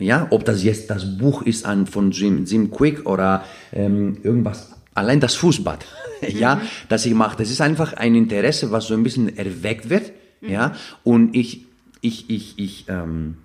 ja, 0.00 0.26
ob 0.30 0.44
das 0.44 0.64
jetzt 0.64 0.90
das 0.90 1.16
Buch 1.16 1.42
ist 1.42 1.64
an, 1.64 1.86
von 1.86 2.10
Jim, 2.10 2.44
Jim 2.44 2.68
Quick 2.72 3.08
oder 3.08 3.44
ähm, 3.72 4.18
irgendwas, 4.24 4.72
allein 4.92 5.20
das 5.20 5.36
Fußbad, 5.36 5.86
ja, 6.28 6.56
mhm. 6.56 6.60
das 6.88 7.06
ich 7.06 7.14
mache, 7.14 7.36
das 7.38 7.48
ist 7.48 7.60
einfach 7.60 7.92
ein 7.92 8.16
Interesse, 8.16 8.72
was 8.72 8.88
so 8.88 8.94
ein 8.94 9.04
bisschen 9.04 9.36
erweckt 9.36 9.88
wird, 9.88 10.10
ja, 10.40 10.68
mhm. 10.68 10.74
und 11.04 11.36
ich, 11.36 11.66
ich, 12.00 12.28
ich, 12.28 12.58
ich, 12.58 12.86
ähm, 12.88 13.36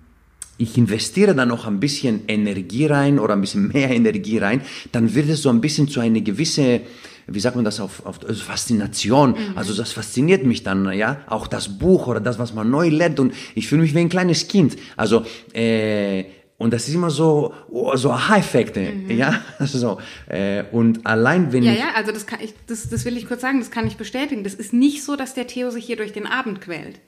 ich 0.58 0.76
investiere 0.76 1.34
da 1.34 1.46
noch 1.46 1.66
ein 1.66 1.80
bisschen 1.80 2.22
Energie 2.26 2.86
rein 2.86 3.18
oder 3.18 3.34
ein 3.34 3.40
bisschen 3.40 3.68
mehr 3.68 3.90
Energie 3.90 4.38
rein, 4.38 4.60
dann 4.92 5.14
wird 5.14 5.28
es 5.28 5.42
so 5.42 5.48
ein 5.48 5.60
bisschen 5.60 5.88
zu 5.88 6.00
einer 6.00 6.20
gewisse, 6.20 6.80
wie 7.28 7.40
sagt 7.40 7.56
man 7.56 7.64
das 7.64 7.80
auf, 7.80 8.04
auf 8.04 8.18
also 8.26 8.42
Faszination. 8.42 9.30
Mhm. 9.30 9.56
Also 9.56 9.72
das 9.72 9.92
fasziniert 9.92 10.44
mich 10.44 10.64
dann, 10.64 10.92
ja, 10.92 11.22
auch 11.28 11.46
das 11.46 11.78
Buch 11.78 12.08
oder 12.08 12.20
das, 12.20 12.38
was 12.38 12.52
man 12.52 12.68
neu 12.70 12.88
lernt 12.88 13.20
und 13.20 13.32
ich 13.54 13.68
fühle 13.68 13.82
mich 13.82 13.94
wie 13.94 14.00
ein 14.00 14.08
kleines 14.08 14.48
Kind. 14.48 14.76
Also 14.96 15.24
äh, 15.54 16.24
und 16.58 16.72
das 16.72 16.88
ist 16.88 16.94
immer 16.94 17.10
so, 17.10 17.54
oh, 17.70 17.94
so 17.94 18.10
Aha-Effekte, 18.10 18.80
mhm. 18.80 19.10
ja, 19.12 19.40
so. 19.60 20.00
Äh, 20.26 20.64
und 20.72 21.06
allein 21.06 21.52
wenn 21.52 21.62
ja, 21.62 21.72
ich... 21.72 21.78
Ja, 21.78 21.84
ja, 21.84 21.94
also 21.94 22.10
das, 22.10 22.26
kann 22.26 22.40
ich, 22.42 22.52
das, 22.66 22.88
das 22.88 23.04
will 23.04 23.16
ich 23.16 23.28
kurz 23.28 23.42
sagen, 23.42 23.60
das 23.60 23.70
kann 23.70 23.86
ich 23.86 23.96
bestätigen. 23.96 24.42
Das 24.42 24.54
ist 24.54 24.72
nicht 24.72 25.04
so, 25.04 25.14
dass 25.14 25.34
der 25.34 25.46
Theo 25.46 25.70
sich 25.70 25.86
hier 25.86 25.96
durch 25.96 26.12
den 26.12 26.26
Abend 26.26 26.60
quält. 26.60 26.98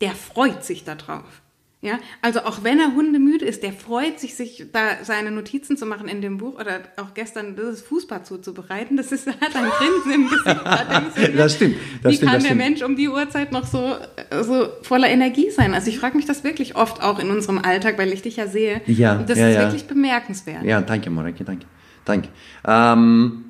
Der 0.00 0.12
freut 0.12 0.64
sich 0.64 0.84
darauf. 0.84 1.42
Ja, 1.84 1.98
also 2.22 2.40
auch 2.40 2.64
wenn 2.64 2.80
er 2.80 2.94
hundemüde 2.94 3.44
ist, 3.44 3.62
der 3.62 3.74
freut 3.74 4.18
sich, 4.18 4.36
sich 4.36 4.64
da 4.72 4.80
seine 5.02 5.30
Notizen 5.30 5.76
zu 5.76 5.84
machen 5.84 6.08
in 6.08 6.22
dem 6.22 6.38
Buch 6.38 6.58
oder 6.58 6.80
auch 6.96 7.12
gestern 7.12 7.56
das 7.56 7.82
Fußball 7.82 8.24
zuzubereiten. 8.24 8.96
Das 8.96 9.12
ist, 9.12 9.26
hat 9.26 9.54
ein 9.54 9.68
Grinsen 9.68 10.12
im 10.12 10.28
Gesicht. 10.30 10.46
Da 10.46 11.02
das 11.36 11.54
stimmt. 11.54 11.76
Das 12.02 12.12
wie 12.12 12.16
stimmt, 12.16 12.32
kann 12.32 12.40
der 12.40 12.46
stimmt. 12.46 12.60
Mensch 12.60 12.82
um 12.82 12.96
die 12.96 13.10
Uhrzeit 13.10 13.52
noch 13.52 13.66
so, 13.66 13.96
so 14.40 14.68
voller 14.80 15.08
Energie 15.08 15.50
sein? 15.50 15.74
Also 15.74 15.90
ich 15.90 15.98
frage 15.98 16.16
mich 16.16 16.24
das 16.24 16.42
wirklich 16.42 16.74
oft 16.74 17.02
auch 17.02 17.18
in 17.18 17.28
unserem 17.28 17.58
Alltag, 17.58 17.98
weil 17.98 18.14
ich 18.14 18.22
dich 18.22 18.36
ja 18.36 18.46
sehe. 18.46 18.80
Ja, 18.86 19.18
Und 19.18 19.28
das 19.28 19.38
ja, 19.38 19.48
ist 19.48 19.54
ja. 19.54 19.60
wirklich 19.64 19.84
bemerkenswert. 19.84 20.64
Ja, 20.64 20.80
danke, 20.80 21.10
Mareke, 21.10 21.44
danke. 21.44 21.66
Danke. 22.06 22.28
Ähm, 22.66 23.44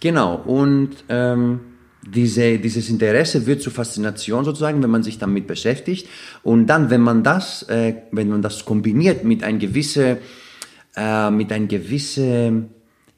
genau, 0.00 0.36
und 0.36 0.90
ähm, 1.08 1.60
diese, 2.14 2.58
dieses 2.58 2.88
Interesse 2.88 3.46
wird 3.46 3.62
zur 3.62 3.72
Faszination 3.72 4.44
sozusagen, 4.44 4.82
wenn 4.82 4.90
man 4.90 5.02
sich 5.02 5.18
damit 5.18 5.46
beschäftigt. 5.46 6.08
Und 6.42 6.66
dann, 6.66 6.90
wenn 6.90 7.00
man 7.00 7.22
das, 7.22 7.62
äh, 7.64 7.94
wenn 8.12 8.28
man 8.28 8.42
das 8.42 8.64
kombiniert 8.64 9.24
mit 9.24 9.42
ein 9.42 9.58
gewisse, 9.58 10.18
äh, 10.96 11.30
mit 11.30 11.52
ein 11.52 11.68
gewisse 11.68 12.64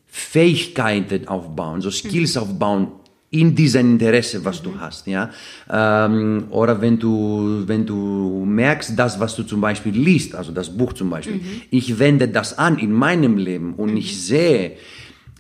Fähigkeiten 0.07 1.29
aufbauen, 1.29 1.81
so 1.81 1.91
Skills 1.91 2.35
mhm. 2.35 2.43
aufbauen 2.43 2.89
in 3.31 3.55
diesem 3.55 3.93
Interesse, 3.93 4.45
was 4.45 4.61
mhm. 4.61 4.65
du 4.65 4.81
hast, 4.81 5.07
ja. 5.07 5.31
Ähm, 5.71 6.45
oder 6.51 6.81
wenn 6.81 6.99
du, 6.99 7.63
wenn 7.67 7.87
du 7.87 8.45
merkst, 8.45 8.99
das, 8.99 9.21
was 9.21 9.37
du 9.37 9.45
zum 9.45 9.61
Beispiel 9.61 9.93
liest, 9.93 10.35
also 10.35 10.51
das 10.51 10.77
Buch 10.77 10.93
zum 10.95 11.11
Beispiel, 11.11 11.37
mhm. 11.37 11.63
ich 11.71 11.99
wende 11.99 12.27
das 12.27 12.59
an 12.59 12.79
in 12.79 12.93
meinem 12.93 13.37
Leben 13.37 13.75
und 13.75 13.97
ich 13.97 14.13
mhm. 14.13 14.19
sehe, 14.19 14.73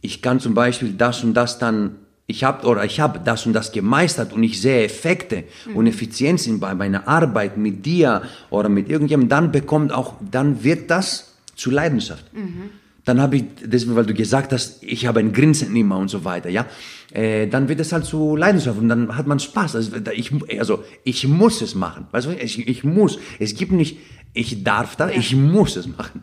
ich 0.02 0.22
kann 0.22 0.38
zum 0.38 0.54
Beispiel 0.54 0.92
das 0.92 1.24
und 1.24 1.34
das 1.34 1.58
dann 1.58 1.96
ich 2.30 2.44
habe 2.44 2.66
oder 2.66 2.84
ich 2.84 3.00
habe 3.00 3.20
das 3.22 3.44
und 3.44 3.52
das 3.52 3.72
gemeistert 3.72 4.32
und 4.32 4.42
ich 4.42 4.60
sehe 4.60 4.84
Effekte 4.84 5.44
mhm. 5.66 5.76
und 5.76 5.86
Effizienzen 5.86 6.60
bei 6.60 6.74
meiner 6.74 7.06
Arbeit 7.08 7.56
mit 7.56 7.84
dir 7.84 8.22
oder 8.48 8.68
mit 8.68 8.88
irgendjemandem, 8.88 9.28
dann 9.28 9.52
bekommt 9.52 9.92
auch, 9.92 10.14
dann 10.30 10.64
wird 10.64 10.90
das 10.90 11.34
zu 11.56 11.70
Leidenschaft. 11.70 12.32
Mhm. 12.32 12.70
Dann 13.04 13.20
habe 13.20 13.36
ich, 13.36 13.44
deswegen, 13.64 13.96
weil 13.96 14.06
du 14.06 14.14
gesagt 14.14 14.52
hast, 14.52 14.82
ich 14.82 15.06
habe 15.06 15.20
ein 15.20 15.32
Grinsen 15.32 15.74
immer 15.74 15.98
und 15.98 16.08
so 16.08 16.24
weiter, 16.24 16.48
ja, 16.48 16.66
äh, 17.12 17.48
dann 17.48 17.68
wird 17.68 17.80
es 17.80 17.92
halt 17.92 18.04
zu 18.04 18.36
Leidenschaft 18.36 18.78
und 18.78 18.88
dann 18.88 19.16
hat 19.16 19.26
man 19.26 19.40
Spaß. 19.40 19.74
Also 19.74 19.92
ich, 20.12 20.30
also 20.58 20.84
ich 21.02 21.26
muss 21.26 21.60
es 21.62 21.74
machen, 21.74 22.06
weißt 22.12 22.26
du, 22.28 22.30
ich, 22.32 22.68
ich 22.68 22.84
muss. 22.84 23.18
Es 23.38 23.54
gibt 23.54 23.72
nicht, 23.72 23.98
ich 24.32 24.62
darf 24.62 24.96
da, 24.96 25.08
ja. 25.08 25.16
ich 25.16 25.34
muss 25.34 25.76
es 25.76 25.88
machen. 25.88 26.22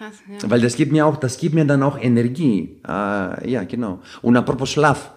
Krass, 0.00 0.14
ja. 0.26 0.50
Weil 0.50 0.62
das 0.62 0.76
gibt 0.76 0.92
mir 0.92 1.04
auch, 1.04 1.18
das 1.18 1.36
gibt 1.36 1.54
mir 1.54 1.66
dann 1.66 1.82
auch 1.82 2.00
Energie. 2.00 2.80
Äh, 2.88 3.50
ja, 3.50 3.64
genau. 3.64 4.00
Und 4.22 4.34
apropos 4.34 4.70
Schlaf, 4.70 5.12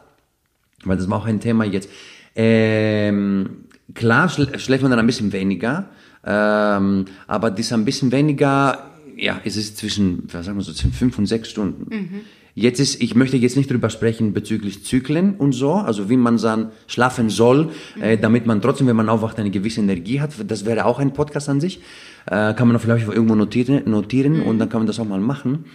weil 0.84 0.98
das 0.98 1.10
war 1.10 1.20
auch 1.20 1.26
ein 1.26 1.40
Thema 1.40 1.64
jetzt. 1.64 1.90
Ähm, 2.36 3.64
klar 3.94 4.28
schl 4.28 4.60
schläft 4.60 4.82
man 4.82 4.92
dann 4.92 5.00
ein 5.00 5.06
bisschen 5.06 5.32
weniger, 5.32 5.90
ähm, 6.26 7.06
aber 7.28 7.50
das 7.50 7.72
ein 7.72 7.86
bisschen 7.86 8.12
weniger, 8.12 8.92
ja, 9.16 9.40
es 9.46 9.56
ist 9.56 9.78
zwischen, 9.78 10.28
was 10.30 10.48
sagen 10.48 10.58
wir 10.58 10.64
so, 10.64 10.74
zwischen 10.74 10.92
fünf 10.92 11.18
und 11.18 11.28
sechs 11.28 11.50
Stunden. 11.50 11.96
Mhm. 11.96 12.22
Jetzt 12.54 12.82
ist, 12.82 13.02
ich 13.02 13.16
möchte 13.16 13.38
jetzt 13.38 13.56
nicht 13.56 13.72
drüber 13.72 13.90
sprechen 13.90 14.34
bezüglich 14.34 14.84
Zyklen 14.84 15.36
und 15.38 15.54
so, 15.54 15.76
also 15.76 16.10
wie 16.10 16.18
man 16.18 16.38
dann 16.38 16.72
schlafen 16.88 17.30
soll, 17.30 17.72
mhm. 17.96 18.02
äh, 18.02 18.18
damit 18.18 18.48
man 18.48 18.62
trotzdem, 18.62 18.88
wenn 18.88 18.98
man 18.98 19.08
aufwacht, 19.08 19.40
eine 19.40 19.50
gewisse 19.50 19.80
Energie 19.80 20.20
hat. 20.20 20.32
Das 20.46 20.66
wäre 20.66 20.84
auch 20.84 21.00
ein 21.00 21.14
Podcast 21.14 21.48
an 21.48 21.62
sich. 21.62 21.80
Äh, 22.26 22.54
kann 22.54 22.68
man 22.68 22.80
vielleicht 22.80 23.08
irgendwo 23.08 23.36
notieren, 23.36 23.90
notieren 23.90 24.38
mhm. 24.38 24.44
und 24.44 24.60
dann 24.60 24.70
kann 24.70 24.82
man 24.82 24.88
das 24.88 25.00
auch 25.00 25.08
mal 25.08 25.20
machen. 25.20 25.66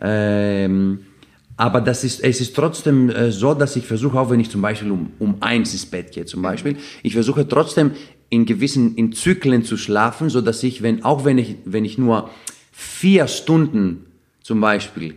Ähm, 0.00 1.00
aber 1.56 1.80
das 1.80 2.04
ist, 2.04 2.20
es 2.20 2.40
ist 2.40 2.54
trotzdem 2.54 3.10
äh, 3.10 3.32
so, 3.32 3.52
dass 3.52 3.76
ich 3.76 3.84
versuche, 3.84 4.18
auch 4.18 4.30
wenn 4.30 4.40
ich 4.40 4.48
zum 4.48 4.62
Beispiel 4.62 4.90
um, 4.90 5.10
um 5.18 5.36
eins 5.40 5.72
ins 5.72 5.86
Bett 5.86 6.12
gehe, 6.12 6.24
zum 6.24 6.40
Beispiel, 6.40 6.76
ich 7.02 7.14
versuche 7.14 7.46
trotzdem 7.46 7.90
in 8.30 8.46
gewissen, 8.46 8.94
in 8.94 9.12
Zyklen 9.12 9.64
zu 9.64 9.76
schlafen, 9.76 10.30
so 10.30 10.40
dass 10.40 10.62
ich, 10.62 10.82
wenn, 10.82 11.04
auch 11.04 11.24
wenn 11.24 11.36
ich, 11.36 11.56
wenn 11.64 11.84
ich 11.84 11.98
nur 11.98 12.30
vier 12.70 13.26
Stunden 13.26 14.06
zum 14.40 14.60
Beispiel 14.60 15.14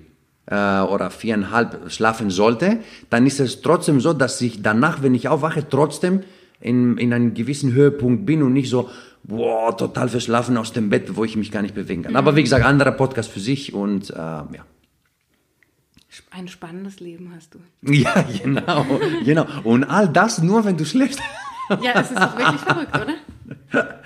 äh, 0.48 0.82
oder 0.82 1.12
viereinhalb 1.12 1.92
schlafen 1.92 2.32
sollte, 2.32 2.80
dann 3.10 3.28
ist 3.28 3.40
es 3.40 3.62
trotzdem 3.62 4.02
so, 4.02 4.14
dass 4.14 4.42
ich 4.42 4.62
danach, 4.62 5.04
wenn 5.04 5.14
ich 5.14 5.28
aufwache, 5.28 5.64
trotzdem 5.70 6.22
in, 6.60 6.98
in 6.98 7.14
einem 7.14 7.34
gewissen 7.34 7.74
Höhepunkt 7.74 8.26
bin 8.26 8.42
und 8.44 8.54
nicht 8.54 8.70
so, 8.70 8.90
boah, 9.24 9.76
total 9.76 10.10
verschlafen 10.10 10.58
aus 10.58 10.74
dem 10.74 10.90
Bett, 10.90 11.16
wo 11.16 11.24
ich 11.24 11.36
mich 11.36 11.52
gar 11.52 11.62
nicht 11.62 11.76
bewegen 11.76 12.04
kann. 12.04 12.12
Mhm. 12.12 12.18
Aber 12.18 12.36
wie 12.36 12.44
gesagt, 12.44 12.66
anderer 12.66 12.92
Podcast 12.92 13.32
für 13.32 13.40
sich 13.40 13.74
und 13.74 14.10
äh, 14.10 14.16
ja. 14.16 14.66
Ein 16.30 16.48
spannendes 16.50 17.00
Leben 17.00 17.32
hast 17.36 17.56
du. 17.56 17.60
Ja, 17.94 18.26
genau, 18.44 18.86
genau. 19.24 19.46
Und 19.64 19.86
all 19.86 20.10
das 20.10 20.42
nur, 20.42 20.66
wenn 20.66 20.78
du 20.78 20.86
schläfst. 20.86 21.22
Ja, 21.82 22.02
es 22.02 22.12
ist 22.12 22.20
doch 22.20 22.38
wirklich 22.38 22.62
verrückt, 22.62 22.96
oder? 22.96 23.16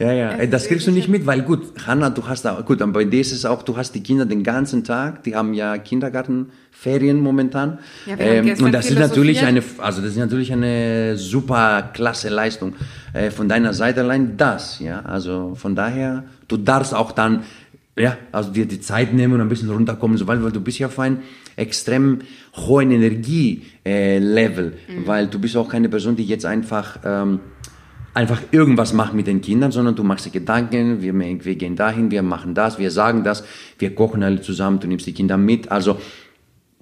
Ja, 0.00 0.12
ja, 0.12 0.32
es 0.38 0.48
das 0.48 0.66
kriegst 0.66 0.86
du 0.86 0.92
nicht 0.92 1.08
mit, 1.08 1.26
weil 1.26 1.42
gut, 1.42 1.60
Hanna, 1.86 2.08
du 2.08 2.26
hast 2.26 2.46
da, 2.46 2.58
gut, 2.62 2.78
bei 2.90 3.04
dir 3.04 3.20
ist 3.20 3.32
es 3.32 3.44
auch, 3.44 3.62
du 3.62 3.76
hast 3.76 3.94
die 3.94 4.02
Kinder 4.02 4.24
den 4.24 4.42
ganzen 4.42 4.82
Tag, 4.82 5.24
die 5.24 5.36
haben 5.36 5.52
ja 5.52 5.76
Kindergartenferien 5.76 7.20
momentan. 7.20 7.80
Ja, 8.06 8.14
ähm, 8.18 8.50
und 8.62 8.72
das 8.72 8.90
ist 8.90 8.98
natürlich 8.98 9.44
eine, 9.44 9.62
also 9.76 10.00
das 10.00 10.12
ist 10.12 10.16
natürlich 10.16 10.54
eine 10.54 11.18
super 11.18 11.90
klasse 11.92 12.30
Leistung 12.30 12.76
äh, 13.12 13.30
von 13.30 13.46
deiner 13.46 13.74
Seite 13.74 14.00
allein 14.00 14.38
das, 14.38 14.80
ja, 14.80 15.00
also 15.00 15.54
von 15.54 15.76
daher, 15.76 16.24
du 16.48 16.56
darfst 16.56 16.94
auch 16.94 17.12
dann 17.12 17.44
ja, 17.98 18.16
also 18.32 18.52
dir 18.52 18.64
die 18.64 18.80
Zeit 18.80 19.12
nehmen 19.12 19.34
und 19.34 19.42
ein 19.42 19.50
bisschen 19.50 19.68
runterkommen, 19.68 20.16
so, 20.16 20.26
weil, 20.26 20.42
weil 20.42 20.52
du 20.52 20.62
bist 20.62 20.78
ja 20.78 20.86
auf 20.86 20.98
einem 20.98 21.18
extrem 21.56 22.20
hohen 22.56 22.90
Energielevel, 22.90 23.62
äh, 23.84 24.18
Level, 24.18 24.72
weil 25.04 25.26
du 25.26 25.38
bist 25.38 25.56
auch 25.58 25.68
keine 25.68 25.90
Person, 25.90 26.16
die 26.16 26.24
jetzt 26.24 26.46
einfach 26.46 26.98
ähm, 27.04 27.40
einfach 28.14 28.42
irgendwas 28.50 28.92
macht 28.92 29.14
mit 29.14 29.26
den 29.26 29.40
Kindern, 29.40 29.70
sondern 29.70 29.94
du 29.94 30.02
machst 30.02 30.26
dir 30.26 30.30
Gedanken, 30.30 31.00
wir, 31.00 31.14
wir 31.14 31.54
gehen 31.54 31.76
dahin, 31.76 32.10
wir 32.10 32.22
machen 32.22 32.54
das, 32.54 32.78
wir 32.78 32.90
sagen 32.90 33.24
das, 33.24 33.44
wir 33.78 33.94
kochen 33.94 34.22
alle 34.22 34.40
zusammen, 34.40 34.80
du 34.80 34.88
nimmst 34.88 35.06
die 35.06 35.12
Kinder 35.12 35.36
mit, 35.36 35.70
also 35.70 35.98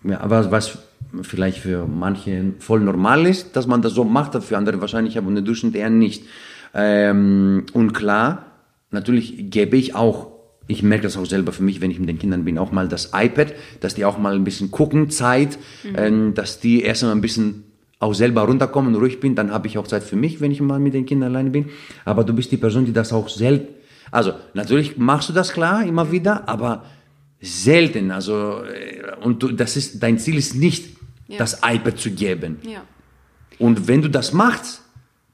ja, 0.05 0.21
aber 0.21 0.51
was 0.51 0.79
vielleicht 1.23 1.59
für 1.59 1.87
manche 1.87 2.53
voll 2.59 2.81
normal 2.81 3.27
ist, 3.27 3.57
dass 3.57 3.67
man 3.67 3.83
das 3.83 3.93
so 3.93 4.05
macht, 4.05 4.43
für 4.43 4.57
andere 4.57 4.81
wahrscheinlich 4.81 5.19
aber 5.19 5.31
durchschnitt 5.41 5.75
eher 5.75 5.91
nicht. 5.91 6.25
Ähm, 6.75 7.65
und 7.73 7.93
klar, 7.93 8.47
natürlich 8.91 9.51
gebe 9.51 9.77
ich 9.77 9.95
auch, 9.95 10.33
ich 10.67 10.83
merke 10.83 11.05
das 11.05 11.17
auch 11.17 11.25
selber 11.25 11.53
für 11.53 11.63
mich, 11.63 11.81
wenn 11.81 11.91
ich 11.91 11.99
mit 11.99 12.09
den 12.09 12.19
Kindern 12.19 12.45
bin, 12.45 12.59
auch 12.59 12.73
mal 12.73 12.89
das 12.89 13.13
iPad, 13.15 13.55
dass 13.81 13.95
die 13.95 14.05
auch 14.05 14.19
mal 14.19 14.35
ein 14.35 14.45
bisschen 14.45 14.71
gucken, 14.71 15.11
Zeit, 15.11 15.59
mhm. 15.83 15.95
ähm, 15.97 16.35
dass 16.35 16.61
die 16.61 16.83
erst 16.83 17.03
mal 17.03 17.13
ein 17.13 17.23
bisschen 17.23 17.65
auch 18.01 18.15
selber 18.15 18.43
runterkommen 18.43 18.95
und 18.95 19.01
ruhig 19.01 19.21
bin, 19.21 19.35
dann 19.35 19.51
habe 19.51 19.67
ich 19.67 19.79
auch 19.79 19.87
Zeit 19.87 20.05
für 20.05 20.17
mich, 20.17 20.41
wenn 20.41 20.53
ich 20.53 20.61
mal 20.61 20.79
mit 20.79 20.95
den 20.95 21.05
Kindern 21.05 21.31
alleine 21.31 21.51
bin. 21.51 21.71
Aber 22.05 22.25
du 22.25 22.33
bist 22.33 22.53
die 22.53 22.57
Person, 22.57 22.85
die 22.85 22.93
das 22.93 23.13
auch 23.13 23.29
selbst, 23.29 23.67
also 24.11 24.33
natürlich 24.55 24.97
machst 24.97 25.29
du 25.29 25.33
das 25.33 25.53
klar 25.53 25.85
immer 25.85 26.11
wieder, 26.11 26.49
aber 26.49 26.85
selten. 27.41 28.11
Also 28.11 28.63
äh, 28.63 29.17
und 29.23 29.43
du, 29.43 29.53
das 29.53 29.77
ist 29.77 30.03
dein 30.03 30.19
Ziel 30.19 30.37
ist 30.37 30.55
nicht, 30.55 30.97
ja. 31.27 31.39
das 31.39 31.61
iPad 31.65 31.99
zu 31.99 32.11
geben. 32.11 32.59
Ja. 32.63 32.83
Und 33.59 33.89
wenn 33.89 34.03
du 34.03 34.09
das 34.09 34.33
machst, 34.33 34.83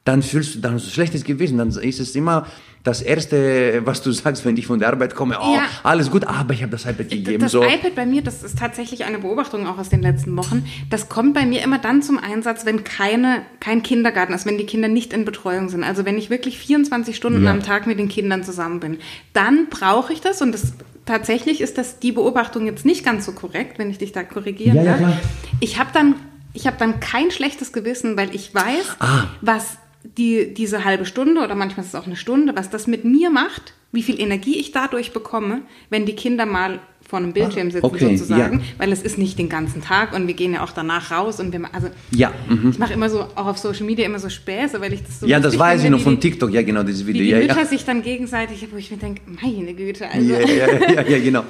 dann 0.05 0.23
fühlst 0.23 0.55
du 0.55 0.59
dann 0.61 0.75
du 0.75 0.81
schlechtes 0.81 1.25
Gewissen. 1.25 1.59
Dann 1.59 1.69
ist 1.71 2.01
es 2.01 2.15
immer 2.15 2.47
das 2.83 3.01
Erste, 3.01 3.81
was 3.87 4.03
du 4.03 4.13
sagst, 4.13 4.45
wenn 4.45 4.59
ich 4.59 4.67
von 4.67 4.79
der 4.79 4.91
Arbeit 4.91 5.15
komme, 5.15 5.39
oh, 5.41 5.55
ja. 5.55 5.63
alles 5.83 6.11
gut, 6.11 6.25
aber 6.25 6.53
ich 6.53 6.63
habe 6.63 6.71
das 6.71 6.85
iPad 6.85 7.09
gegeben. 7.09 7.39
Das 7.39 7.53
so. 7.53 7.65
iPad 7.65 7.95
bei 7.95 8.05
mir, 8.05 8.21
das 8.21 8.43
ist 8.43 8.59
tatsächlich 8.59 9.07
eine 9.07 9.19
Beobachtung 9.19 9.67
auch 9.67 9.79
aus 9.79 9.89
den 9.89 10.03
letzten 10.03 10.37
Wochen, 10.37 10.67
das 10.91 11.09
kommt 11.09 11.33
bei 11.33 11.47
mir 11.47 11.63
immer 11.63 11.79
dann 11.79 12.03
zum 12.03 12.19
Einsatz, 12.19 12.67
wenn 12.67 12.85
keine, 12.85 13.41
kein 13.59 13.83
Kindergarten 13.83 14.35
ist, 14.35 14.45
wenn 14.45 14.59
die 14.59 14.67
Kinder 14.67 14.89
nicht 14.89 15.15
in 15.15 15.25
Betreuung 15.25 15.71
sind. 15.71 15.83
Also 15.83 16.05
wenn 16.05 16.19
ich 16.19 16.29
wirklich 16.29 16.59
24 16.59 17.17
Stunden 17.17 17.45
ja. 17.45 17.51
am 17.51 17.63
Tag 17.63 17.87
mit 17.87 17.99
den 17.99 18.11
Kindern 18.11 18.45
zusammen 18.45 18.81
bin, 18.81 18.99
dann 19.33 19.69
brauche 19.71 20.13
ich 20.13 20.21
das 20.21 20.43
und 20.43 20.53
das 20.53 20.75
tatsächlich 21.07 21.63
ist 21.63 21.79
das 21.79 22.01
die 22.01 22.13
Beobachtung 22.13 22.67
jetzt 22.67 22.85
nicht 22.85 23.03
ganz 23.03 23.25
so 23.25 23.33
korrekt, 23.33 23.79
wenn 23.79 23.89
ich 23.89 23.97
dich 23.97 24.13
da 24.13 24.23
korrigieren 24.23 24.85
ja, 24.85 24.99
darf. 24.99 25.17
ich 25.61 25.79
habe 25.79 25.89
dann 25.95 26.17
ich 26.55 26.69
habe 26.69 26.77
dann 26.79 27.01
kein 27.01 27.33
schlechtes 27.33 27.73
Gewissen, 27.73 28.17
weil 28.17 28.33
ich 28.33 28.55
weiß, 28.55 28.97
ah. 29.01 29.25
was 29.41 29.77
die, 30.05 30.53
diese 30.55 30.85
halbe 30.85 31.07
Stunde 31.07 31.41
oder 31.43 31.55
manchmal 31.55 31.85
ist 31.85 31.95
es 31.95 32.01
auch 32.01 32.07
eine 32.07 32.17
Stunde, 32.17 32.55
was 32.55 32.71
das 32.71 32.87
mit 32.87 33.05
mir 33.05 33.31
macht, 33.31 33.75
wie 33.91 34.03
viel 34.03 34.21
Energie 34.21 34.57
ich 34.57 34.73
dadurch 34.73 35.13
bekomme, 35.13 35.63
wenn 35.89 36.05
die 36.05 36.15
Kinder 36.15 36.47
mal 36.47 36.81
vor 37.07 37.19
einem 37.19 37.33
Bildschirm 37.33 37.71
sitzen 37.71 37.85
okay, 37.85 38.17
sozusagen, 38.17 38.61
ja. 38.61 38.65
weil 38.79 38.91
es 38.91 39.03
ist 39.03 39.19
nicht 39.19 39.39
den 39.39 39.49
ganzen 39.49 39.83
Tag 39.83 40.15
und 40.15 40.27
wir 40.27 40.35
gehen 40.35 40.55
ja 40.55 40.65
auch 40.65 40.73
danach 40.73 41.11
raus 41.11 41.39
und 41.39 41.53
wir 41.53 41.61
also 41.73 41.89
ja, 42.11 42.33
mhm. 42.49 42.71
ich 42.71 42.79
mache 42.79 42.95
immer 42.95 43.11
so 43.11 43.21
auch 43.35 43.47
auf 43.47 43.59
Social 43.59 43.85
Media 43.85 44.07
immer 44.07 44.19
so 44.19 44.31
Späße, 44.31 44.81
weil 44.81 44.95
ich 44.95 45.03
das 45.03 45.21
so 45.21 45.27
ja 45.27 45.39
das 45.39 45.59
weiß 45.59 45.85
ich 45.85 45.91
noch 45.91 46.01
von 46.01 46.19
TikTok 46.19 46.51
ja 46.51 46.63
genau 46.63 46.83
dieses 46.83 47.07
Video 47.07 47.23
wie 47.23 47.27
die 47.27 47.31
ja, 47.33 47.39
Mütter 47.39 47.59
ja. 47.59 47.67
sich 47.67 47.85
dann 47.85 48.03
gegenseitig 48.03 48.67
wo 48.73 48.77
ich 48.77 48.91
mir 48.91 48.97
denke 48.97 49.21
meine 49.27 49.75
Güte 49.75 50.09
also 50.09 50.33
ja, 50.33 50.41
ja, 50.41 50.93
ja, 50.93 51.03
ja, 51.03 51.19
genau 51.19 51.45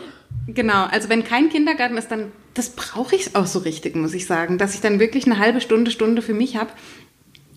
Genau, 0.47 0.85
also 0.87 1.09
wenn 1.09 1.25
kein 1.25 1.49
Kindergarten 1.49 1.97
ist, 1.97 2.11
dann 2.11 2.33
das 2.53 2.71
brauche 2.71 3.17
ich 3.17 3.35
auch 3.35 3.47
so 3.47 3.61
richtig, 3.61 3.97
muss 3.97 4.13
ich 4.15 4.27
sagen, 4.27 4.59
dass 4.59 4.75
ich 4.75 4.81
dann 4.81 5.01
wirklich 5.01 5.27
eine 5.27 5.39
halbe 5.39 5.61
Stunde, 5.61 5.91
Stunde 5.91 6.23
für 6.23 6.35
mich 6.35 6.57
habe 6.57 6.71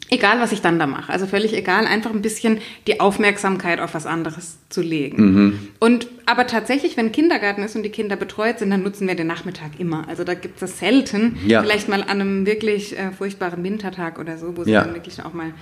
Egal, 0.10 0.39
was 0.39 0.52
ich 0.52 0.62
dann 0.62 0.80
da 0.80 0.88
mache. 0.88 1.12
Also 1.12 1.28
völlig 1.28 1.54
egal, 1.54 1.86
einfach 1.86 2.12
ein 2.12 2.22
bisschen 2.22 2.60
die 2.88 3.00
Aufmerksamkeit 3.00 3.82
auf 3.82 3.93
was 3.93 4.06
anderes 4.06 4.58
zu 4.70 4.82
legen. 4.82 5.24
Mhm. 5.24 5.60
Und 5.80 6.08
aber 6.26 6.48
tatsächlich, 6.48 6.96
wenn 6.96 7.12
Kindergarten 7.12 7.63
ist 7.63 7.76
und 7.76 7.84
die 7.84 7.89
Kinder 7.89 8.15
betreut 8.15 8.60
sind, 8.60 8.70
dann 8.70 8.84
nutzen 8.84 9.08
wir 9.08 9.15
den 9.15 9.28
Nachmittag 9.28 9.80
immer. 9.80 10.08
Also 10.08 10.24
da 10.24 10.34
gibt 10.34 10.56
es 10.56 10.60
das 10.62 10.80
selten. 10.80 11.38
Ja. 11.46 11.62
Vielleicht 11.62 11.89
mal 11.89 12.02
an 12.02 12.10
einem 12.10 12.46
wirklich 12.46 12.98
äh, 12.98 13.12
furchtbaren 13.12 13.63
Wintertag 13.63 14.20
oder 14.20 14.38
so, 14.38 14.56
wo 14.56 14.63
sie 14.63 14.72
ja. 14.72 14.84
dann 14.84 14.93
wirklich 14.93 15.22
auch 15.24 15.34
mal 15.34 15.54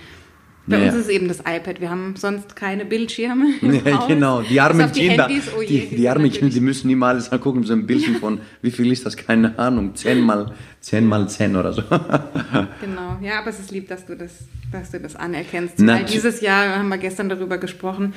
bei 0.68 0.80
ja. 0.80 0.86
uns 0.86 0.96
ist 0.96 1.02
es 1.04 1.10
eben 1.10 1.28
das 1.28 1.40
iPad. 1.40 1.80
Wir 1.80 1.90
haben 1.90 2.16
sonst 2.16 2.56
keine 2.56 2.86
Bildschirme. 2.86 3.54
Ja, 3.62 4.08
genau, 4.08 4.42
die 4.42 4.60
armen 4.60 4.92
die 4.92 5.08
Kinder. 5.08 5.28
Handys, 5.28 5.52
oh 5.56 5.62
je, 5.62 5.88
die, 5.88 5.96
die 5.96 6.10
armen 6.10 6.32
Kinder, 6.32 6.54
die 6.54 6.60
müssen 6.60 6.88
nie 6.88 6.96
mal 6.96 7.10
alles 7.10 7.32
angucken, 7.32 7.64
so 7.64 7.74
ein 7.74 7.86
Bildschirm 7.86 8.16
von, 8.20 8.40
wie 8.62 8.72
viel 8.72 8.92
ist 8.92 9.06
das? 9.06 9.16
Keine 9.16 9.58
Ahnung, 9.60 9.96
10 9.96 10.22
mal 10.22 10.54
10 10.82 11.08
mal 11.08 11.28
10 11.28 11.56
oder 11.56 11.74
so. 11.74 11.82
genau, 12.82 13.18
ja, 13.22 13.40
aber 13.40 13.50
es 13.50 13.60
ist 13.60 13.72
lieb, 13.72 13.88
dass 13.88 14.06
du 14.06 14.16
das, 14.16 14.46
dass 14.72 14.92
du 14.92 15.00
das 15.00 15.16
anerkennst. 15.16 15.86
Weil 15.86 16.06
dieses 16.06 16.42
Jahr 16.42 16.78
haben 16.78 16.90
wir 16.90 17.00
gestern 17.00 17.28
darüber 17.28 17.58
gesprochen, 17.58 18.14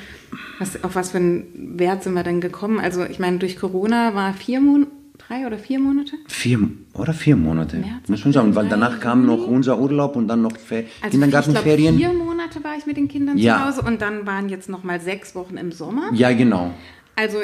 was, 0.59 0.83
auf 0.83 0.95
was 0.95 1.11
für 1.11 1.17
einen 1.17 1.79
Wert 1.79 2.03
sind 2.03 2.13
wir 2.13 2.23
denn 2.23 2.41
gekommen. 2.41 2.79
Also 2.79 3.03
ich 3.05 3.17
meine, 3.17 3.39
durch 3.39 3.57
Corona 3.57 4.13
war 4.13 4.33
vier 4.33 4.61
Monate 4.61 4.98
drei 5.29 5.45
oder 5.45 5.57
vier 5.57 5.79
Monate? 5.79 6.13
Vier 6.27 6.59
oder 6.93 7.13
vier 7.13 7.35
Monate. 7.35 7.77
März, 7.77 8.09
Muss 8.09 8.19
schon 8.19 8.33
sagen, 8.33 8.55
weil 8.55 8.67
danach 8.67 8.99
kam 8.99 9.25
noch 9.25 9.45
unser 9.45 9.79
Urlaub 9.79 10.15
und 10.15 10.27
dann 10.27 10.41
noch 10.41 10.57
Fe 10.57 10.85
also 11.01 11.11
Kindergartenferien. 11.11 11.97
vier 11.97 12.13
Monate 12.13 12.63
war 12.63 12.75
ich 12.77 12.85
mit 12.85 12.97
den 12.97 13.07
Kindern 13.07 13.37
ja. 13.37 13.57
zu 13.57 13.65
Hause 13.65 13.81
und 13.83 14.01
dann 14.01 14.25
waren 14.25 14.49
jetzt 14.49 14.69
noch 14.69 14.83
mal 14.83 14.99
sechs 14.99 15.35
Wochen 15.35 15.57
im 15.57 15.71
Sommer. 15.71 16.09
Ja, 16.13 16.33
genau. 16.33 16.71
Also 17.15 17.39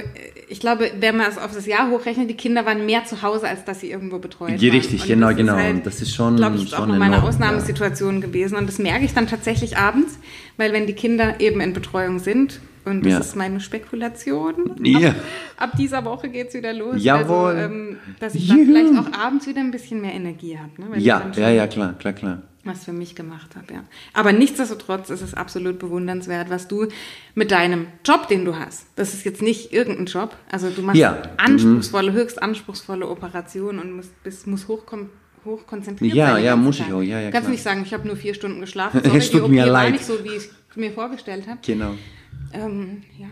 ich 0.48 0.62
glaube, 0.62 0.90
wenn 1.02 1.18
man 1.18 1.30
es 1.30 1.38
auf 1.38 1.54
das 1.54 1.66
Jahr 1.66 1.90
hochrechnet, 1.92 2.30
die 2.30 2.36
Kinder 2.36 2.66
waren 2.66 2.86
mehr 2.86 3.04
zu 3.04 3.22
Hause, 3.22 3.50
als 3.50 3.66
dass 3.66 3.82
sie 3.82 3.92
irgendwo 3.92 4.20
betreut 4.20 4.52
waren. 4.52 4.70
Richtig, 4.72 5.02
und 5.02 5.08
genau, 5.08 5.34
genau. 5.34 5.56
Halt, 5.56 5.86
das 5.86 6.02
ist 6.02 6.16
schon, 6.16 6.38
glaube 6.38 6.56
ich, 6.56 6.70
schon 6.70 6.92
auch 6.92 6.98
meine 6.98 7.22
Ausnahmesituation 7.22 8.22
ja. 8.22 8.28
gewesen. 8.28 8.56
Und 8.56 8.68
das 8.68 8.80
merke 8.80 9.04
ich 9.04 9.14
dann 9.14 9.28
tatsächlich 9.28 9.78
abends, 9.78 10.18
weil 10.56 10.72
wenn 10.72 10.88
die 10.88 10.94
Kinder 10.94 11.42
eben 11.42 11.60
in 11.60 11.74
Betreuung 11.74 12.20
sind, 12.20 12.62
und 12.86 13.06
das 13.06 13.14
ja. 13.14 13.20
ist 13.20 13.36
meine 13.36 13.60
Spekulation. 13.60 14.76
Ja. 14.84 15.10
Ab, 15.10 15.16
ab 15.58 15.72
dieser 15.78 16.06
Woche 16.06 16.30
geht 16.30 16.50
es 16.50 16.54
wieder 16.54 16.74
los. 16.74 16.96
Jawohl. 16.98 17.56
Also, 17.56 17.74
ähm, 17.74 17.98
dass 18.20 18.36
ich 18.36 18.48
dann 18.48 18.60
Juhu. 18.60 18.68
vielleicht 18.68 18.98
auch 18.98 19.20
abends 19.20 19.48
wieder 19.48 19.62
ein 19.62 19.72
bisschen 19.72 20.02
mehr 20.02 20.14
Energie 20.14 20.58
habe. 20.58 20.72
Ne? 20.78 21.00
Ja, 21.00 21.32
ja, 21.36 21.50
ja, 21.50 21.68
klar, 21.68 21.94
klar, 21.94 22.14
klar. 22.14 22.42
Was 22.64 22.86
für 22.86 22.94
mich 22.94 23.14
gemacht 23.14 23.56
habe, 23.56 23.74
ja. 23.74 23.84
Aber 24.14 24.34
nichtsdestotrotz 24.34 25.12
ist 25.12 25.22
es 25.22 25.36
absolut 25.36 25.78
bewundernswert, 25.78 26.50
was 26.50 26.68
du 26.68 26.88
mit 27.36 27.52
deinem 27.52 27.86
Job, 28.04 28.28
den 28.28 28.44
du 28.44 28.58
hast, 28.58 28.88
das 28.96 29.14
ist 29.14 29.24
jetzt 29.24 29.44
nicht 29.44 29.72
irgendein 29.72 30.08
Job, 30.08 30.36
also 30.52 30.72
du 30.72 30.82
machst 30.82 31.00
ja. 31.00 31.22
anspruchsvolle, 31.38 32.12
mhm. 32.12 32.16
höchst 32.16 32.42
anspruchsvolle 32.42 33.08
Operationen 33.08 33.80
und 33.80 33.92
musst, 33.96 34.24
bist, 34.24 34.48
musst 34.48 34.68
hochkommen 34.68 35.12
hochkonzentriert 35.46 36.16
ja, 36.16 36.34
sein. 36.34 36.38
Ja, 36.38 36.50
ja, 36.50 36.56
muss 36.56 36.78
Tag. 36.78 36.88
ich 36.88 36.94
auch. 36.94 37.02
Ja, 37.02 37.20
ja, 37.20 37.32
Kannst 37.32 37.46
klar. 37.46 37.52
nicht 37.52 37.64
sagen, 37.64 37.84
ich 37.86 37.94
habe 37.94 38.08
nur 38.08 38.18
vier 38.18 38.34
Stunden 38.34 38.62
geschlafen. 38.62 39.02
Sorry, 39.04 39.18
es 39.18 39.32
tut 39.32 39.48
mir 39.48 39.66
leid. 39.68 39.94
nicht 39.94 40.06
so, 40.06 40.24
wie 40.24 40.36
ich 40.36 40.50
mir 40.76 40.92
vorgestellt 40.92 41.48
habe. 41.48 41.60
Genau. 41.64 41.94
Ähm, 42.54 43.04
ja. 43.20 43.28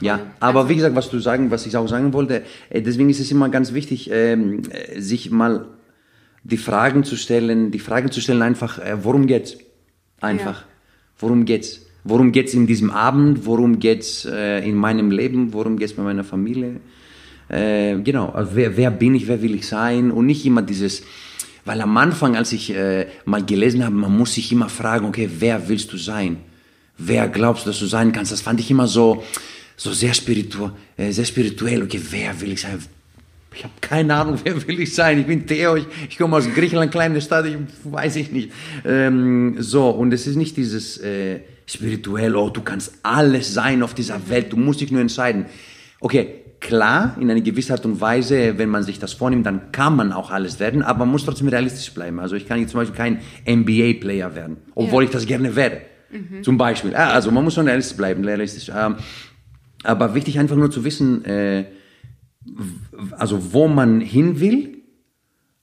Ja, 0.00 0.32
aber 0.40 0.60
also, 0.60 0.70
wie 0.70 0.76
gesagt, 0.76 0.96
was 0.96 1.10
du 1.10 1.20
sagen, 1.20 1.50
was 1.50 1.64
ich 1.66 1.76
auch 1.76 1.86
sagen 1.86 2.12
wollte, 2.12 2.42
äh, 2.70 2.82
deswegen 2.82 3.08
ist 3.08 3.20
es 3.20 3.30
immer 3.30 3.48
ganz 3.48 3.72
wichtig, 3.72 4.10
ähm, 4.10 4.62
sich 4.96 5.30
mal 5.30 5.66
die 6.42 6.56
Fragen 6.56 7.04
zu 7.04 7.16
stellen, 7.16 7.70
die 7.70 7.78
Fragen 7.78 8.10
zu 8.10 8.20
stellen 8.20 8.42
einfach, 8.42 8.78
äh, 8.78 8.96
worum 9.04 9.26
geht's? 9.26 9.58
Einfach. 10.20 10.62
Ja. 10.62 10.66
Worum 11.18 11.44
geht's? 11.44 11.86
Worum 12.04 12.32
geht's 12.32 12.52
in 12.52 12.66
diesem 12.66 12.90
Abend? 12.90 13.46
Worum 13.46 13.78
geht's 13.78 14.24
äh, 14.24 14.68
in 14.68 14.74
meinem 14.74 15.12
Leben? 15.12 15.52
Worum 15.52 15.76
geht's 15.76 15.92
bei 15.92 16.02
meiner 16.02 16.24
Familie? 16.24 16.80
Äh, 17.48 18.00
genau, 18.00 18.30
also 18.30 18.56
wer, 18.56 18.76
wer 18.76 18.90
bin 18.90 19.14
ich, 19.14 19.28
wer 19.28 19.40
will 19.40 19.54
ich 19.54 19.68
sein? 19.68 20.10
Und 20.10 20.26
nicht 20.26 20.44
immer 20.44 20.62
dieses, 20.62 21.04
weil 21.64 21.80
am 21.80 21.96
Anfang, 21.96 22.34
als 22.34 22.52
ich 22.52 22.74
äh, 22.74 23.06
mal 23.24 23.44
gelesen 23.44 23.84
habe, 23.84 23.94
man 23.94 24.16
muss 24.16 24.34
sich 24.34 24.50
immer 24.50 24.68
fragen, 24.68 25.06
okay, 25.06 25.30
wer 25.38 25.68
willst 25.68 25.92
du 25.92 25.96
sein? 25.96 26.38
Wer 26.98 27.28
glaubst 27.28 27.66
du, 27.66 27.70
dass 27.70 27.78
du 27.78 27.86
sein 27.86 28.12
kannst. 28.12 28.32
Das 28.32 28.40
fand 28.40 28.60
ich 28.60 28.70
immer 28.70 28.86
so, 28.86 29.22
so 29.76 29.92
sehr, 29.92 30.14
spiritu 30.14 30.70
äh, 30.96 31.10
sehr 31.12 31.24
spirituell. 31.24 31.82
Okay, 31.82 32.00
wer 32.10 32.40
will 32.40 32.52
ich 32.52 32.62
sein? 32.62 32.78
Ich 33.54 33.64
habe 33.64 33.74
keine 33.80 34.14
Ahnung, 34.14 34.38
wer 34.44 34.66
will 34.66 34.80
ich 34.80 34.94
sein. 34.94 35.18
Ich 35.20 35.26
bin 35.26 35.46
Theo, 35.46 35.76
ich, 35.76 35.86
ich 36.08 36.18
komme 36.18 36.36
aus 36.36 36.48
Griechenland, 36.52 36.90
kleine 36.90 37.20
Stadt, 37.20 37.46
ich 37.46 37.56
weiß 37.84 38.16
ich 38.16 38.32
nicht. 38.32 38.50
Ähm, 38.84 39.56
so, 39.58 39.90
und 39.90 40.12
es 40.12 40.26
ist 40.26 40.36
nicht 40.36 40.56
dieses 40.56 40.98
äh, 40.98 41.40
spirituell, 41.66 42.36
oh, 42.36 42.50
du 42.50 42.62
kannst 42.62 42.94
alles 43.02 43.52
sein 43.52 43.82
auf 43.82 43.94
dieser 43.94 44.28
Welt, 44.28 44.52
du 44.52 44.56
musst 44.56 44.80
dich 44.80 44.90
nur 44.90 45.00
entscheiden. 45.00 45.46
Okay, 46.00 46.42
klar, 46.60 47.16
in 47.20 47.30
einer 47.30 47.40
gewissen 47.40 47.72
Art 47.72 47.84
und 47.84 48.00
Weise, 48.00 48.56
wenn 48.58 48.68
man 48.68 48.82
sich 48.82 48.98
das 48.98 49.12
vornimmt, 49.12 49.46
dann 49.46 49.72
kann 49.72 49.96
man 49.96 50.12
auch 50.12 50.30
alles 50.30 50.60
werden, 50.60 50.82
aber 50.82 51.00
man 51.00 51.10
muss 51.10 51.24
trotzdem 51.24 51.48
realistisch 51.48 51.92
bleiben. 51.92 52.20
Also 52.20 52.36
ich 52.36 52.46
kann 52.46 52.60
jetzt 52.60 52.70
zum 52.70 52.80
Beispiel 52.80 52.96
kein 52.96 53.20
NBA-Player 53.46 54.34
werden, 54.34 54.56
obwohl 54.74 55.04
ja. 55.04 55.08
ich 55.08 55.12
das 55.12 55.26
gerne 55.26 55.54
wäre. 55.54 55.82
Mhm. 56.12 56.42
Zum 56.42 56.58
Beispiel. 56.58 56.94
Also 56.94 57.30
man 57.30 57.42
muss 57.44 57.54
schon 57.54 57.66
realistisch 57.66 57.96
bleiben, 57.96 58.24
realistisch. 58.24 58.70
Ähm, 58.74 58.96
aber 59.82 60.14
wichtig 60.14 60.38
einfach 60.38 60.56
nur 60.56 60.70
zu 60.70 60.84
wissen, 60.84 61.24
äh, 61.24 61.64
also 63.12 63.52
wo 63.52 63.68
man 63.68 64.00
hin 64.00 64.40
will 64.40 64.82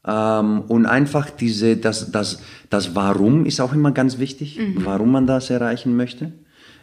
ähm, 0.06 0.62
und 0.62 0.86
einfach 0.86 1.30
diese, 1.30 1.78
das, 1.78 2.12
das, 2.12 2.42
das 2.70 2.96
Warum 2.96 3.46
ist 3.46 3.60
auch 3.60 3.74
immer 3.74 3.92
ganz 3.92 4.18
wichtig, 4.18 4.58
mhm. 4.58 4.86
warum 4.86 5.12
man 5.12 5.28
das 5.28 5.50
erreichen 5.50 5.96
möchte. 5.96 6.34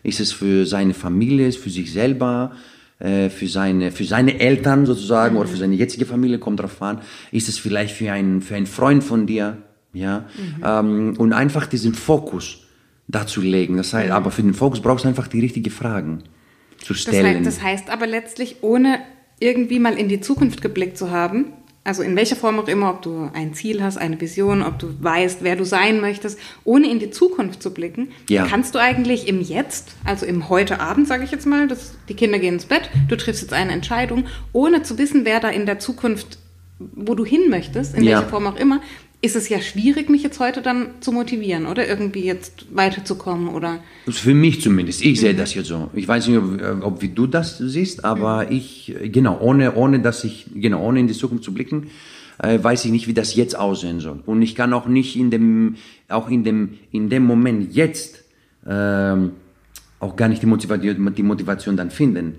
Ist 0.02 0.20
es 0.20 0.32
für 0.32 0.66
seine 0.66 0.94
Familie, 0.94 1.50
für 1.52 1.70
sich 1.70 1.92
selber, 1.92 2.52
äh, 2.98 3.28
für 3.28 3.48
seine, 3.48 3.90
für 3.90 4.04
seine 4.04 4.38
Eltern 4.38 4.86
sozusagen 4.86 5.34
mhm. 5.34 5.40
oder 5.40 5.48
für 5.48 5.56
seine 5.56 5.74
jetzige 5.74 6.06
Familie, 6.06 6.38
kommt 6.38 6.60
drauf 6.60 6.80
an. 6.80 7.00
Ist 7.32 7.48
es 7.48 7.58
vielleicht 7.58 7.94
für 7.94 8.12
einen, 8.12 8.40
für 8.40 8.54
einen 8.54 8.66
Freund 8.66 9.02
von 9.02 9.26
dir, 9.26 9.58
ja, 9.92 10.26
mhm. 10.36 10.62
ähm, 10.64 11.14
und 11.18 11.32
einfach 11.32 11.66
diesen 11.66 11.94
Fokus 11.94 12.65
dazu 13.08 13.40
legen. 13.40 13.76
Das 13.76 13.92
heißt, 13.92 14.10
aber 14.10 14.30
für 14.30 14.42
den 14.42 14.54
Fokus 14.54 14.80
brauchst 14.80 15.04
du 15.04 15.08
einfach 15.08 15.28
die 15.28 15.40
richtigen 15.40 15.70
Fragen. 15.70 16.22
zu 16.82 16.92
Das 16.92 17.02
stellen. 17.02 17.36
heißt, 17.38 17.46
das 17.46 17.62
heißt 17.62 17.90
aber 17.90 18.06
letztlich, 18.06 18.56
ohne 18.62 18.98
irgendwie 19.40 19.78
mal 19.78 19.98
in 19.98 20.08
die 20.08 20.20
Zukunft 20.20 20.60
geblickt 20.62 20.96
zu 20.98 21.10
haben, 21.10 21.46
also 21.84 22.02
in 22.02 22.16
welcher 22.16 22.34
Form 22.36 22.58
auch 22.58 22.66
immer, 22.68 22.90
ob 22.90 23.02
du 23.02 23.30
ein 23.32 23.54
Ziel 23.54 23.80
hast, 23.82 23.96
eine 23.96 24.20
Vision, 24.20 24.62
ob 24.62 24.78
du 24.80 24.88
weißt, 25.00 25.38
wer 25.42 25.54
du 25.54 25.64
sein 25.64 26.00
möchtest, 26.00 26.36
ohne 26.64 26.90
in 26.90 26.98
die 26.98 27.10
Zukunft 27.10 27.62
zu 27.62 27.72
blicken, 27.72 28.08
Ja. 28.28 28.46
kannst 28.46 28.74
du 28.74 28.80
eigentlich 28.80 29.28
im 29.28 29.40
Jetzt, 29.40 29.94
also 30.04 30.26
im 30.26 30.48
heute 30.48 30.80
Abend, 30.80 31.06
sage 31.06 31.22
ich 31.22 31.30
jetzt 31.30 31.46
mal, 31.46 31.68
das, 31.68 31.94
die 32.08 32.14
Kinder 32.14 32.38
gehen 32.40 32.54
ins 32.54 32.66
Bett, 32.66 32.90
du 33.08 33.16
triffst 33.16 33.40
jetzt 33.42 33.52
eine 33.52 33.70
Entscheidung, 33.72 34.24
ohne 34.52 34.82
zu 34.82 34.98
wissen, 34.98 35.24
wer 35.24 35.38
da 35.38 35.48
in 35.48 35.64
der 35.64 35.78
Zukunft, 35.78 36.38
wo 36.78 37.14
du 37.14 37.24
hin 37.24 37.48
möchtest, 37.50 37.94
in 37.94 38.02
Ja. 38.02 38.16
welcher 38.18 38.30
Form 38.30 38.46
auch 38.48 38.56
immer, 38.56 38.80
ist 39.22 39.34
es 39.34 39.48
ja 39.48 39.60
schwierig, 39.60 40.08
mich 40.08 40.22
jetzt 40.22 40.40
heute 40.40 40.62
dann 40.62 40.88
zu 41.00 41.10
motivieren 41.10 41.66
oder 41.66 41.88
irgendwie 41.88 42.24
jetzt 42.24 42.66
weiterzukommen 42.70 43.48
oder 43.48 43.80
Für 44.08 44.34
mich 44.34 44.60
zumindest. 44.60 45.04
Ich 45.04 45.20
sehe 45.20 45.34
das 45.34 45.54
jetzt 45.54 45.68
so. 45.68 45.90
Ich 45.94 46.06
weiß 46.06 46.28
nicht, 46.28 46.38
ob, 46.38 46.84
ob 46.84 47.02
wie 47.02 47.08
du 47.08 47.26
das 47.26 47.58
siehst, 47.58 48.04
aber 48.04 48.50
ich, 48.50 48.94
äh, 48.94 49.08
genau, 49.08 49.40
ohne, 49.40 49.74
ohne 49.74 50.00
dass 50.00 50.22
ich, 50.24 50.46
genau, 50.54 50.82
ohne 50.82 51.00
in 51.00 51.08
die 51.08 51.14
Zukunft 51.14 51.44
zu 51.44 51.54
blicken, 51.54 51.88
äh, 52.38 52.62
weiß 52.62 52.84
ich 52.84 52.90
nicht, 52.90 53.08
wie 53.08 53.14
das 53.14 53.34
jetzt 53.34 53.58
aussehen 53.58 54.00
soll. 54.00 54.22
Und 54.26 54.42
ich 54.42 54.54
kann 54.54 54.72
auch 54.72 54.86
nicht 54.86 55.16
in 55.16 55.30
dem, 55.30 55.76
auch 56.08 56.28
in 56.28 56.44
dem, 56.44 56.78
in 56.92 57.08
dem 57.08 57.24
Moment 57.24 57.74
jetzt, 57.74 58.22
ähm, 58.68 59.32
auch 59.98 60.14
gar 60.14 60.28
nicht 60.28 60.42
die 60.42 60.46
Motivation, 60.46 61.14
die 61.14 61.22
Motivation 61.22 61.76
dann 61.76 61.90
finden. 61.90 62.34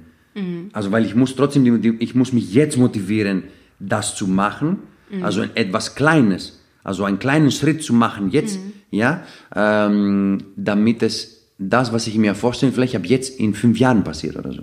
Also, 0.71 0.91
weil 0.91 1.03
ich 1.03 1.15
muss 1.15 1.35
trotzdem, 1.35 1.65
die, 1.65 1.79
die, 1.79 1.97
ich 1.97 2.13
muss 2.13 2.31
mich 2.31 2.53
jetzt 2.53 2.77
motivieren, 2.77 3.45
das 3.79 4.13
zu 4.15 4.27
machen. 4.27 4.77
Also 5.21 5.43
etwas 5.55 5.95
Kleines. 5.95 6.56
Also 6.87 7.03
einen 7.03 7.19
kleinen 7.19 7.51
Schritt 7.51 7.83
zu 7.83 7.93
machen 7.93 8.31
jetzt, 8.31 8.59
ja, 8.91 9.21
ähm, 9.53 10.37
damit 10.55 11.03
es 11.03 11.49
das, 11.57 11.91
was 11.91 12.07
ich 12.07 12.15
mir 12.17 12.33
vorstelle, 12.33 12.71
vielleicht 12.71 12.95
ab 12.95 13.05
jetzt 13.05 13.41
in 13.41 13.53
fünf 13.53 13.77
Jahren 13.77 14.05
passiert 14.05 14.37
oder 14.37 14.53
so. 14.53 14.61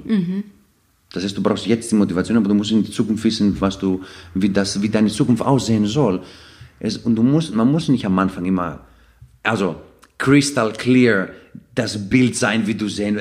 Das 1.12 1.22
heißt, 1.22 1.37
du 1.37 1.43
brauchst 1.43 1.66
jetzt 1.66 1.91
die 1.93 1.97
Motivation, 1.97 2.39
aber 2.39 2.49
du 2.49 2.55
musst 2.55 2.70
in 2.70 2.83
die 2.83 2.91
Zukunft 2.91 3.22
wissen, 3.25 3.61
was 3.61 3.79
du, 3.79 4.01
wie 4.33 4.49
das, 4.49 4.81
wie 4.81 4.89
deine 4.89 5.11
Zukunft 5.11 5.43
aussehen 5.43 5.85
soll. 5.85 6.22
Es, 6.81 6.97
und 6.97 7.14
du 7.14 7.22
musst, 7.22 7.55
man 7.55 7.70
muss 7.70 7.91
nicht 7.91 8.07
am 8.07 8.18
Anfang 8.18 8.47
immer, 8.47 8.81
also 9.43 9.77
crystal 10.16 10.72
clear 10.72 11.29
das 11.75 12.09
Bild 12.09 12.37
sein, 12.37 12.66
wie 12.66 12.75
du 12.75 12.89
sehen, 12.89 13.20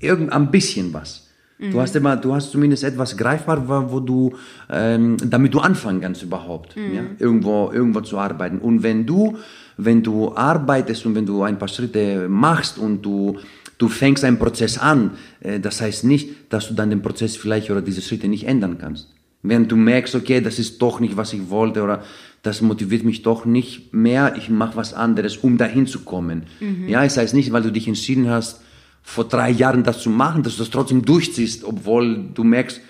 irgend 0.00 0.32
ein 0.32 0.50
bisschen 0.50 0.94
was. 0.94 1.21
Du 1.70 1.80
hast 1.80 1.94
immer, 1.94 2.16
du 2.16 2.34
hast 2.34 2.50
zumindest 2.50 2.82
etwas 2.82 3.16
greifbar, 3.16 3.92
wo 3.92 4.00
du, 4.00 4.34
ähm, 4.68 5.16
damit 5.24 5.54
du 5.54 5.60
anfangen 5.60 6.00
kannst 6.00 6.22
überhaupt, 6.22 6.74
ja, 6.74 7.02
irgendwo, 7.18 7.70
irgendwo 7.72 8.00
zu 8.00 8.18
arbeiten. 8.18 8.58
Und 8.58 8.82
wenn 8.82 9.06
du, 9.06 9.36
wenn 9.76 10.02
du 10.02 10.34
arbeitest 10.34 11.06
und 11.06 11.14
wenn 11.14 11.26
du 11.26 11.42
ein 11.42 11.58
paar 11.58 11.68
Schritte 11.68 12.28
machst 12.28 12.78
und 12.78 13.02
du, 13.02 13.38
du 13.78 13.88
fängst 13.88 14.24
einen 14.24 14.38
Prozess 14.38 14.76
an, 14.76 15.12
äh, 15.40 15.60
das 15.60 15.80
heißt 15.80 16.04
nicht, 16.04 16.52
dass 16.52 16.68
du 16.68 16.74
dann 16.74 16.90
den 16.90 17.02
Prozess 17.02 17.36
vielleicht 17.36 17.70
oder 17.70 17.80
diese 17.82 18.02
Schritte 18.02 18.28
nicht 18.28 18.46
ändern 18.46 18.78
kannst. 18.78 19.08
Wenn 19.42 19.68
du 19.68 19.76
merkst, 19.76 20.14
okay, 20.14 20.40
das 20.40 20.58
ist 20.58 20.80
doch 20.80 21.00
nicht, 21.00 21.16
was 21.16 21.32
ich 21.32 21.50
wollte 21.50 21.82
oder 21.82 22.02
das 22.42 22.60
motiviert 22.60 23.04
mich 23.04 23.22
doch 23.22 23.44
nicht 23.44 23.92
mehr, 23.92 24.34
ich 24.36 24.48
mache 24.48 24.76
was 24.76 24.94
anderes, 24.94 25.36
um 25.36 25.58
dahin 25.58 25.86
zu 25.86 26.00
kommen. 26.00 26.44
Ja, 26.88 27.04
es 27.04 27.16
heißt 27.16 27.34
nicht, 27.34 27.52
weil 27.52 27.62
du 27.62 27.70
dich 27.70 27.86
entschieden 27.88 28.28
hast, 28.28 28.60
vor 29.02 29.24
drei 29.24 29.50
Jahren 29.50 29.82
das 29.82 30.00
zu 30.00 30.10
machen, 30.10 30.42
dass 30.42 30.56
du 30.56 30.62
das 30.62 30.70
trotzdem 30.70 31.04
durchziehst, 31.04 31.64
obwohl 31.64 32.30
du 32.34 32.44
merkst, 32.44 32.80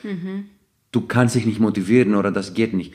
du 0.92 1.00
kannst 1.00 1.34
dich 1.34 1.46
nicht 1.46 1.60
motivieren 1.60 2.14
oder 2.14 2.30
das 2.30 2.54
geht 2.54 2.74
nicht. 2.74 2.94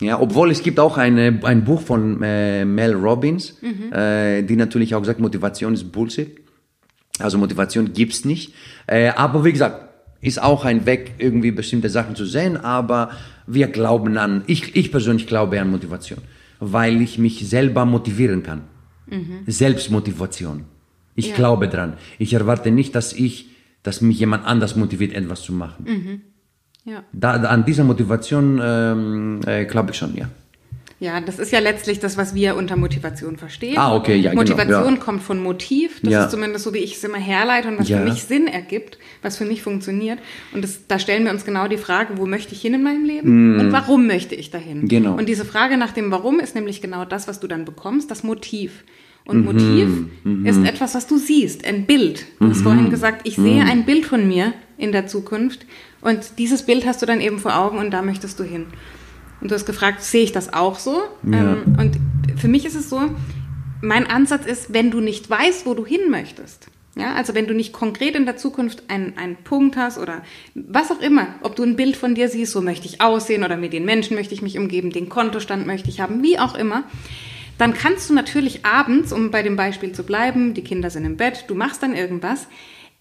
Ja, 0.00 0.20
obwohl 0.20 0.50
es 0.50 0.62
gibt 0.62 0.80
auch 0.80 0.98
eine, 0.98 1.40
ein 1.44 1.64
Buch 1.64 1.80
von 1.80 2.22
äh, 2.22 2.64
Mel 2.64 2.94
Robbins, 2.94 3.56
äh, 3.92 4.42
die 4.42 4.56
natürlich 4.56 4.94
auch 4.94 5.04
sagt, 5.04 5.20
Motivation 5.20 5.74
ist 5.74 5.92
Bullshit. 5.92 6.40
Also 7.18 7.38
Motivation 7.38 7.92
gibt's 7.92 8.24
nicht. 8.24 8.54
Äh, 8.86 9.08
aber 9.10 9.44
wie 9.44 9.52
gesagt, 9.52 9.88
ist 10.20 10.42
auch 10.42 10.64
ein 10.64 10.86
Weg, 10.86 11.14
irgendwie 11.18 11.50
bestimmte 11.50 11.88
Sachen 11.88 12.16
zu 12.16 12.24
sehen, 12.26 12.56
aber 12.56 13.10
wir 13.46 13.68
glauben 13.68 14.16
an, 14.18 14.44
ich, 14.46 14.74
ich 14.76 14.90
persönlich 14.90 15.26
glaube 15.26 15.60
an 15.60 15.70
Motivation, 15.70 16.20
weil 16.60 17.00
ich 17.00 17.18
mich 17.18 17.48
selber 17.48 17.84
motivieren 17.84 18.42
kann. 18.42 18.62
Selbstmotivation. 19.46 20.64
Ich 21.14 21.28
Ja. 21.28 21.34
glaube 21.36 21.68
dran. 21.68 21.94
Ich 22.18 22.32
erwarte 22.34 22.70
nicht, 22.70 22.94
dass 22.94 23.12
ich, 23.12 23.50
dass 23.82 24.00
mich 24.00 24.18
jemand 24.18 24.46
anders 24.46 24.76
motiviert, 24.76 25.12
etwas 25.14 25.42
zu 25.42 25.52
machen. 25.52 26.22
ja. 26.84 27.04
Da, 27.12 27.32
an 27.32 27.64
dieser 27.64 27.84
Motivation 27.84 28.60
ähm, 28.62 29.40
äh, 29.46 29.64
glaube 29.66 29.90
ich 29.92 29.96
schon, 29.98 30.16
ja. 30.16 30.28
Ja, 31.00 31.20
das 31.20 31.40
ist 31.40 31.50
ja 31.50 31.58
letztlich 31.58 31.98
das, 31.98 32.16
was 32.16 32.32
wir 32.32 32.54
unter 32.54 32.76
Motivation 32.76 33.36
verstehen. 33.36 33.76
Ah, 33.76 33.96
okay, 33.96 34.14
ja, 34.14 34.30
genau, 34.30 34.42
Motivation 34.42 34.94
ja. 34.94 35.00
kommt 35.00 35.20
von 35.20 35.42
Motiv. 35.42 36.00
Das 36.00 36.12
Ja. 36.12 36.24
ist 36.24 36.30
zumindest 36.30 36.64
so, 36.64 36.72
wie 36.74 36.78
ich 36.78 36.94
es 36.94 37.02
immer 37.02 37.18
herleite 37.18 37.66
und 37.66 37.80
was 37.80 37.88
Ja. 37.88 37.98
für 37.98 38.04
mich 38.04 38.22
Sinn 38.22 38.46
ergibt, 38.46 38.98
was 39.20 39.36
für 39.36 39.44
mich 39.44 39.62
funktioniert. 39.62 40.20
Und 40.54 40.62
das, 40.62 40.86
da 40.86 41.00
stellen 41.00 41.24
wir 41.24 41.32
uns 41.32 41.44
genau 41.44 41.66
die 41.66 41.76
Frage, 41.76 42.18
wo 42.18 42.26
möchte 42.26 42.54
ich 42.54 42.60
hin 42.62 42.74
in 42.74 42.84
meinem 42.84 43.04
Leben 43.04 43.58
und 43.58 43.72
warum 43.72 44.06
möchte 44.06 44.36
ich 44.36 44.50
dahin? 44.52 44.82
Mm. 44.84 44.88
Genau. 44.88 45.14
Und 45.16 45.28
diese 45.28 45.44
Frage 45.44 45.76
nach 45.76 45.90
dem 45.90 46.12
Warum 46.12 46.38
ist 46.38 46.54
nämlich 46.54 46.80
genau 46.80 47.04
das, 47.04 47.26
was 47.26 47.40
du 47.40 47.48
dann 47.48 47.64
bekommst, 47.64 48.08
das 48.12 48.22
Motiv. 48.22 48.84
Mhm, 49.24 49.30
Und 49.30 49.44
Motiv 49.44 49.88
ist 50.44 50.64
etwas, 50.66 50.94
was 50.94 51.06
du 51.06 51.16
siehst, 51.18 51.64
ein 51.64 51.86
Bild. 51.86 52.24
Du 52.40 52.48
hast 52.48 52.62
vorhin 52.62 52.90
gesagt, 52.90 53.26
ich 53.26 53.36
sehe 53.36 53.62
Mhm. 53.62 53.70
ein 53.70 53.84
Bild 53.84 54.04
von 54.04 54.26
mir 54.26 54.52
in 54.78 54.92
der 54.92 55.06
Zukunft 55.06 55.64
und 56.00 56.38
dieses 56.38 56.62
Bild 56.64 56.86
hast 56.86 57.02
du 57.02 57.06
dann 57.06 57.20
eben 57.20 57.38
vor 57.38 57.56
Augen 57.56 57.78
und 57.78 57.90
da 57.92 58.02
möchtest 58.02 58.38
du 58.40 58.44
hin. 58.44 58.66
Und 59.40 59.50
du 59.50 59.54
hast 59.54 59.66
gefragt, 59.66 60.02
sehe 60.02 60.22
ich 60.24 60.32
das 60.32 60.52
auch 60.52 60.78
so? 60.78 61.02
Ja. 61.24 61.54
Ähm, 61.54 61.76
und 61.78 61.98
für 62.38 62.48
mich 62.48 62.64
ist 62.64 62.74
es 62.76 62.88
so, 62.90 63.00
mein 63.80 64.06
Ansatz 64.06 64.46
ist, 64.46 64.72
wenn 64.72 64.90
du 64.90 65.00
nicht 65.00 65.28
weißt, 65.28 65.66
wo 65.66 65.74
du 65.74 65.84
hin 65.84 66.10
möchtest, 66.10 66.68
ja, 66.94 67.14
also 67.14 67.34
wenn 67.34 67.46
du 67.46 67.54
nicht 67.54 67.72
konkret 67.72 68.14
in 68.14 68.26
der 68.26 68.36
Zukunft 68.36 68.84
einen, 68.88 69.16
einen 69.16 69.36
Punkt 69.36 69.76
hast 69.76 69.98
oder 69.98 70.22
was 70.54 70.90
auch 70.90 71.00
immer, 71.00 71.26
ob 71.42 71.56
du 71.56 71.62
ein 71.62 71.74
Bild 71.74 71.96
von 71.96 72.14
dir 72.14 72.28
siehst, 72.28 72.52
so 72.52 72.60
möchte 72.60 72.86
ich 72.86 73.00
aussehen 73.00 73.42
oder 73.44 73.56
mit 73.56 73.72
den 73.72 73.84
Menschen 73.84 74.14
möchte 74.16 74.34
ich 74.34 74.42
mich 74.42 74.58
umgeben, 74.58 74.90
den 74.90 75.08
Kontostand 75.08 75.66
möchte 75.66 75.88
ich 75.88 76.00
haben, 76.00 76.22
wie 76.22 76.38
auch 76.38 76.54
immer, 76.54 76.84
dann 77.58 77.74
kannst 77.74 78.10
du 78.10 78.14
natürlich 78.14 78.64
abends, 78.64 79.12
um 79.12 79.30
bei 79.30 79.42
dem 79.42 79.56
Beispiel 79.56 79.92
zu 79.92 80.02
bleiben, 80.02 80.54
die 80.54 80.64
Kinder 80.64 80.90
sind 80.90 81.04
im 81.04 81.16
Bett, 81.16 81.44
du 81.48 81.54
machst 81.54 81.82
dann 81.82 81.94
irgendwas, 81.94 82.48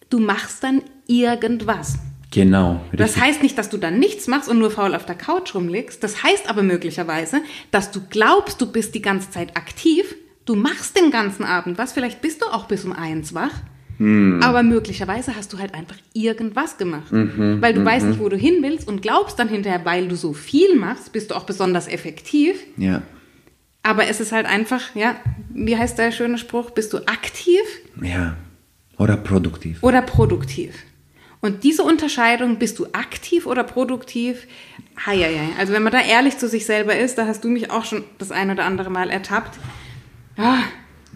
du 0.09 0.19
machst 0.19 0.63
dann 0.63 0.81
irgendwas. 1.07 1.97
Genau. 2.31 2.79
Das 2.93 3.09
richtig. 3.09 3.23
heißt 3.23 3.43
nicht, 3.43 3.57
dass 3.57 3.69
du 3.69 3.77
dann 3.77 3.99
nichts 3.99 4.27
machst 4.27 4.49
und 4.49 4.59
nur 4.59 4.71
faul 4.71 4.95
auf 4.95 5.05
der 5.05 5.15
Couch 5.15 5.53
rumliegst. 5.53 6.01
Das 6.01 6.23
heißt 6.23 6.49
aber 6.49 6.63
möglicherweise, 6.63 7.41
dass 7.71 7.91
du 7.91 8.01
glaubst, 8.09 8.61
du 8.61 8.71
bist 8.71 8.95
die 8.95 9.01
ganze 9.01 9.31
Zeit 9.31 9.57
aktiv. 9.57 10.15
Du 10.45 10.55
machst 10.55 10.97
den 10.97 11.11
ganzen 11.11 11.43
Abend 11.43 11.77
was. 11.77 11.91
Vielleicht 11.91 12.21
bist 12.21 12.41
du 12.41 12.45
auch 12.45 12.65
bis 12.67 12.85
um 12.85 12.93
eins 12.93 13.33
wach. 13.33 13.51
Aber 14.41 14.63
möglicherweise 14.63 15.35
hast 15.35 15.53
du 15.53 15.59
halt 15.59 15.75
einfach 15.75 15.97
irgendwas 16.13 16.77
gemacht. 16.77 17.11
weil 17.11 17.73
du 17.73 17.85
weißt 17.85 18.07
nicht, 18.07 18.19
wo 18.19 18.29
du 18.29 18.37
hin 18.37 18.55
willst 18.61 18.87
und 18.87 19.03
glaubst 19.03 19.37
dann 19.37 19.47
hinterher, 19.47 19.85
weil 19.85 20.07
du 20.07 20.15
so 20.15 20.33
viel 20.33 20.75
machst, 20.75 21.11
bist 21.11 21.29
du 21.29 21.35
auch 21.35 21.43
besonders 21.43 21.87
effektiv. 21.87 22.55
Ja. 22.77 23.03
Aber 23.84 24.07
es 24.07 24.19
ist 24.19 24.32
halt 24.32 24.45
einfach, 24.45 24.95
ja, 24.95 25.15
wie 25.53 25.77
heißt 25.77 25.97
der 25.97 26.11
schöne 26.11 26.38
Spruch? 26.38 26.71
Bist 26.71 26.93
du 26.93 26.97
aktiv 27.07 27.59
Ja. 28.01 28.36
Oder 28.97 29.17
produktiv. 29.17 29.82
oder 29.82 30.01
produktiv. 30.03 30.75
Und 31.39 31.63
diese 31.63 31.82
Unterscheidung, 31.84 32.59
bist 32.59 32.77
du 32.77 32.86
aktiv 32.93 33.47
oder 33.47 33.63
produktiv? 33.63 34.45
Hei, 35.07 35.17
hei, 35.17 35.36
hei. 35.39 35.49
Also 35.59 35.73
wenn 35.73 35.82
man 35.82 35.91
da 35.91 35.99
ehrlich 36.01 36.38
zu 36.38 36.47
sich 36.47 36.67
selber 36.67 36.95
ist, 36.95 37.17
da 37.17 37.25
hast 37.25 37.43
du 37.43 37.49
mich 37.49 37.71
auch 37.71 37.84
schon 37.86 38.03
das 38.19 38.32
ein 38.32 38.51
oder 38.51 38.65
andere 38.65 38.91
Mal 38.91 39.09
ertappt. 39.09 39.57
Ah, 40.38 40.59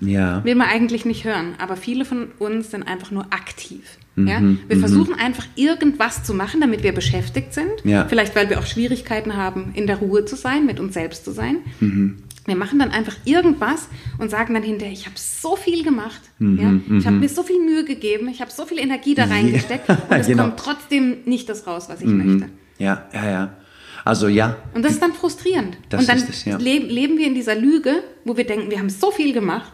Ja. 0.01 0.43
will 0.43 0.55
man 0.55 0.68
eigentlich 0.68 1.05
nicht 1.05 1.26
hören. 1.26 1.53
Aber 1.59 1.78
viele 1.78 2.05
von 2.05 2.30
uns 2.39 2.72
sind 2.72 2.82
einfach 2.88 3.11
nur 3.11 3.26
aktiv. 3.32 3.97
Mhm, 4.16 4.28
Ja? 4.28 4.41
Wir 4.68 4.80
versuchen 4.80 5.13
einfach 5.13 5.45
irgendwas 5.55 6.24
zu 6.24 6.34
machen, 6.34 6.59
damit 6.59 6.82
wir 6.82 6.93
beschäftigt 6.93 7.53
sind. 7.53 7.70
Ja. 7.84 8.05
Vielleicht, 8.07 8.36
weil 8.36 8.49
wir 8.49 8.57
auch 8.59 8.66
Schwierigkeiten 8.66 9.38
haben, 9.38 9.74
in 9.76 9.86
der 9.86 9.97
Ruhe 9.97 10.26
zu 10.26 10.36
sein, 10.36 10.66
mit 10.66 10.80
uns 10.80 10.95
selbst 10.95 11.24
zu 11.24 11.32
sein. 11.32 11.57
Mhm. 11.80 12.18
Wir 12.46 12.56
machen 12.56 12.80
dann 12.80 12.91
einfach 12.91 13.16
irgendwas 13.26 13.88
und 14.20 14.30
sagen 14.30 14.54
dann 14.54 14.64
hinterher, 14.64 14.93
ich 14.93 15.06
habe 15.06 15.18
so 15.18 15.56
viel 15.56 15.84
gemacht. 15.84 16.22
Mhm, 16.38 16.60
ja? 16.89 16.98
Ich 17.00 17.06
habe 17.08 17.18
mir 17.18 17.30
so 17.30 17.43
viel 17.43 17.60
Mühe 17.60 17.86
gegeben, 17.86 18.28
ich 18.30 18.41
habe 18.41 18.52
so 18.52 18.66
viel 18.66 18.80
Energie 18.80 19.16
da 19.16 19.26
reingesteckt 19.26 19.89
und 19.89 19.98
es 20.12 20.28
genau. 20.28 20.43
kommt 20.43 20.60
trotzdem 20.60 21.18
nicht 21.26 21.50
das 21.50 21.66
raus, 21.66 21.89
was 21.89 22.02
ich 22.02 22.08
möchte. 22.08 22.50
Ja, 22.78 23.06
ja, 23.14 23.30
ja. 23.30 23.58
Also 24.04 24.28
ja. 24.28 24.58
Und 24.76 24.86
das 24.86 24.93
ist 24.93 25.02
dann 25.02 25.14
frustrierend. 25.14 25.78
Das 25.89 26.02
und 26.02 26.10
dann 26.10 26.18
es, 26.18 26.46
ja. 26.46 26.58
le 26.58 26.78
leben 26.78 27.18
wir 27.18 27.26
in 27.26 27.34
dieser 27.34 27.56
Lüge, 27.56 28.04
wo 28.24 28.38
wir 28.38 28.46
denken, 28.46 28.70
wir 28.70 28.78
haben 28.78 28.89
so 28.89 29.10
viel 29.10 29.34
gemacht, 29.34 29.72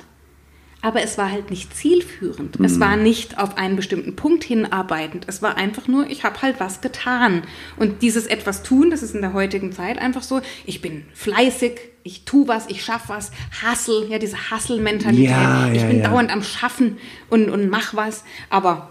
aber 0.82 1.02
es 1.04 1.18
war 1.18 1.32
halt 1.32 1.50
nicht 1.52 1.76
zielführend. 1.76 2.60
Es 2.60 2.76
Mhm. 2.78 2.80
war 2.80 2.98
nicht 2.98 3.38
auf 3.38 3.58
einen 3.58 3.76
bestimmten 3.76 4.16
Punkt 4.16 4.44
hinarbeitend. 4.44 5.26
Es 5.28 5.42
war 5.42 5.56
einfach 5.58 5.88
nur, 5.88 6.10
ich 6.10 6.24
habe 6.24 6.42
halt 6.42 6.60
was 6.60 6.82
getan. 6.82 7.44
Und 7.78 8.02
dieses 8.02 8.26
etwas 8.26 8.64
tun, 8.64 8.90
das 8.90 9.04
ist 9.04 9.14
in 9.14 9.22
der 9.22 9.34
heutigen 9.34 9.72
Zeit 9.72 10.00
einfach 10.00 10.24
so, 10.24 10.42
ich 10.66 10.82
bin 10.82 11.06
fleißig, 11.14 11.80
ich 12.04 12.26
tu 12.26 12.48
was, 12.48 12.68
ich 12.70 12.84
schaff 12.84 13.04
was, 13.10 13.32
Hustle, 13.62 14.08
ja, 14.08 14.18
diese 14.18 14.38
Hustle-Mentalität. 14.52 15.30
Ja, 15.30 15.72
ich 15.72 15.84
bin 15.86 16.00
ja. 16.00 16.10
dauernd 16.10 16.32
am 16.32 16.42
Schaffen 16.42 16.98
und, 17.30 17.50
und 17.50 17.70
mach 17.70 17.94
was. 17.96 18.24
Aber 18.50 18.90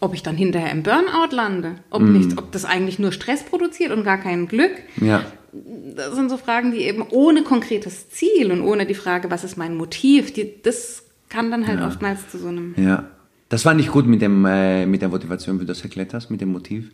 ob 0.00 0.14
ich 0.14 0.22
dann 0.22 0.36
hinterher 0.36 0.70
im 0.72 0.82
Burnout 0.82 1.34
lande, 1.34 1.76
ob, 1.90 2.02
Mhm. 2.02 2.12
nicht, 2.12 2.38
ob 2.38 2.52
das 2.52 2.64
eigentlich 2.64 2.98
nur 2.98 3.12
Stress 3.12 3.42
produziert 3.44 3.92
und 3.92 4.04
gar 4.04 4.18
kein 4.18 4.46
Glück, 4.46 4.72
Ja. 5.00 5.24
das 5.52 6.14
sind 6.14 6.30
so 6.30 6.36
Fragen, 6.36 6.72
die 6.72 6.78
eben 6.82 7.02
ohne 7.10 7.42
konkretes 7.42 8.08
Ziel 8.10 8.52
und 8.52 8.62
ohne 8.62 8.84
die 8.86 8.94
Frage, 8.94 9.30
was 9.30 9.42
ist 9.44 9.56
mein 9.56 9.74
Motiv, 9.74 10.32
die, 10.32 10.60
das 10.62 11.04
kann 11.30 11.50
dann 11.50 11.66
halt 11.66 11.80
oftmals 11.80 12.28
zu 12.28 12.38
so 12.38 12.48
einem. 12.48 12.74
Ja. 12.76 13.08
Das 13.48 13.64
war 13.64 13.74
nicht 13.74 13.90
gut 13.90 14.06
mit, 14.06 14.20
dem, 14.22 14.44
äh, 14.44 14.86
mit 14.86 15.00
der 15.02 15.08
Motivation, 15.08 15.56
wie 15.56 15.60
du 15.60 15.66
das 15.66 15.82
erklärt 15.82 16.12
hast, 16.14 16.30
mit 16.30 16.40
dem 16.40 16.52
Motiv. 16.52 16.90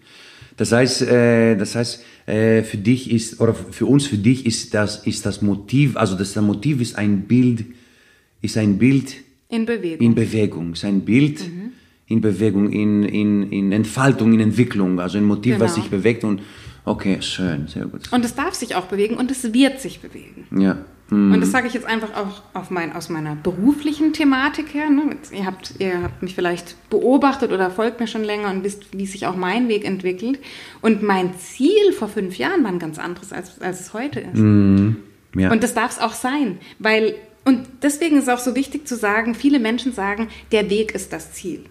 Das 0.57 0.73
heißt, 0.73 1.03
äh, 1.03 1.57
das 1.57 1.75
heißt 1.75 2.03
äh, 2.27 2.63
für 2.63 2.79
dich 2.79 3.11
ist, 3.11 3.41
oder 3.41 3.53
für 3.55 3.85
uns, 3.85 4.07
für 4.07 4.17
dich 4.17 4.47
ist 4.47 4.73
das, 4.73 5.07
ist 5.07 5.27
das 5.27 5.43
Motiv, 5.43 5.97
also 5.97 6.17
das, 6.17 6.35
Motiv 6.37 6.81
ist 6.81 6.97
ein 6.97 7.23
Bild, 7.23 7.65
ist 8.41 8.57
ein 8.57 8.79
Bild 8.79 9.17
In 9.49 9.67
Bewegung. 9.67 10.07
in 10.07 10.15
Bewegung, 10.15 10.73
ist 10.73 10.85
ein 10.87 11.01
Bild 11.03 11.43
in 12.07 12.21
Bewegung, 12.23 12.73
in, 12.73 13.03
in, 13.03 13.53
in 13.53 13.73
Entfaltung, 13.73 14.33
in 14.33 14.41
Entwicklung, 14.41 14.99
also 15.01 15.19
ein 15.19 15.25
Motiv, 15.25 15.59
was 15.59 15.75
Genau. 15.75 15.83
sich 15.83 15.91
bewegt 15.91 16.25
und 16.25 16.41
okay, 16.87 17.21
schön, 17.21 17.67
sehr 17.69 17.85
gut. 17.87 18.11
Und 18.13 18.25
es 18.25 18.35
darf 18.35 18.55
sich 18.55 18.75
auch 18.77 18.87
bewegen 18.87 19.17
und 19.17 19.31
es 19.31 19.53
wird 19.53 19.81
sich 19.81 20.01
bewegen. 20.01 20.47
Ja. 20.59 20.79
Hm. 21.09 21.33
Und 21.33 21.41
das 21.41 21.53
sage 21.53 21.69
ich 21.69 21.75
jetzt 21.75 21.87
einfach 21.87 22.15
auch 22.15 22.43
auf 22.53 22.71
mein, 22.71 22.93
aus 22.95 23.09
meiner 23.09 23.37
beruflichen 23.37 24.13
Thematik 24.13 24.75
her. 24.75 24.91
Ne? 24.91 25.17
Ihr, 25.33 25.47
habt, 25.47 25.75
ihr 25.79 26.03
habt 26.03 26.23
mich 26.23 26.35
vielleicht 26.35 26.75
beobachtet 26.91 27.53
oder 27.53 27.71
folgt 27.71 28.01
mir 28.01 28.09
schon 28.09 28.25
länger 28.25 28.51
und 28.51 28.65
wisst, 28.65 28.97
wie 28.97 29.07
sich 29.07 29.27
auch 29.27 29.37
mein 29.37 29.69
Weg 29.69 29.85
entwickelt. 29.85 30.41
Und 30.83 31.03
mein 31.03 31.39
Ziel 31.39 31.93
vor 31.97 32.09
fünf 32.09 32.39
Jahren 32.39 32.65
war 32.65 32.73
ein 32.73 32.81
ganz 32.81 32.99
anderes, 32.99 33.33
als, 33.33 33.61
als 33.61 33.81
es 33.81 33.95
heute 33.95 34.21
ist. 34.21 34.39
Ja. 35.41 35.53
Und 35.53 35.63
das 35.63 35.75
darf 35.75 35.93
es 35.93 35.99
auch 36.01 36.15
sein, 36.15 36.59
weil, 36.79 37.15
und 37.45 37.67
deswegen 37.83 38.17
ist 38.17 38.25
es 38.25 38.29
auch 38.29 38.39
so 38.39 38.57
wichtig 38.57 38.89
zu 38.89 38.97
sagen, 38.97 39.35
viele 39.35 39.61
Menschen 39.61 39.93
sagen, 39.93 40.29
der 40.51 40.71
Weg 40.71 40.93
ist 40.95 41.13
das 41.13 41.33
Ziel. 41.33 41.65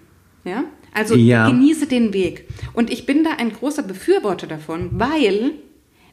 Ja? 0.46 0.64
Also 0.94 1.16
Ja. 1.16 1.50
genieße 1.50 1.88
den 1.88 2.14
Weg. 2.14 2.48
Und 2.74 2.90
ich 2.90 3.06
bin 3.06 3.24
da 3.26 3.32
ein 3.32 3.52
großer 3.52 3.84
Befürworter 3.84 4.48
davon, 4.48 4.92
weil 4.94 5.54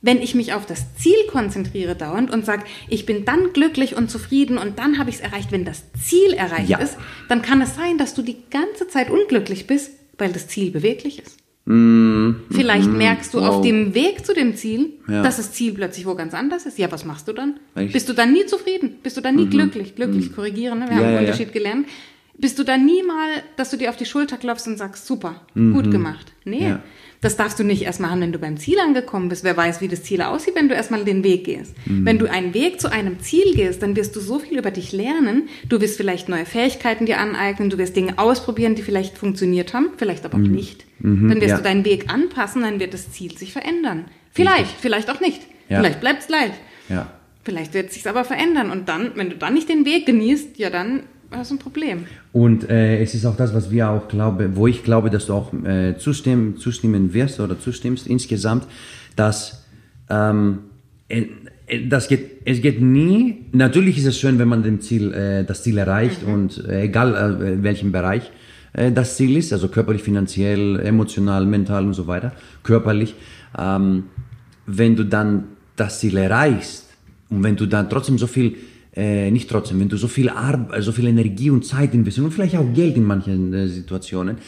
wenn 0.02 0.20
ich 0.20 0.34
mich 0.34 0.52
auf 0.52 0.66
das 0.66 0.94
Ziel 0.96 1.14
konzentriere 1.30 1.94
dauernd 1.94 2.30
und 2.32 2.44
sage, 2.44 2.64
ich 2.88 3.06
bin 3.06 3.24
dann 3.24 3.52
glücklich 3.52 3.96
und 3.96 4.10
zufrieden 4.10 4.58
und 4.58 4.78
dann 4.78 4.98
habe 4.98 5.10
ich 5.10 5.16
es 5.16 5.22
erreicht, 5.22 5.52
wenn 5.52 5.64
das 5.64 5.84
Ziel 5.94 6.32
erreicht 6.34 6.68
Ja. 6.68 6.78
ist, 6.78 6.96
dann 7.28 7.40
kann 7.40 7.62
es 7.62 7.76
sein, 7.76 7.98
dass 7.98 8.12
du 8.14 8.22
die 8.22 8.36
ganze 8.50 8.88
Zeit 8.88 9.10
unglücklich 9.10 9.66
bist, 9.66 9.92
weil 10.18 10.32
das 10.32 10.48
Ziel 10.48 10.70
beweglich 10.72 11.20
ist. 11.20 11.38
Vielleicht 12.50 12.90
merkst 12.90 13.32
du 13.34 13.38
auf 13.40 13.56
wow. 13.56 13.62
dem 13.64 13.94
Weg 13.94 14.26
zu 14.26 14.34
dem 14.34 14.56
Ziel, 14.56 14.94
Ja. 15.08 15.22
dass 15.22 15.36
das 15.36 15.52
Ziel 15.52 15.72
plötzlich 15.72 16.06
wo 16.06 16.14
ganz 16.16 16.34
anders 16.34 16.66
ist. 16.66 16.76
Ja, 16.78 16.90
was 16.90 17.04
machst 17.04 17.28
du 17.28 17.32
dann? 17.32 17.60
Richtig. 17.76 17.92
Bist 17.92 18.08
du 18.08 18.12
dann 18.12 18.32
nie 18.32 18.44
zufrieden? 18.46 18.96
Bist 19.02 19.16
du 19.16 19.20
dann 19.20 19.36
nie 19.36 19.46
glücklich? 19.46 19.94
Glücklich 19.94 20.34
korrigieren, 20.34 20.80
ne? 20.80 20.86
wir 20.86 20.92
Ja, 20.92 20.96
haben 20.98 21.04
einen 21.06 21.14
ja. 21.14 21.20
Unterschied 21.20 21.52
gelernt. 21.52 21.86
Bist 22.36 22.58
du 22.58 22.64
dann 22.64 22.84
nie 22.84 23.04
mal, 23.04 23.28
dass 23.56 23.70
du 23.70 23.76
dir 23.76 23.90
auf 23.90 23.96
die 23.96 24.06
Schulter 24.06 24.36
klopfst 24.38 24.66
und 24.66 24.76
sagst, 24.76 25.06
super, 25.06 25.42
gut 25.54 25.90
gemacht? 25.92 26.32
Nee. 26.44 26.74
Das 27.22 27.36
darfst 27.36 27.58
du 27.58 27.64
nicht 27.64 27.82
erst 27.82 28.00
machen, 28.00 28.20
wenn 28.20 28.32
du 28.32 28.38
beim 28.38 28.58
Ziel 28.58 28.78
angekommen 28.80 29.28
bist. 29.28 29.44
Wer 29.44 29.56
weiß, 29.56 29.80
wie 29.80 29.88
das 29.88 30.02
Ziel 30.02 30.20
aussieht, 30.22 30.54
wenn 30.56 30.68
du 30.68 30.74
erstmal 30.74 31.04
den 31.04 31.24
Weg 31.24 31.44
gehst. 31.44 31.74
Wenn 31.86 32.18
du 32.18 32.30
einen 32.30 32.52
Weg 32.52 32.80
zu 32.80 32.90
einem 32.90 33.20
Ziel 33.20 33.54
gehst, 33.54 33.82
dann 33.82 33.96
wirst 33.96 34.14
du 34.16 34.20
so 34.20 34.40
viel 34.40 34.58
über 34.58 34.72
dich 34.72 34.92
lernen. 34.92 35.48
Du 35.68 35.80
wirst 35.80 35.96
vielleicht 35.96 36.28
neue 36.28 36.44
Fähigkeiten 36.44 37.06
dir 37.06 37.18
aneignen, 37.18 37.70
du 37.70 37.78
wirst 37.78 37.96
Dinge 37.96 38.18
ausprobieren, 38.18 38.74
die 38.74 38.82
vielleicht 38.82 39.16
funktioniert 39.16 39.72
haben, 39.72 39.90
vielleicht 39.96 40.24
aber 40.24 40.34
auch 40.34 40.40
nicht. 40.40 40.84
Dann 40.98 41.40
wirst 41.40 41.50
ja. 41.50 41.56
du 41.56 41.62
deinen 41.62 41.84
Weg 41.84 42.12
anpassen, 42.12 42.62
dann 42.62 42.80
wird 42.80 42.92
das 42.92 43.12
Ziel 43.12 43.38
sich 43.38 43.52
verändern. 43.52 44.06
Vielleicht, 44.32 44.74
vielleicht 44.80 45.08
auch 45.08 45.20
nicht. 45.20 45.42
Ja. 45.68 45.78
Vielleicht 45.78 46.00
bleibt 46.00 46.22
es 46.22 46.26
gleich. 46.26 46.52
ja. 46.88 47.10
Vielleicht 47.44 47.74
wird 47.74 47.88
es 47.88 47.94
sich 47.94 48.08
aber 48.08 48.24
verändern. 48.24 48.70
Und 48.70 48.88
dann, 48.88 49.12
wenn 49.16 49.30
du 49.30 49.36
dann 49.36 49.54
nicht 49.54 49.68
den 49.68 49.84
Weg 49.84 50.06
genießt, 50.06 50.58
ja, 50.58 50.70
dann 50.70 51.02
hast 51.32 51.50
du 51.50 51.56
ein 51.56 51.58
Problem. 51.58 52.04
Und 52.32 52.68
äh, 52.68 53.00
es 53.00 53.14
ist 53.14 53.26
auch 53.26 53.36
das, 53.36 53.54
was 53.54 53.70
wir 53.70 53.90
auch 53.90 54.08
glauben, 54.08 54.56
wo 54.56 54.66
ich 54.66 54.84
glaube, 54.84 55.10
dass 55.10 55.26
du 55.26 55.34
auch 55.34 55.52
äh, 55.64 55.96
zustimmen, 55.98 56.56
zustimmen 56.56 57.12
wirst 57.14 57.40
oder 57.40 57.58
zustimmst 57.58 58.06
insgesamt, 58.06 58.66
dass 59.16 59.64
ähm, 60.08 60.58
äh, 61.08 61.26
äh, 61.72 61.88
das 61.88 62.08
geht, 62.08 62.42
es 62.44 62.60
geht 62.60 62.80
nie. 62.80 63.46
Natürlich 63.52 63.98
ist 63.98 64.06
es 64.06 64.18
schön, 64.18 64.38
wenn 64.38 64.48
man 64.48 64.62
dem 64.62 64.80
Ziel, 64.80 65.12
äh, 65.12 65.44
das 65.44 65.62
Ziel 65.62 65.78
erreicht 65.78 66.22
und 66.24 66.64
äh, 66.64 66.82
egal 66.82 67.14
äh, 67.14 67.62
welchem 67.62 67.92
Bereich 67.92 68.30
das 68.94 69.18
Ziel 69.18 69.36
ist, 69.36 69.52
also 69.52 69.68
körperlich, 69.68 70.02
finanziell, 70.02 70.80
emotional, 70.80 71.44
mental 71.44 71.84
und 71.84 71.92
so 71.92 72.06
weiter, 72.06 72.32
körperlich. 72.62 73.14
Ähm, 73.58 74.04
wenn 74.64 74.96
du 74.96 75.04
dann 75.04 75.44
das 75.76 76.00
Ziel 76.00 76.16
erreichst 76.16 76.88
und 77.28 77.42
wenn 77.42 77.54
du 77.54 77.66
dann 77.66 77.90
trotzdem 77.90 78.16
so 78.16 78.26
viel 78.26 78.56
äh, 78.94 79.30
nicht 79.30 79.48
trotzdem, 79.48 79.80
wenn 79.80 79.88
du 79.88 79.96
so 79.96 80.08
viel 80.08 80.28
Arbeit, 80.28 80.82
so 80.82 80.92
viel 80.92 81.06
Energie 81.06 81.50
und 81.50 81.64
Zeit 81.64 81.94
investierst 81.94 82.26
und 82.26 82.32
vielleicht 82.32 82.56
auch 82.56 82.72
Geld 82.74 82.96
in 82.96 83.04
manchen 83.04 83.52
äh, 83.54 83.68
Situationen 83.68 84.38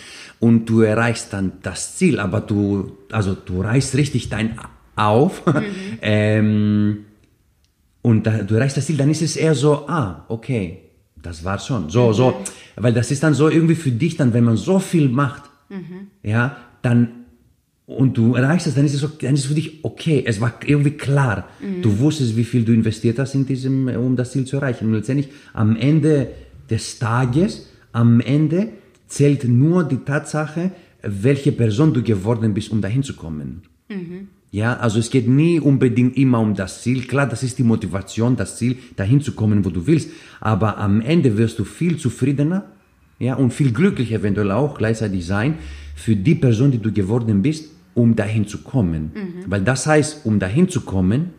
und 0.41 0.67
du 0.67 0.83
erreichst 0.83 1.33
dann 1.33 1.53
das 1.63 1.97
Ziel, 1.97 2.21
aber 2.21 2.41
du, 2.41 2.93
also 3.11 3.35
du 3.35 3.63
reißt 3.63 3.97
richtig 3.97 4.29
dein 4.29 4.59
auf 4.97 5.43
ähm, 6.03 7.07
und 8.03 8.27
da, 8.27 8.43
du 8.43 8.55
erreichst 8.55 8.77
das 8.77 8.87
Ziel, 8.87 8.97
dann 8.97 9.11
ist 9.11 9.23
es 9.23 9.37
eher 9.37 9.55
so, 9.55 9.89
ah, 9.89 10.25
okay, 10.29 10.81
das 11.23 11.43
war 11.43 11.59
schon, 11.59 11.89
so, 11.89 12.13
so, 12.13 12.43
weil 12.77 12.93
das 12.93 13.11
ist 13.11 13.23
dann 13.23 13.33
so 13.33 13.49
irgendwie 13.49 13.75
für 13.75 13.91
dich 13.91 14.19
dann, 14.19 14.35
wenn 14.35 14.45
man 14.45 14.59
so 14.59 14.79
viel 14.79 15.09
macht, 15.09 15.45
ja, 16.23 16.57
dann 16.83 17.24
und 17.87 18.17
du 18.17 18.35
erreichst 18.35 18.67
es, 18.67 18.75
dann 18.75 18.87
ist 18.87 18.95
es, 18.95 19.05
okay, 19.05 19.27
dann 19.27 19.35
ist 19.35 19.41
es 19.41 19.47
für 19.47 19.55
dich 19.55 19.85
okay. 19.85 20.23
Es 20.27 20.41
war 20.41 20.55
irgendwie 20.65 20.93
klar. 20.93 21.49
Du 21.83 21.99
wusstest, 21.99 22.35
wie 22.37 22.45
viel 22.45 22.65
du 22.65 22.73
investiert 22.73 23.19
hast 23.19 23.35
in 23.35 23.45
diesem, 23.45 23.89
um 23.89 24.17
das 24.17 24.33
Ziel 24.33 24.47
zu 24.47 24.57
erreichen. 24.57 24.87
Und 24.87 24.95
letztendlich 24.95 25.29
am 25.53 25.77
Ende 25.77 26.29
des 26.71 26.99
Tages, 26.99 27.69
am 27.93 28.21
Ende 28.21 28.69
zählt 29.07 29.45
nur 29.45 29.85
die 29.85 29.99
Tatsache, 29.99 30.71
welche 31.03 31.53
Person 31.53 31.93
du 31.93 32.03
geworden 32.03 32.55
bist, 32.55 32.73
um 32.73 32.81
dahin 32.81 33.03
zu 33.03 33.15
kommen. 33.15 33.63
Ja, 34.51 34.79
also 34.79 34.99
es 34.99 35.11
geht 35.11 35.29
nie 35.29 35.61
unbedingt 35.61 36.17
immer 36.17 36.41
um 36.41 36.55
das 36.55 36.83
Ziel. 36.83 37.03
Klar, 37.07 37.29
das 37.29 37.43
ist 37.43 37.59
die 37.59 37.65
Motivation, 37.65 38.37
das 38.37 38.57
Ziel, 38.57 38.77
dahin 38.97 39.21
zu 39.21 39.33
kommen, 39.33 39.65
wo 39.65 39.69
du 39.69 39.87
willst. 39.87 40.09
Aber 40.41 40.79
am 40.79 41.03
Ende 41.03 41.37
wirst 41.37 41.59
du 41.59 41.65
viel 41.65 41.99
zufriedener, 41.99 42.65
ja, 43.19 43.35
und 43.35 43.53
viel 43.53 43.73
glücklicher 43.73 44.17
eventuell 44.17 44.51
auch 44.51 44.79
gleichzeitig 44.79 45.27
sein 45.27 45.57
für 45.95 46.17
die 46.17 46.35
Person, 46.35 46.71
die 46.71 46.79
du 46.79 46.93
geworden 46.93 47.43
bist, 47.43 47.71
um 47.95 48.15
dahin 48.15 48.47
zu 48.47 48.59
kommen. 48.59 49.13
Weil 49.47 49.63
das 49.63 49.87
heißt, 49.87 50.27
um 50.27 50.39
dahin 50.39 50.69
zu 50.69 50.81
kommen, 50.81 51.31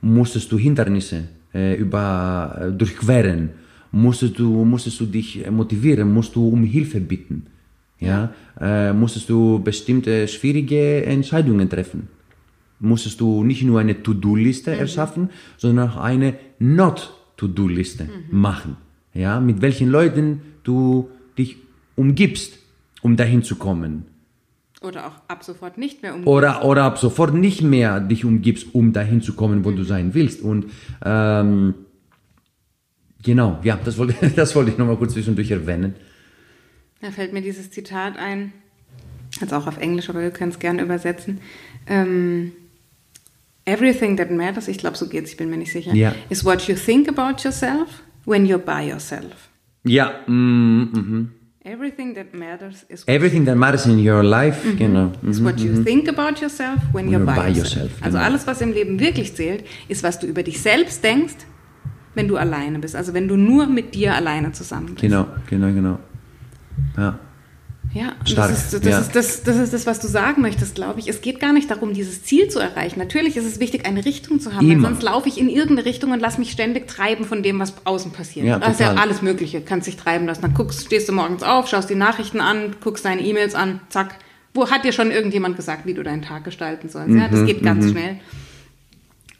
musstest 0.00 0.50
du 0.52 0.58
Hindernisse 0.58 1.24
äh, 1.52 1.74
über, 1.76 2.58
äh, 2.60 2.72
durchqueren, 2.72 3.50
musstest 3.90 4.38
du, 4.38 4.64
musstest 4.64 5.00
du 5.00 5.06
dich 5.06 5.44
motivieren, 5.50 6.12
musst 6.12 6.34
du 6.36 6.48
um 6.48 6.64
Hilfe 6.64 7.00
bitten, 7.00 7.46
ja, 8.00 8.32
Äh, 8.60 8.92
musstest 8.92 9.28
du 9.28 9.58
bestimmte 9.58 10.28
schwierige 10.28 11.04
Entscheidungen 11.04 11.68
treffen. 11.68 12.08
Musstest 12.78 13.20
du 13.20 13.42
nicht 13.42 13.64
nur 13.64 13.80
eine 13.80 14.00
To-Do-Liste 14.00 14.76
erschaffen, 14.76 15.30
sondern 15.56 15.90
auch 15.90 15.96
eine 15.96 16.34
Not-To-Do-Liste 16.60 18.08
machen. 18.30 18.76
Ja, 19.12 19.40
mit 19.40 19.60
welchen 19.60 19.88
Leuten 19.88 20.40
du 20.62 21.08
dich 21.36 21.56
umgibst, 21.96 22.58
um 23.04 23.16
dahin 23.16 23.42
zu 23.42 23.56
kommen. 23.56 24.06
Oder 24.80 25.06
auch 25.06 25.12
ab 25.28 25.44
sofort 25.44 25.76
nicht 25.78 26.02
mehr 26.02 26.14
um. 26.14 26.26
Oder, 26.26 26.64
oder 26.64 26.84
ab 26.84 26.98
sofort 26.98 27.34
nicht 27.34 27.62
mehr 27.62 28.00
dich 28.00 28.24
umgibst, 28.24 28.74
um 28.74 28.92
dahin 28.92 29.20
zu 29.20 29.34
kommen, 29.34 29.64
wo 29.64 29.70
du 29.70 29.84
sein 29.84 30.14
willst. 30.14 30.40
Und 30.42 30.66
ähm, 31.04 31.74
genau, 33.22 33.60
ja, 33.62 33.78
das 33.84 33.98
wollte, 33.98 34.14
das 34.36 34.54
wollte 34.56 34.70
ich 34.70 34.78
nochmal 34.78 34.96
kurz 34.96 35.12
zwischendurch 35.12 35.50
erwähnen. 35.50 35.94
Da 37.02 37.10
fällt 37.10 37.34
mir 37.34 37.42
dieses 37.42 37.70
Zitat 37.70 38.16
ein, 38.16 38.52
jetzt 39.38 39.52
auch 39.52 39.66
auf 39.66 39.76
Englisch, 39.76 40.08
aber 40.08 40.22
wir 40.22 40.30
können 40.30 40.50
es 40.52 40.58
gerne 40.58 40.82
übersetzen. 40.82 41.40
Ähm, 41.86 42.52
Everything 43.66 44.16
that 44.18 44.30
matters, 44.30 44.68
ich 44.68 44.78
glaube, 44.78 44.96
so 44.96 45.08
geht's, 45.08 45.30
ich 45.30 45.36
bin 45.38 45.48
mir 45.50 45.56
nicht 45.56 45.72
sicher, 45.72 45.94
Ja. 45.94 46.14
is 46.30 46.44
what 46.44 46.68
you 46.68 46.74
think 46.74 47.08
about 47.08 47.42
yourself 47.42 48.02
when 48.26 48.46
you're 48.46 48.58
by 48.58 48.86
yourself. 48.88 49.50
Ja, 49.84 50.20
mm, 50.26 50.90
mhm. 50.92 51.30
Everything 51.66 52.14
that 52.14 52.34
matters 52.34 52.84
is 52.90 53.06
what, 53.06 53.08
everything 53.08 53.46
that 53.46 53.56
matters 53.56 53.86
in 53.86 53.98
your 53.98 54.22
life, 54.22 54.62
genau. 54.76 55.10
is 55.26 55.40
what 55.40 55.58
you 55.58 55.82
think 55.82 56.08
about 56.08 56.38
yourself 56.38 56.78
when 56.92 57.08
you're, 57.08 57.24
by, 57.24 57.48
yourself. 57.48 57.90
Also 58.02 58.18
genau. 58.18 58.26
alles, 58.26 58.46
was 58.46 58.60
im 58.60 58.72
Leben 58.72 59.00
wirklich 59.00 59.34
zählt, 59.34 59.64
ist, 59.88 60.02
was 60.02 60.18
du 60.18 60.26
über 60.26 60.42
dich 60.42 60.60
selbst 60.60 61.02
denkst, 61.02 61.46
wenn 62.14 62.28
du 62.28 62.36
alleine 62.36 62.78
bist. 62.80 62.94
Also 62.94 63.14
wenn 63.14 63.28
du 63.28 63.36
nur 63.36 63.66
mit 63.66 63.94
dir 63.94 64.14
alleine 64.14 64.52
zusammen 64.52 64.88
bist. 64.88 65.00
Genau, 65.00 65.26
genau, 65.48 65.72
genau. 65.72 65.98
Ja. 66.98 67.18
Ja, 67.94 68.16
Stark, 68.24 68.50
das, 68.50 68.72
ist, 68.72 68.84
das, 68.84 68.90
ja. 68.90 68.98
ist 68.98 69.14
das, 69.14 69.42
das 69.44 69.56
ist 69.56 69.72
das, 69.72 69.86
was 69.86 70.00
du 70.00 70.08
sagen 70.08 70.42
möchtest, 70.42 70.74
glaube 70.74 70.98
ich. 70.98 71.06
Es 71.06 71.20
geht 71.20 71.38
gar 71.38 71.52
nicht 71.52 71.70
darum, 71.70 71.94
dieses 71.94 72.24
Ziel 72.24 72.48
zu 72.48 72.58
erreichen. 72.58 72.98
Natürlich 72.98 73.36
ist 73.36 73.44
es 73.46 73.60
wichtig, 73.60 73.86
eine 73.86 74.04
Richtung 74.04 74.40
zu 74.40 74.52
haben, 74.54 74.82
sonst 74.82 75.02
laufe 75.02 75.28
ich 75.28 75.38
in 75.38 75.48
irgendeine 75.48 75.86
Richtung 75.86 76.10
und 76.10 76.18
lasse 76.18 76.40
mich 76.40 76.50
ständig 76.50 76.88
treiben 76.88 77.24
von 77.24 77.44
dem, 77.44 77.60
was 77.60 77.72
außen 77.84 78.10
passiert. 78.10 78.46
Ja, 78.46 78.58
das 78.58 78.72
ist 78.72 78.80
ja 78.80 78.94
alles 78.94 79.22
Mögliche, 79.22 79.60
kannst 79.60 79.86
dich 79.86 79.96
treiben 79.96 80.26
lassen. 80.26 80.42
Dann 80.42 80.54
guckst, 80.54 80.84
stehst 80.86 81.08
du 81.08 81.12
morgens 81.12 81.44
auf, 81.44 81.68
schaust 81.68 81.88
die 81.88 81.94
Nachrichten 81.94 82.40
an, 82.40 82.74
guckst 82.82 83.04
deine 83.04 83.22
E-Mails 83.22 83.54
an, 83.54 83.80
zack. 83.90 84.16
Wo 84.56 84.70
hat 84.70 84.84
dir 84.84 84.92
schon 84.92 85.10
irgendjemand 85.10 85.56
gesagt, 85.56 85.84
wie 85.86 85.94
du 85.94 86.02
deinen 86.02 86.22
Tag 86.22 86.44
gestalten 86.44 86.88
sollst? 86.88 87.10
Ja, 87.14 87.28
Mhm, 87.28 87.30
das 87.30 87.46
geht 87.46 87.62
ganz 87.62 87.90
schnell. 87.90 88.18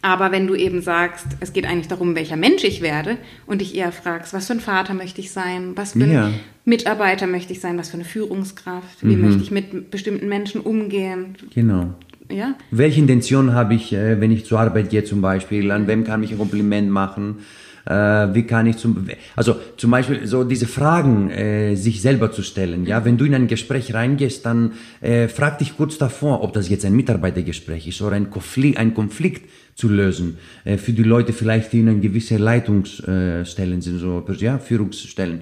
Aber 0.04 0.32
wenn 0.32 0.46
du 0.46 0.54
eben 0.54 0.82
sagst, 0.82 1.26
es 1.40 1.54
geht 1.54 1.64
eigentlich 1.64 1.88
darum, 1.88 2.14
welcher 2.14 2.36
Mensch 2.36 2.62
ich 2.62 2.82
werde 2.82 3.16
und 3.46 3.62
dich 3.62 3.74
eher 3.74 3.90
fragst, 3.90 4.34
was 4.34 4.48
für 4.48 4.52
ein 4.52 4.60
Vater 4.60 4.92
möchte 4.92 5.22
ich 5.22 5.30
sein, 5.32 5.72
was 5.76 5.92
für 5.94 6.04
ein 6.04 6.12
Ja. 6.12 6.30
Mitarbeiter 6.66 7.26
möchte 7.26 7.54
ich 7.54 7.60
sein, 7.60 7.78
was 7.78 7.88
für 7.88 7.94
eine 7.94 8.04
Führungskraft, 8.04 8.98
wie 9.00 9.16
möchte 9.16 9.42
ich 9.42 9.50
mit 9.50 9.90
bestimmten 9.90 10.28
Menschen 10.28 10.60
umgehen, 10.60 11.36
Genau. 11.54 11.94
ja, 12.30 12.54
Welche 12.70 13.00
Intention 13.00 13.54
habe 13.54 13.72
ich, 13.74 13.94
äh, 13.94 14.20
wenn 14.20 14.30
ich 14.30 14.44
zur 14.44 14.60
Arbeit 14.60 14.90
gehe 14.90 15.04
zum 15.04 15.22
Beispiel? 15.22 15.70
An 15.70 15.86
wem 15.86 16.04
kann 16.04 16.22
ich 16.22 16.32
ein 16.32 16.38
Kompliment 16.38 16.90
machen? 16.90 17.38
Äh, 17.86 17.92
wie 18.34 18.42
kann 18.44 18.66
ich 18.66 18.76
zum, 18.78 19.08
also 19.36 19.56
zum 19.78 19.90
Beispiel 19.90 20.26
so 20.26 20.44
diese 20.44 20.66
Fragen 20.66 21.30
äh, 21.30 21.76
sich 21.76 22.00
selber 22.02 22.30
zu 22.32 22.42
stellen. 22.42 22.86
Ja, 22.86 23.04
wenn 23.06 23.16
du 23.18 23.24
in 23.26 23.34
ein 23.34 23.46
Gespräch 23.46 23.92
reingehst, 23.92 24.44
dann 24.46 24.72
äh, 25.02 25.28
frag 25.28 25.58
dich 25.58 25.76
kurz 25.76 25.98
davor, 25.98 26.42
ob 26.42 26.52
das 26.54 26.68
jetzt 26.70 26.84
ein 26.86 26.94
Mitarbeitergespräch 26.94 27.86
ist 27.86 28.00
oder 28.00 28.16
ein 28.16 28.30
Konflikt, 28.30 28.78
ein 28.78 28.94
Konflikt 28.94 29.42
zu 29.74 29.88
lösen. 29.88 30.38
Äh, 30.64 30.78
für 30.78 30.92
die 30.92 31.02
Leute 31.02 31.32
vielleicht, 31.32 31.72
die 31.72 31.80
in 31.80 32.00
gewissen 32.00 32.38
Leitungsstellen 32.38 33.80
sind, 33.80 33.98
so 33.98 34.24
ja, 34.38 34.58
Führungsstellen 34.58 35.40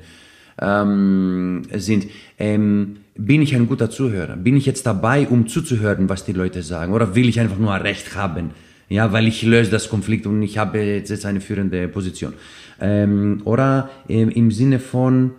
ähm, 0.60 1.62
sind. 1.74 2.06
Ähm, 2.38 2.96
bin 3.14 3.42
ich 3.42 3.54
ein 3.54 3.68
guter 3.68 3.90
Zuhörer? 3.90 4.36
Bin 4.36 4.56
ich 4.56 4.66
jetzt 4.66 4.86
dabei, 4.86 5.26
um 5.28 5.46
zuzuhören, 5.46 6.08
was 6.08 6.24
die 6.24 6.32
Leute 6.32 6.62
sagen? 6.62 6.92
Oder 6.92 7.14
will 7.14 7.28
ich 7.28 7.40
einfach 7.40 7.58
nur 7.58 7.74
Recht 7.74 8.14
haben? 8.14 8.50
Ja, 8.88 9.12
weil 9.12 9.26
ich 9.26 9.42
löse 9.42 9.70
das 9.70 9.88
Konflikt 9.88 10.26
und 10.26 10.42
ich 10.42 10.58
habe 10.58 10.78
jetzt 10.80 11.24
eine 11.24 11.40
führende 11.40 11.88
Position. 11.88 12.34
Ähm, 12.80 13.42
oder 13.44 13.90
ähm, 14.08 14.28
im 14.30 14.50
Sinne 14.50 14.78
von, 14.78 15.32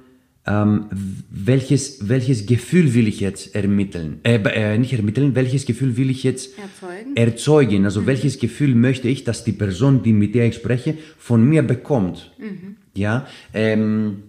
ähm, 0.46 0.88
welches, 1.30 2.10
welches 2.10 2.46
Gefühl 2.46 2.94
will 2.94 3.08
ich 3.08 3.22
jetzt 3.22 3.56
ermitteln? 3.56 4.20
Äh, 4.24 4.36
äh, 4.36 4.78
nicht 4.78 4.94
ermitteln, 4.94 5.36
welches 5.36 5.66
Gefühl 5.66 5.96
will 5.96 6.10
ich 6.10 6.24
jetzt 6.24 6.58
erzeugen? 6.58 7.16
erzeugen? 7.16 7.86
Also 7.86 8.02
mhm. 8.02 8.08
welches 8.08 8.40
Gefühl 8.40 8.76
möchte 8.76 9.08
ich, 9.08 9.24
dass 9.24 9.46
die 9.46 9.54
Person, 9.54 10.04
die 10.04 10.12
mit 10.12 10.36
der 10.36 10.48
ich 10.48 10.56
spreche, 10.56 10.98
von 11.18 11.44
mir 11.48 11.64
bekommt? 11.64 12.34
Mhm. 12.38 12.76
Ja, 12.94 13.26
ähm, 13.54 14.24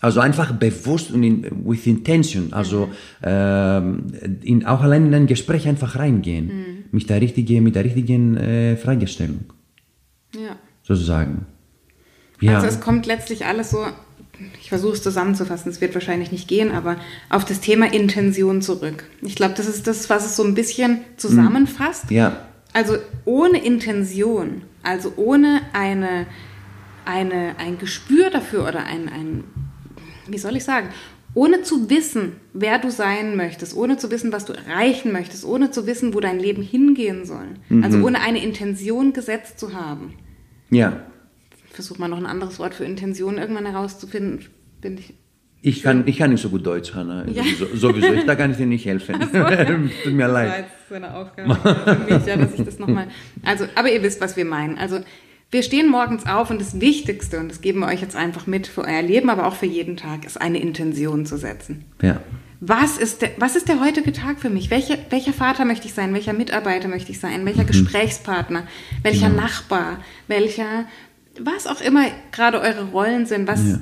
also 0.00 0.20
einfach 0.20 0.52
bewusst 0.52 1.10
und 1.10 1.24
in, 1.24 1.44
with 1.64 1.86
intention, 1.88 2.52
also 2.52 2.86
mhm. 2.86 2.92
ähm, 3.24 4.06
in, 4.42 4.64
auch 4.64 4.80
allein 4.80 5.06
in 5.06 5.14
ein 5.14 5.26
Gespräch 5.26 5.66
einfach 5.66 5.96
reingehen, 5.96 6.46
mhm. 6.46 6.84
mit 6.92 7.10
der 7.10 7.20
richtigen, 7.20 7.64
mit 7.64 7.74
der 7.74 7.84
richtigen 7.84 8.36
äh, 8.36 8.76
Fragestellung. 8.76 9.46
Ja. 10.34 10.56
Sozusagen. 10.84 11.46
Ja. 12.40 12.56
Also 12.56 12.68
es 12.68 12.80
kommt 12.80 13.06
letztlich 13.06 13.44
alles 13.44 13.70
so, 13.70 13.84
ich 14.60 14.68
versuche 14.68 14.92
es 14.92 15.02
zusammenzufassen, 15.02 15.70
es 15.70 15.80
wird 15.80 15.94
wahrscheinlich 15.94 16.32
nicht 16.32 16.48
gehen, 16.48 16.70
aber 16.70 16.96
auf 17.28 17.44
das 17.44 17.60
Thema 17.60 17.92
Intention 17.92 18.62
zurück. 18.62 19.04
Ich 19.22 19.34
glaube, 19.34 19.54
das 19.56 19.66
ist 19.66 19.86
das, 19.86 20.08
was 20.10 20.26
es 20.26 20.36
so 20.36 20.44
ein 20.44 20.54
bisschen 20.54 21.00
zusammenfasst. 21.16 22.10
Ja. 22.10 22.46
Also 22.72 22.96
ohne 23.24 23.64
Intention, 23.64 24.62
also 24.82 25.12
ohne 25.16 25.62
eine, 25.72 26.26
eine, 27.04 27.56
ein 27.58 27.78
Gespür 27.78 28.30
dafür 28.30 28.62
oder 28.68 28.84
ein, 28.84 29.08
ein 29.08 29.44
wie 30.28 30.38
soll 30.38 30.56
ich 30.56 30.64
sagen, 30.64 30.88
ohne 31.34 31.62
zu 31.62 31.90
wissen, 31.90 32.32
wer 32.52 32.78
du 32.78 32.90
sein 32.90 33.36
möchtest, 33.36 33.76
ohne 33.76 33.96
zu 33.96 34.10
wissen, 34.10 34.32
was 34.32 34.44
du 34.44 34.52
erreichen 34.52 35.12
möchtest, 35.12 35.44
ohne 35.44 35.70
zu 35.70 35.86
wissen, 35.86 36.14
wo 36.14 36.20
dein 36.20 36.38
Leben 36.38 36.62
hingehen 36.62 37.24
soll. 37.24 37.46
Mhm. 37.68 37.84
Also 37.84 38.04
ohne 38.04 38.20
eine 38.20 38.42
Intention 38.42 39.12
gesetzt 39.12 39.58
zu 39.58 39.72
haben. 39.72 40.14
Ja. 40.70 41.04
Versuch 41.78 41.98
mal 41.98 42.08
noch 42.08 42.18
ein 42.18 42.26
anderes 42.26 42.58
Wort 42.58 42.74
für 42.74 42.84
Intention 42.84 43.38
irgendwann 43.38 43.64
herauszufinden, 43.64 44.44
bin 44.80 44.98
ich. 44.98 45.14
Ich 45.62 45.80
kann, 45.84 46.08
ich 46.08 46.18
kann 46.18 46.32
nicht 46.32 46.40
so 46.40 46.48
gut 46.48 46.66
Deutsch, 46.66 46.92
Hanna. 46.92 47.24
Ja. 47.28 47.44
Sowieso, 47.72 48.14
ich, 48.14 48.24
da 48.24 48.34
kann 48.34 48.50
ich 48.50 48.56
dir 48.56 48.66
nicht 48.66 48.84
helfen. 48.84 49.14
So. 49.32 49.44
Tut 50.04 50.12
mir 50.12 50.26
leid. 50.26 50.48
Das 50.48 50.50
war 50.50 50.58
jetzt 50.58 50.88
so 50.88 50.94
eine 50.96 51.14
Aufgabe 51.14 51.54
für 51.54 52.14
mich, 52.14 52.26
ja, 52.26 52.36
dass 52.36 52.54
ich 52.54 52.64
das 52.64 52.80
nochmal. 52.80 53.06
Also, 53.44 53.66
aber 53.76 53.92
ihr 53.92 54.02
wisst, 54.02 54.20
was 54.20 54.36
wir 54.36 54.44
meinen. 54.44 54.76
Also, 54.76 54.98
wir 55.52 55.62
stehen 55.62 55.88
morgens 55.88 56.26
auf 56.26 56.50
und 56.50 56.60
das 56.60 56.80
Wichtigste, 56.80 57.38
und 57.38 57.48
das 57.48 57.60
geben 57.60 57.78
wir 57.78 57.86
euch 57.86 58.00
jetzt 58.00 58.16
einfach 58.16 58.48
mit 58.48 58.66
für 58.66 58.82
euer 58.82 59.02
Leben, 59.02 59.30
aber 59.30 59.46
auch 59.46 59.54
für 59.54 59.66
jeden 59.66 59.96
Tag, 59.96 60.24
ist 60.24 60.40
eine 60.40 60.60
Intention 60.60 61.26
zu 61.26 61.36
setzen. 61.36 61.84
Ja. 62.02 62.20
Was 62.60 62.98
ist 62.98 63.22
der, 63.22 63.30
was 63.38 63.54
ist 63.54 63.68
der 63.68 63.80
heutige 63.80 64.12
Tag 64.12 64.40
für 64.40 64.50
mich? 64.50 64.68
Welche, 64.70 64.98
welcher 65.10 65.32
Vater 65.32 65.64
möchte 65.64 65.86
ich 65.86 65.94
sein? 65.94 66.12
Welcher 66.12 66.32
Mitarbeiter 66.32 66.88
möchte 66.88 67.12
ich 67.12 67.20
sein? 67.20 67.46
Welcher 67.46 67.62
mhm. 67.62 67.68
Gesprächspartner? 67.68 68.66
Welcher 69.02 69.28
genau. 69.28 69.42
Nachbar? 69.42 69.98
Welcher, 70.26 70.86
was 71.40 71.66
auch 71.66 71.80
immer 71.80 72.06
gerade 72.32 72.60
eure 72.60 72.84
Rollen 72.92 73.26
sind, 73.26 73.48
was, 73.48 73.68
ja. 73.68 73.78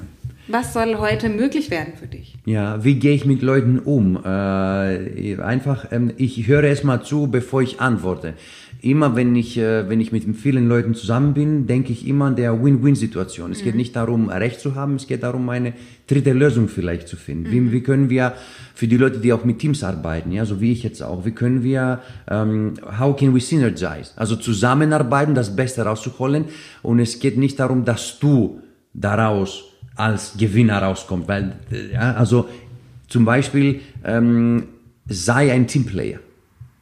was 0.48 0.72
soll 0.72 0.96
heute 0.98 1.28
möglich 1.28 1.70
werden 1.70 1.94
für 1.98 2.06
dich? 2.06 2.36
Ja, 2.44 2.84
wie 2.84 2.96
gehe 2.96 3.14
ich 3.14 3.24
mit 3.24 3.42
Leuten 3.42 3.78
um? 3.78 4.16
Äh, 4.24 5.40
einfach, 5.40 5.90
ähm, 5.92 6.12
ich 6.16 6.46
höre 6.46 6.64
erst 6.64 6.84
mal 6.84 7.02
zu, 7.02 7.28
bevor 7.28 7.62
ich 7.62 7.80
antworte 7.80 8.34
immer 8.82 9.16
wenn 9.16 9.34
ich, 9.36 9.58
äh, 9.58 9.88
wenn 9.88 10.00
ich 10.00 10.12
mit 10.12 10.24
vielen 10.36 10.68
Leuten 10.68 10.94
zusammen 10.94 11.34
bin, 11.34 11.66
denke 11.66 11.92
ich 11.92 12.06
immer 12.06 12.26
an 12.26 12.36
der 12.36 12.62
Win-Win-Situation. 12.62 13.52
Es 13.52 13.60
mhm. 13.60 13.64
geht 13.64 13.74
nicht 13.74 13.96
darum, 13.96 14.28
Recht 14.28 14.60
zu 14.60 14.74
haben, 14.74 14.96
es 14.96 15.06
geht 15.06 15.22
darum, 15.22 15.48
eine 15.48 15.72
dritte 16.06 16.32
Lösung 16.32 16.68
vielleicht 16.68 17.08
zu 17.08 17.16
finden. 17.16 17.48
Mhm. 17.48 17.52
Wie, 17.52 17.72
wie 17.72 17.80
können 17.82 18.10
wir 18.10 18.34
für 18.74 18.86
die 18.86 18.96
Leute, 18.96 19.18
die 19.18 19.32
auch 19.32 19.44
mit 19.44 19.58
Teams 19.58 19.82
arbeiten, 19.82 20.32
ja, 20.32 20.44
so 20.44 20.60
wie 20.60 20.72
ich 20.72 20.82
jetzt 20.82 21.02
auch, 21.02 21.24
wie 21.24 21.32
können 21.32 21.62
wir, 21.62 22.00
ähm, 22.28 22.74
how 22.98 23.16
can 23.16 23.34
we 23.34 23.40
synergize? 23.40 24.12
Also 24.16 24.36
zusammenarbeiten, 24.36 25.34
das 25.34 25.54
Beste 25.54 25.82
rauszuholen. 25.82 26.46
Und 26.82 26.98
es 26.98 27.18
geht 27.18 27.38
nicht 27.38 27.58
darum, 27.58 27.84
dass 27.84 28.18
du 28.18 28.60
daraus 28.92 29.64
als 29.96 30.36
Gewinner 30.36 30.82
rauskommst, 30.82 31.28
weil, 31.28 31.56
äh, 31.72 31.92
ja, 31.94 32.12
also 32.14 32.48
zum 33.08 33.24
Beispiel 33.24 33.80
ähm, 34.04 34.64
sei 35.08 35.52
ein 35.52 35.66
Teamplayer. 35.66 36.18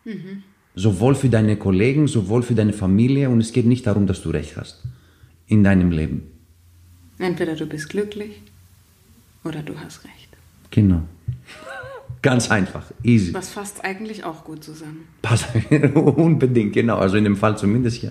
Mhm. 0.05 0.43
Sowohl 0.75 1.15
für 1.15 1.29
deine 1.29 1.57
Kollegen, 1.57 2.09
sowohl 2.09 2.43
für 2.43 2.55
deine 2.55 2.73
Familie. 2.73 3.31
Und 3.31 3.41
es 3.41 3.53
geht 3.53 3.67
nicht 3.67 3.87
darum, 3.87 4.07
dass 4.07 4.23
du 4.23 4.31
recht 4.31 4.57
hast 4.57 4.83
in 5.47 5.63
deinem 5.63 5.91
Leben. 5.91 6.23
Entweder 7.19 7.55
du 7.55 7.67
bist 7.67 7.89
glücklich 7.89 8.43
oder 9.45 9.63
du 9.63 9.79
hast 9.79 10.05
recht. 10.05 10.29
Genau. 10.71 11.03
Ganz 12.23 12.51
einfach, 12.51 12.91
easy. 13.03 13.33
Das 13.33 13.51
fasst 13.51 13.85
eigentlich 13.85 14.25
auch 14.25 14.45
gut 14.45 14.65
zusammen. 14.65 15.07
Passt 15.21 15.47
unbedingt, 15.95 16.73
genau. 16.73 16.97
Also 16.97 17.17
in 17.19 17.25
dem 17.25 17.37
Fall 17.37 17.57
zumindest 17.59 18.03
ja. 18.03 18.11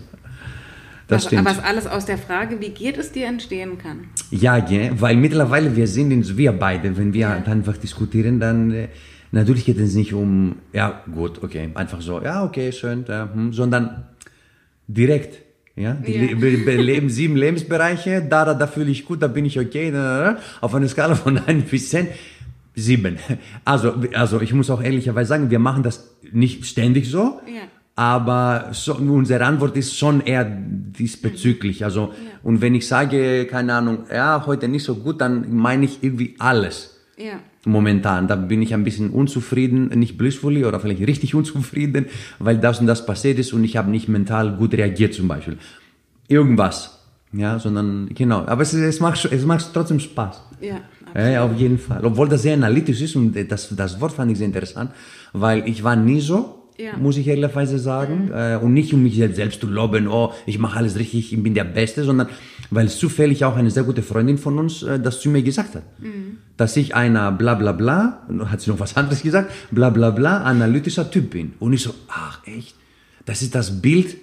Das 1.07 1.23
aber, 1.23 1.29
stimmt. 1.29 1.47
aber 1.47 1.57
es 1.57 1.63
alles 1.63 1.87
aus 1.87 2.05
der 2.05 2.17
Frage, 2.17 2.61
wie 2.61 2.69
geht 2.69 2.97
es 2.97 3.11
dir 3.11 3.27
entstehen 3.27 3.77
kann. 3.77 4.05
Ja, 4.31 4.57
ja, 4.57 5.01
weil 5.01 5.15
mittlerweile 5.15 5.75
wir 5.75 5.87
sind, 5.87 6.11
in, 6.11 6.37
wir 6.37 6.53
beide, 6.53 6.95
wenn 6.95 7.13
wir 7.13 7.21
ja. 7.21 7.33
einfach 7.33 7.77
diskutieren, 7.77 8.39
dann 8.39 8.71
äh, 8.71 8.87
Natürlich 9.33 9.65
geht 9.65 9.79
es 9.79 9.95
nicht 9.95 10.13
um, 10.13 10.57
ja, 10.73 11.01
gut, 11.11 11.41
okay, 11.41 11.71
einfach 11.73 12.01
so, 12.01 12.21
ja, 12.21 12.43
okay, 12.43 12.71
schön, 12.71 13.03
ja, 13.07 13.27
hm, 13.33 13.51
sondern 13.51 14.03
direkt. 14.87 15.41
Ja, 15.75 15.93
die 15.93 16.13
ja. 16.13 16.37
Le 16.37 16.75
leben 16.75 17.09
sieben 17.09 17.35
Lebensbereiche, 17.35 18.21
da, 18.21 18.45
da, 18.45 18.53
da 18.53 18.67
fühle 18.67 18.91
ich 18.91 19.05
gut, 19.05 19.23
da 19.23 19.27
bin 19.27 19.45
ich 19.45 19.59
okay, 19.59 19.89
da, 19.89 19.97
da, 20.03 20.33
da, 20.33 20.39
auf 20.61 20.75
einer 20.75 20.87
Skala 20.87 21.15
von 21.15 21.37
1 21.47 21.67
bis 21.67 21.89
10, 21.89 22.09
sieben. 22.75 23.17
Also, 23.65 23.95
also 24.13 24.39
ich 24.39 24.53
muss 24.53 24.69
auch 24.69 24.83
ehrlicherweise 24.83 25.29
sagen, 25.29 25.49
wir 25.49 25.57
machen 25.57 25.81
das 25.81 26.15
nicht 26.31 26.63
ständig 26.67 27.09
so, 27.09 27.39
ja. 27.47 27.63
aber 27.95 28.69
so, 28.73 28.93
unsere 28.93 29.43
Antwort 29.45 29.75
ist 29.75 29.97
schon 29.97 30.21
eher 30.21 30.45
diesbezüglich. 30.45 31.79
Mhm. 31.79 31.85
Also, 31.85 32.01
ja. 32.01 32.39
und 32.43 32.61
wenn 32.61 32.75
ich 32.75 32.87
sage, 32.87 33.47
keine 33.47 33.73
Ahnung, 33.73 34.03
ja, 34.13 34.43
heute 34.45 34.67
nicht 34.67 34.83
so 34.83 34.93
gut, 34.93 35.21
dann 35.21 35.55
meine 35.55 35.85
ich 35.85 36.03
irgendwie 36.03 36.35
alles. 36.37 36.92
Ja 37.17 37.39
momentan. 37.65 38.27
Da 38.27 38.35
bin 38.35 38.61
ich 38.61 38.73
ein 38.73 38.83
bisschen 38.83 39.09
unzufrieden, 39.09 39.87
nicht 39.99 40.17
blissfully 40.17 40.65
oder 40.65 40.79
vielleicht 40.79 41.05
richtig 41.05 41.35
unzufrieden, 41.39 42.07
weil 42.39 42.57
das 42.57 42.79
und 42.79 42.87
das 42.87 43.05
passiert 43.05 43.39
ist 43.39 43.53
und 43.53 43.63
ich 43.63 43.77
habe 43.77 43.89
nicht 43.89 44.07
mental 44.07 44.55
gut 44.55 44.73
reagiert 44.73 45.13
zum 45.13 45.27
Beispiel. 45.27 45.57
Irgendwas. 46.27 46.99
Ja, 47.31 47.57
sondern, 47.57 48.09
genau. 48.13 48.45
Aber 48.45 48.61
es, 48.61 48.73
es, 48.73 48.99
macht, 48.99 49.25
es 49.25 49.45
macht 49.45 49.73
trotzdem 49.73 49.99
Spaß. 49.99 50.41
Ja, 50.61 51.29
ja, 51.29 51.43
auf 51.43 51.57
jeden 51.57 51.79
Fall. 51.79 52.05
Obwohl 52.05 52.29
das 52.29 52.43
sehr 52.43 52.53
analytisch 52.53 53.01
ist 53.01 53.15
und 53.15 53.33
das, 53.51 53.75
das 53.75 53.99
Wort 53.99 54.13
fand 54.13 54.31
ich 54.31 54.37
sehr 54.37 54.47
interessant, 54.47 54.91
weil 55.31 55.67
ich 55.67 55.83
war 55.83 55.95
nie 55.95 56.21
so, 56.21 56.62
ja. 56.77 56.97
muss 56.97 57.17
ich 57.17 57.27
ehrlicherweise 57.27 57.79
sagen. 57.79 58.25
Mhm. 58.25 58.33
Äh, 58.33 58.55
und 58.57 58.73
nicht 58.73 58.93
um 58.93 59.03
mich 59.03 59.15
selbst 59.15 59.61
zu 59.61 59.67
loben, 59.67 60.07
oh, 60.07 60.33
ich 60.45 60.59
mache 60.59 60.77
alles 60.77 60.97
richtig, 60.97 61.33
ich 61.33 61.43
bin 61.43 61.53
der 61.53 61.63
Beste, 61.63 62.03
sondern 62.03 62.27
weil 62.69 62.89
zufällig 62.89 63.45
auch 63.45 63.55
eine 63.55 63.71
sehr 63.71 63.83
gute 63.83 64.01
Freundin 64.01 64.37
von 64.37 64.57
uns 64.57 64.83
äh, 64.83 64.99
das 64.99 65.21
zu 65.21 65.29
mir 65.29 65.43
gesagt 65.43 65.75
hat. 65.75 65.83
Mhm. 65.99 66.37
Dass 66.57 66.75
ich 66.77 66.95
einer 66.95 67.31
bla 67.31 67.55
bla 67.55 67.71
bla, 67.71 68.27
hat 68.45 68.61
sie 68.61 68.71
noch 68.71 68.79
was 68.79 68.95
anderes 68.97 69.21
gesagt, 69.21 69.51
bla 69.71 69.89
bla 69.89 70.11
bla, 70.11 70.41
analytischer 70.43 71.09
Typ 71.09 71.31
bin. 71.31 71.53
Und 71.59 71.73
ich 71.73 71.83
so, 71.83 71.93
ach 72.07 72.45
echt, 72.45 72.75
das 73.25 73.41
ist 73.41 73.55
das 73.55 73.81
Bild, 73.81 74.17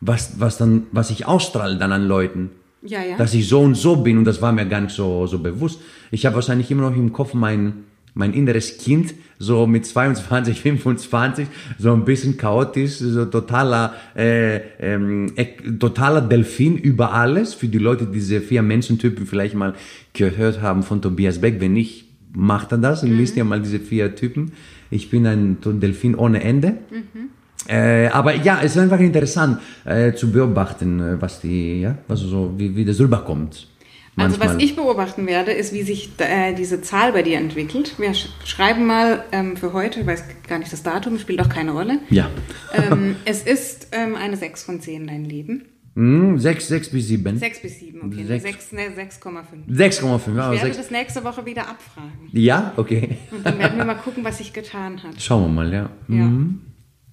was, 0.00 0.40
was, 0.40 0.58
dann, 0.58 0.84
was 0.92 1.10
ich 1.10 1.26
ausstrahle 1.26 1.78
dann 1.78 1.92
an 1.92 2.06
Leuten. 2.06 2.50
Ja, 2.82 3.02
ja. 3.02 3.16
Dass 3.16 3.32
ich 3.32 3.48
so 3.48 3.60
und 3.60 3.76
so 3.76 3.96
bin 3.96 4.18
und 4.18 4.24
das 4.24 4.42
war 4.42 4.52
mir 4.52 4.66
gar 4.66 4.80
nicht 4.80 4.94
so, 4.94 5.26
so 5.28 5.38
bewusst. 5.38 5.80
Ich 6.10 6.26
habe 6.26 6.34
wahrscheinlich 6.34 6.70
immer 6.70 6.90
noch 6.90 6.96
im 6.96 7.12
Kopf 7.12 7.32
mein, 7.32 7.84
mein 8.14 8.34
inneres 8.34 8.78
Kind, 8.78 9.14
so 9.38 9.66
mit 9.66 9.86
22, 9.86 10.60
25, 10.60 11.48
so 11.78 11.92
ein 11.92 12.04
bisschen 12.04 12.36
chaotisch, 12.36 12.98
so 12.98 13.24
totaler, 13.24 13.94
äh, 14.14 14.60
ähm, 14.78 15.32
totaler 15.78 16.20
Delfin 16.20 16.76
über 16.76 17.12
alles. 17.12 17.54
Für 17.54 17.68
die 17.68 17.78
Leute, 17.78 18.06
die 18.06 18.12
diese 18.12 18.40
vier 18.40 18.62
Menschentypen 18.62 19.26
vielleicht 19.26 19.54
mal 19.54 19.74
gehört 20.12 20.60
haben 20.60 20.82
von 20.82 21.00
Tobias 21.00 21.40
Beck, 21.40 21.60
wenn 21.60 21.72
nicht, 21.72 22.06
macht 22.34 22.72
er 22.72 22.78
das 22.78 23.02
und 23.02 23.12
mhm. 23.12 23.18
liest 23.18 23.36
ja 23.36 23.44
mal 23.44 23.60
diese 23.60 23.80
vier 23.80 24.14
Typen. 24.14 24.52
Ich 24.90 25.10
bin 25.10 25.26
ein 25.26 25.58
Delfin 25.62 26.14
ohne 26.14 26.42
Ende. 26.42 26.78
Mhm. 26.90 27.30
Äh, 27.68 28.08
aber 28.08 28.34
ja, 28.34 28.58
es 28.62 28.72
ist 28.72 28.78
einfach 28.78 28.98
interessant 28.98 29.58
äh, 29.84 30.12
zu 30.14 30.30
beobachten, 30.32 31.00
äh, 31.00 31.20
was 31.20 31.40
die, 31.40 31.80
ja, 31.80 31.96
also 32.08 32.26
so, 32.26 32.54
wie, 32.56 32.74
wie 32.74 32.84
das 32.84 32.98
rüberkommt. 32.98 33.68
Manchmal. 34.14 34.48
Also 34.48 34.56
was 34.56 34.62
ich 34.62 34.76
beobachten 34.76 35.26
werde, 35.26 35.52
ist, 35.52 35.72
wie 35.72 35.82
sich 35.82 36.10
äh, 36.18 36.52
diese 36.52 36.82
Zahl 36.82 37.12
bei 37.12 37.22
dir 37.22 37.38
entwickelt. 37.38 37.98
Wir 37.98 38.12
sch 38.12 38.28
schreiben 38.44 38.86
mal 38.86 39.24
ähm, 39.32 39.56
für 39.56 39.72
heute, 39.72 40.00
ich 40.00 40.06
weiß 40.06 40.24
gar 40.46 40.58
nicht 40.58 40.72
das 40.72 40.82
Datum, 40.82 41.18
spielt 41.18 41.40
auch 41.40 41.48
keine 41.48 41.72
Rolle. 41.72 41.98
Ja. 42.10 42.28
ähm, 42.74 43.16
es 43.24 43.42
ist 43.42 43.88
ähm, 43.92 44.14
eine 44.14 44.36
6 44.36 44.64
von 44.64 44.80
10 44.80 45.06
dein 45.06 45.24
Leben. 45.24 45.64
Hm, 45.94 46.38
6, 46.38 46.68
6 46.68 46.90
bis 46.90 47.08
7. 47.08 47.38
6 47.38 47.60
bis 47.60 47.78
7, 47.80 48.00
okay. 48.02 48.24
Sechs. 48.24 48.70
6, 48.70 48.72
ne, 48.72 48.82
6,5. 48.96 49.68
6,5. 49.70 50.18
Ich 50.18 50.36
Ja, 50.36 50.52
werde 50.52 50.70
das 50.76 50.90
nächste 50.90 51.22
Woche 51.24 51.44
wieder 51.44 51.68
abfragen. 51.68 52.28
ja, 52.32 52.72
okay. 52.76 53.16
Und 53.30 53.44
dann 53.44 53.58
werden 53.58 53.76
wir 53.76 53.84
mal 53.84 53.94
gucken, 53.94 54.24
was 54.24 54.38
sich 54.38 54.52
getan 54.52 55.02
hat. 55.02 55.20
Schauen 55.20 55.42
wir 55.42 55.48
mal, 55.48 55.72
ja. 55.72 55.90
Ja. 56.08 56.14
Mhm. 56.24 56.62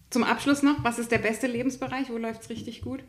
Zum 0.09 0.23
Abschluss 0.23 0.63
noch, 0.63 0.83
was 0.83 0.97
ist 0.97 1.11
der 1.11 1.17
beste 1.19 1.47
Lebensbereich? 1.47 2.09
Wo 2.09 2.17
läuft 2.17 2.43
es 2.43 2.49
richtig 2.49 2.81
gut? 2.81 3.01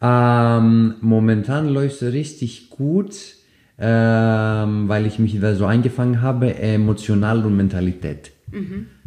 Ähm, 0.00 0.94
momentan 1.00 1.68
läuft 1.68 2.02
es 2.02 2.12
richtig 2.12 2.70
gut, 2.70 3.14
ähm, 3.78 4.88
weil 4.88 5.06
ich 5.06 5.18
mich 5.18 5.38
da 5.40 5.54
so 5.54 5.66
eingefangen 5.66 6.22
habe, 6.22 6.54
emotional 6.58 7.44
und 7.44 7.56
Mentalität. 7.56 8.32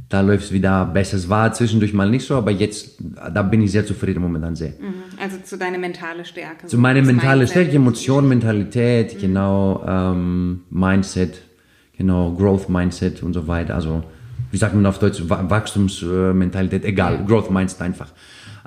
Da 0.09 0.21
läuft 0.21 0.45
es 0.45 0.51
wieder 0.51 0.85
besser. 0.85 1.17
Es 1.17 1.29
war 1.29 1.53
zwischendurch 1.53 1.93
mal 1.93 2.09
nicht 2.09 2.25
so, 2.25 2.35
aber 2.35 2.49
jetzt, 2.51 2.97
da 3.33 3.41
bin 3.43 3.61
ich 3.61 3.71
sehr 3.71 3.85
zufrieden 3.85 4.21
momentan 4.21 4.55
sehr. 4.55 4.69
Mhm. 4.71 4.93
Also 5.21 5.37
zu 5.43 5.57
deiner 5.57 5.77
mentale 5.77 6.25
Stärke. 6.25 6.67
So 6.67 6.77
meine 6.77 6.99
das 6.99 7.07
mentale 7.07 7.37
Mindset. 7.39 7.51
Stärke, 7.61 7.75
Emotion, 7.75 8.27
Mentalität, 8.27 9.19
genau, 9.19 9.83
ähm, 9.87 10.61
Mindset, 10.71 11.41
genau, 11.97 12.33
Growth 12.33 12.69
Mindset 12.69 13.21
und 13.21 13.33
so 13.33 13.47
weiter. 13.47 13.75
Also, 13.75 14.03
wie 14.51 14.57
sagt 14.57 14.73
man 14.73 14.85
auf 14.87 14.97
Deutsch, 14.97 15.21
Wa- 15.29 15.45
Wachstumsmentalität, 15.47 16.85
egal, 16.85 17.23
Growth 17.25 17.51
Mindset 17.51 17.81
einfach. 17.83 18.11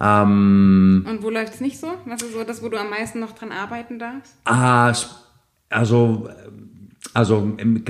Ähm, 0.03 1.07
Und 1.09 1.22
wo 1.22 1.30
läuft 1.30 1.55
es 1.55 1.61
nicht 1.61 1.78
so? 1.78 1.86
Was 2.07 2.22
ist 2.22 2.32
so 2.32 2.42
das, 2.44 2.62
wo 2.62 2.68
du 2.68 2.76
am 2.78 2.90
meisten 2.90 3.20
noch 3.20 3.32
dran 3.32 3.53
arbeiten 3.53 3.98
darfst? 3.98 4.34
sp- 4.98 5.20
also, 5.70 6.28
äh, 6.28 6.50
also 7.14 7.53
ähm, 7.59 7.84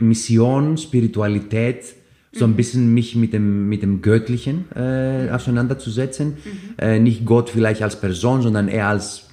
Mission, 0.00 0.78
Spiritualität, 0.78 1.84
so 2.32 2.44
ein 2.44 2.54
bisschen 2.54 2.94
mich 2.94 3.16
mit 3.16 3.32
dem, 3.32 3.68
mit 3.68 3.82
dem 3.82 4.02
Göttlichen 4.02 4.64
äh, 4.76 5.28
auseinanderzusetzen. 5.32 6.36
Äh, 6.78 7.00
nicht 7.00 7.26
Gott 7.26 7.50
vielleicht 7.50 7.82
als 7.82 8.00
Person, 8.00 8.42
sondern 8.42 8.68
eher 8.68 8.86
als 8.88 9.28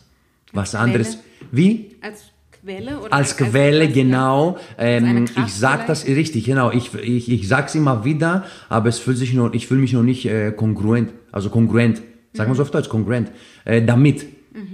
was 0.52 0.74
anderes. 0.76 1.20
Wie? 1.52 1.92
Als 2.02 2.24
Quelle? 2.64 3.00
Oder 3.00 3.14
Als 3.14 3.38
Quelle, 3.38 3.86
als- 3.86 3.94
genau. 3.94 4.58
Ähm, 4.80 5.26
ich 5.26 5.54
sag 5.54 5.74
vielleicht? 5.84 5.90
das 5.90 6.08
richtig, 6.08 6.46
genau. 6.46 6.72
Ich, 6.72 6.92
ich, 6.96 7.32
ich 7.32 7.48
sag's 7.48 7.76
immer 7.76 8.04
wieder, 8.04 8.46
aber 8.68 8.90
es 8.90 8.98
fühlt 8.98 9.18
sich 9.18 9.34
noch, 9.34 9.54
ich 9.54 9.68
fühle 9.68 9.80
mich 9.82 9.94
noch 9.94 10.02
nicht 10.04 10.26
äh, 10.26 10.52
kongruent, 10.52 11.14
also 11.32 11.50
kongruent, 11.52 12.02
sagen 12.38 12.52
wir 12.52 12.56
so 12.56 12.62
auf 12.62 12.72
Deutsch, 12.72 12.90
kongruent, 12.90 13.32
äh, 13.66 13.82
damit. 13.82 14.26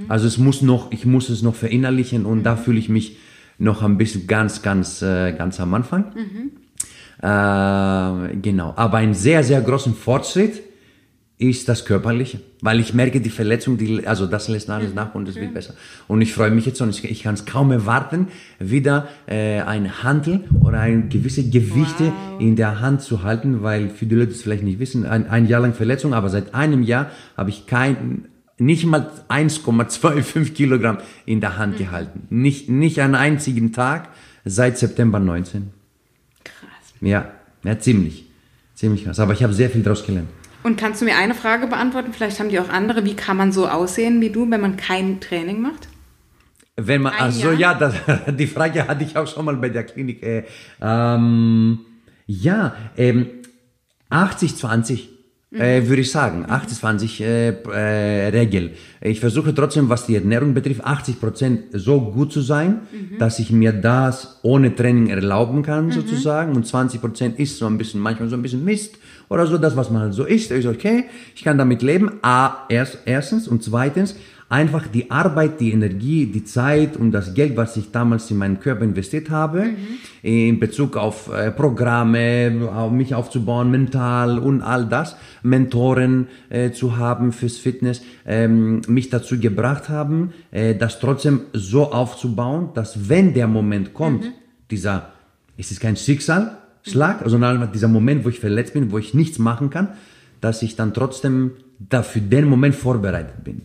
Also 0.07 0.28
es 0.28 0.38
muss 0.38 0.61
noch, 0.61 0.91
ich 0.91 1.05
muss 1.05 1.30
es 1.30 1.41
noch 1.41 1.55
verinnerlichen 1.55 2.26
und 2.26 2.43
da 2.43 2.55
fühle 2.55 2.80
ich 2.80 2.89
mich 2.89 3.18
noch 3.57 3.82
ein 3.84 3.97
bisschen 3.97 4.28
ganz, 4.28 4.61
ganz, 4.61 5.01
äh, 5.01 5.34
ganz 5.34 5.59
am 5.59 5.74
Anfang. 5.74 6.05
Äh, 7.22 8.36
genau. 8.38 8.74
Aber 8.76 8.97
ein 8.97 9.14
sehr, 9.14 9.43
sehr 9.43 9.61
großen 9.61 9.93
Fortschritt 9.95 10.61
ist 11.50 11.68
das 11.70 11.86
Körperliche, 11.86 12.39
weil 12.62 12.80
ich 12.80 12.94
merke, 12.94 13.20
die 13.22 13.30
Verletzung, 13.30 13.78
die, 13.78 14.08
also 14.08 14.26
das 14.26 14.48
lässt 14.48 14.70
alles 14.70 14.94
nach 14.94 15.14
und 15.16 15.28
es 15.28 15.36
wird 15.36 15.54
besser. 15.54 15.74
Und 16.08 16.22
ich 16.22 16.34
freue 16.34 16.52
mich 16.52 16.66
jetzt 16.66 16.82
und 16.82 16.89
ich, 16.89 17.04
ich 17.04 17.24
kann 17.24 17.34
es 17.34 17.46
kaum 17.46 17.72
erwarten, 17.72 18.28
wieder 18.60 19.08
äh, 19.28 19.62
ein 19.62 20.04
Handel 20.04 20.44
oder 20.62 20.80
ein 20.80 21.10
gewisse 21.10 21.50
Gewichte 21.50 22.06
Wow. 22.14 22.41
in 22.41 22.56
der 22.56 22.80
Hand 22.82 23.02
zu 23.02 23.24
halten, 23.24 23.64
weil 23.64 23.89
für 23.89 24.06
die 24.06 24.16
Leute 24.16 24.32
es 24.32 24.41
vielleicht 24.41 24.64
nicht 24.64 24.80
wissen, 24.80 25.06
ein, 25.06 25.30
ein 25.30 25.48
Jahr 25.48 25.62
lang 25.62 25.74
Verletzung, 25.74 26.14
aber 26.14 26.30
seit 26.30 26.54
einem 26.54 26.84
Jahr 26.84 27.12
habe 27.38 27.50
ich 27.50 27.66
kein, 27.68 28.26
nicht 28.58 28.86
mal 28.86 29.12
1,25 29.30 30.54
Kilogramm 30.54 30.98
in 31.26 31.41
der 31.41 31.58
Hand 31.58 31.78
gehalten. 31.78 32.28
Nicht, 32.30 32.70
nicht 32.70 33.00
einen 33.00 33.16
einzigen 33.16 33.74
Tag 33.74 34.10
seit 34.46 34.78
September 34.78 35.20
19. 35.20 35.70
Krass. 36.44 36.94
Ja, 37.02 37.32
ja, 37.64 37.80
ziemlich. 37.80 38.26
Ziemlich 38.76 39.06
krass. 39.06 39.20
Aber 39.20 39.34
ich 39.34 39.44
habe 39.44 39.54
sehr 39.54 39.70
viel 39.70 39.84
daraus 39.84 40.06
gelernt. 40.06 40.30
Und 40.64 40.78
kannst 40.78 41.01
du 41.01 41.05
mir 41.05 41.18
eine 41.18 41.36
Frage 41.36 41.68
beantworten? 41.68 42.14
Vielleicht 42.14 42.39
haben 42.39 42.49
die 42.49 42.59
auch 42.59 42.70
andere. 42.70 43.03
Wie 43.05 43.16
kann 43.16 43.38
man 43.38 43.51
so 43.51 43.68
aussehen 43.68 44.22
wie 44.22 44.30
du, 44.30 44.49
wenn 44.49 44.61
man 44.61 44.78
kein 44.78 45.20
Training 45.20 45.61
macht? 45.61 45.89
Wenn 46.76 47.03
man, 47.03 47.14
also 47.14 47.51
ja, 47.51 47.74
das, 47.74 47.95
die 48.28 48.47
Frage 48.47 48.88
hatte 48.88 49.03
ich 49.03 49.16
auch 49.16 49.28
schon 49.28 49.45
mal 49.45 49.55
bei 49.57 49.70
der 49.70 49.84
Klinik. 49.84 50.24
Äh, 50.24 50.45
ähm, 50.82 51.80
ja, 52.26 52.76
ähm, 52.97 53.28
80, 54.09 54.55
20. 54.55 55.09
Äh, 55.51 55.88
würde 55.88 56.01
ich 56.01 56.09
sagen, 56.09 56.47
80-20 56.47 57.24
äh, 57.24 57.49
äh, 57.49 58.30
Regel. 58.30 58.72
Ich 59.01 59.20
versuche 59.20 59.53
trotzdem, 59.53 59.88
was 59.88 60.07
die 60.07 60.16
Ernährung 60.16 60.55
betrifft, 60.55 60.84
80% 60.84 61.78
so 61.78 62.01
gut 62.01 62.34
zu 62.34 62.41
sein, 62.41 62.82
dass 63.20 63.38
ich 63.38 63.51
mir 63.51 63.72
das 63.72 64.39
ohne 64.41 64.74
Training 64.74 65.09
erlauben 65.09 65.61
kann, 65.61 65.91
sozusagen. 65.91 66.55
Und 66.55 66.66
20% 66.66 67.36
ist 67.36 67.59
so 67.59 67.68
ein 67.68 67.78
bisschen, 67.78 67.99
manchmal 67.99 68.30
so 68.30 68.36
ein 68.36 68.41
bisschen 68.41 68.66
Mist 68.66 68.97
oder 69.30 69.47
so, 69.47 69.57
das, 69.57 69.76
was 69.76 69.89
man 69.89 70.03
halt 70.03 70.13
so 70.13 70.26
isst, 70.26 70.51
ist 70.51 70.65
okay, 70.65 71.05
ich 71.36 71.43
kann 71.43 71.57
damit 71.57 71.82
leben. 71.82 72.19
A, 72.21 72.65
erst, 72.69 72.99
erstens. 73.05 73.47
Und 73.47 73.63
zweitens, 73.63 74.15
einfach 74.53 74.88
die 74.88 75.09
Arbeit, 75.09 75.59
die 75.59 75.71
Energie, 75.71 76.28
die 76.28 76.43
Zeit 76.43 76.95
und 76.95 77.11
das 77.11 77.34
Geld, 77.34 77.57
was 77.57 77.76
ich 77.76 77.91
damals 77.91 78.30
in 78.30 78.38
meinen 78.38 78.59
Körper 78.59 78.84
investiert 78.84 79.32
habe, 79.32 79.71
in 80.21 80.59
Bezug 80.59 80.95
auf 80.95 81.34
äh, 81.34 81.49
Programme, 81.49 82.69
auf 82.71 82.91
mich 82.91 83.15
aufzubauen, 83.15 83.71
mental 83.71 84.38
und 84.38 84.61
all 84.61 84.86
das, 84.86 85.15
Mentoren 85.41 86.28
äh, 86.49 86.71
zu 86.71 86.97
haben 86.97 87.32
fürs 87.32 87.57
Fitness, 87.57 88.03
ähm, 88.28 88.82
mich 88.88 89.09
dazu 89.09 89.39
gebracht 89.39 89.89
haben, 89.89 90.34
äh, 90.51 90.76
das 90.76 90.99
trotzdem 90.99 91.41
so 91.53 91.91
aufzubauen, 91.91 92.69
dass 92.76 93.09
wenn 93.09 93.34
der 93.34 93.47
Moment 93.47 93.95
kommt, 93.95 94.32
dieser, 94.69 95.13
es 95.57 95.71
ist 95.71 95.80
kein 95.80 95.95
Schicksalsschlag, 96.84 97.22
sondern 97.26 97.58
einfach 97.58 97.72
dieser 97.72 97.88
Moment, 97.88 98.26
wo 98.26 98.30
ich 98.30 98.40
verletzt 98.40 98.74
bin, 98.74 98.92
wo 98.92 98.98
ich 98.98 99.14
nichts 99.14 99.40
machen 99.40 99.70
kann, 99.70 99.90
dass 100.42 100.62
ich 100.62 100.76
dann 100.76 100.94
trotzdem 100.94 101.52
dafür 101.80 102.22
den 102.22 102.48
Moment 102.48 102.76
vorbereitet 102.76 103.44
bin. 103.44 103.62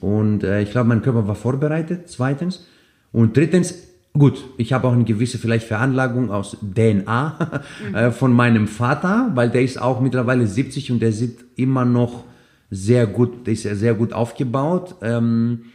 Und 0.00 0.44
äh, 0.44 0.62
ich 0.62 0.70
glaube, 0.70 0.88
mein 0.88 1.02
Körper 1.02 1.26
war 1.28 1.34
vorbereitet, 1.34 2.08
zweitens. 2.08 2.66
Und 3.12 3.36
drittens, 3.36 3.74
gut, 4.12 4.44
ich 4.56 4.72
habe 4.72 4.88
auch 4.88 4.92
eine 4.92 5.04
gewisse 5.04 5.38
vielleicht 5.38 5.66
Veranlagung 5.66 6.30
aus 6.30 6.56
DNA 6.60 7.62
äh, 7.94 8.10
von 8.10 8.32
meinem 8.32 8.66
Vater, 8.66 9.30
weil 9.34 9.50
der 9.50 9.62
ist 9.62 9.80
auch 9.80 10.00
mittlerweile 10.00 10.46
70 10.46 10.90
und 10.92 11.00
der 11.00 11.12
sieht 11.12 11.38
immer 11.56 11.84
noch 11.84 12.24
sehr 12.70 13.06
gut, 13.06 13.46
der 13.46 13.52
ist 13.52 13.62
sehr 13.62 13.94
gut 13.94 14.12
aufgebaut. 14.12 14.96
Ähm, 15.00 15.66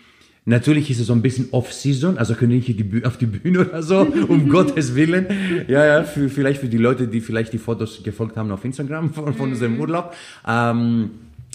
Natürlich 0.50 0.90
ist 0.90 1.00
es 1.00 1.06
so 1.06 1.14
ein 1.14 1.22
bisschen 1.22 1.50
Off-Season, 1.52 2.18
also 2.18 2.34
können 2.34 2.54
nicht 2.54 2.68
die 2.68 3.06
auf 3.06 3.18
die 3.18 3.28
Bühne 3.28 3.60
oder 3.70 3.84
so, 3.84 4.00
um 4.00 4.50
Gottes 4.58 4.96
Willen. 4.96 5.28
Ja, 5.68 5.86
ja, 5.86 6.04
für, 6.04 6.28
vielleicht 6.28 6.60
für 6.60 6.68
die 6.68 6.78
Leute, 6.78 7.08
die 7.08 7.22
vielleicht 7.22 7.54
die 7.54 7.60
Fotos 7.60 8.02
gefolgt 8.04 8.36
haben 8.36 8.50
auf 8.52 8.66
Instagram 8.66 9.14
von, 9.14 9.34
von 9.36 9.52
unserem 9.52 9.80
Urlaub. 9.80 10.16
Ähm, 10.48 11.12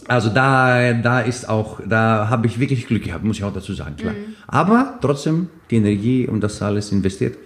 also 0.06 0.28
da, 0.28 0.92
da 0.92 1.20
ist 1.20 1.48
auch, 1.48 1.80
da 1.84 2.28
habe 2.28 2.46
ich 2.46 2.60
wirklich 2.60 2.86
Glück 2.86 3.02
gehabt, 3.02 3.24
muss 3.24 3.38
ich 3.38 3.44
auch 3.44 3.52
dazu 3.52 3.74
sagen, 3.74 3.96
klar. 3.96 4.14
Aber 4.46 4.98
trotzdem 5.00 5.48
die 5.70 5.76
Energie 5.76 6.28
und 6.28 6.40
das 6.40 6.62
alles 6.62 6.92
investiert, 6.92 7.36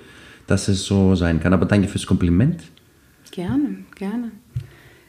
dass 0.47 0.69
es 0.69 0.85
so 0.85 1.15
sein 1.15 1.41
kann. 1.41 1.55
Aber 1.55 1.65
danke 1.65 1.89
fürs 1.89 2.05
Kompliment. 2.05 2.61
Gerne, 3.31 3.85
gerne. 3.95 4.33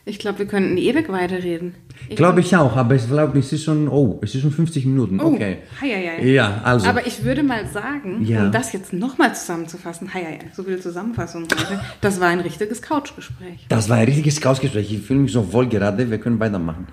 Ich 0.10 0.18
glaube, 0.18 0.40
wir 0.40 0.46
könnten 0.48 0.76
ewig 0.78 1.08
weiterreden. 1.10 1.76
Ich 2.10 2.16
Glaube 2.16 2.40
ich 2.40 2.56
auch, 2.56 2.76
aber 2.76 2.96
ich 2.96 3.08
glaube, 3.08 3.38
es 3.38 3.54
ist 3.54 3.64
schon, 3.64 3.88
oh, 3.88 4.20
es 4.24 4.34
ist 4.34 4.42
schon 4.42 4.52
50 4.52 4.86
Minuten, 4.88 5.20
Oh, 5.22 5.34
okay. 5.34 5.58
hei, 5.80 5.90
hei, 5.90 6.12
hei. 6.18 6.26
Ja, 6.28 6.62
also. 6.64 6.88
Aber 6.88 7.06
ich 7.06 7.24
würde 7.24 7.44
mal 7.44 7.68
sagen, 7.68 8.24
Ja. 8.26 8.46
um 8.46 8.52
das 8.52 8.74
jetzt 8.74 8.92
nochmal 8.92 9.36
zusammenzufassen, 9.36 10.12
hei, 10.14 10.24
hei, 10.24 10.40
so 10.56 10.64
viel 10.64 10.80
Zusammenfassung 10.80 11.44
heute, 11.44 11.80
das 12.02 12.20
war 12.20 12.30
ein 12.30 12.40
richtiges 12.40 12.82
Couchgespräch. 12.82 13.66
Das 13.70 13.88
war 13.90 13.98
ein 13.98 14.06
richtiges 14.06 14.42
Chaosgespräch. 14.42 14.92
Ich 14.92 15.02
fühle 15.02 15.20
mich 15.20 15.32
so 15.32 15.54
wohl 15.54 15.68
gerade. 15.68 16.10
Wir 16.10 16.18
können 16.18 16.40
weitermachen. 16.40 16.88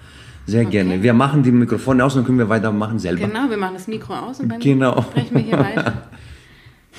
Sehr 0.45 0.65
gerne. 0.67 1.03
Wir 1.03 1.15
machen 1.15 1.43
die 1.43 1.51
Mikrofone 1.53 2.05
aus 2.05 2.15
und 2.15 2.21
dann 2.21 2.27
können 2.27 2.39
wir 2.39 2.49
weitermachen 2.49 2.99
selber. 2.99 3.27
Genau, 3.27 3.49
wir 3.49 3.57
machen 3.57 3.75
das 3.75 3.89
Mikro 3.89 4.15
aus 4.15 4.41
und 4.41 4.49
dann 4.51 4.61
Genau. 4.61 5.01
sprechen 5.03 5.35
wir 5.35 5.43
hier 5.43 5.59
weiter. 5.59 6.03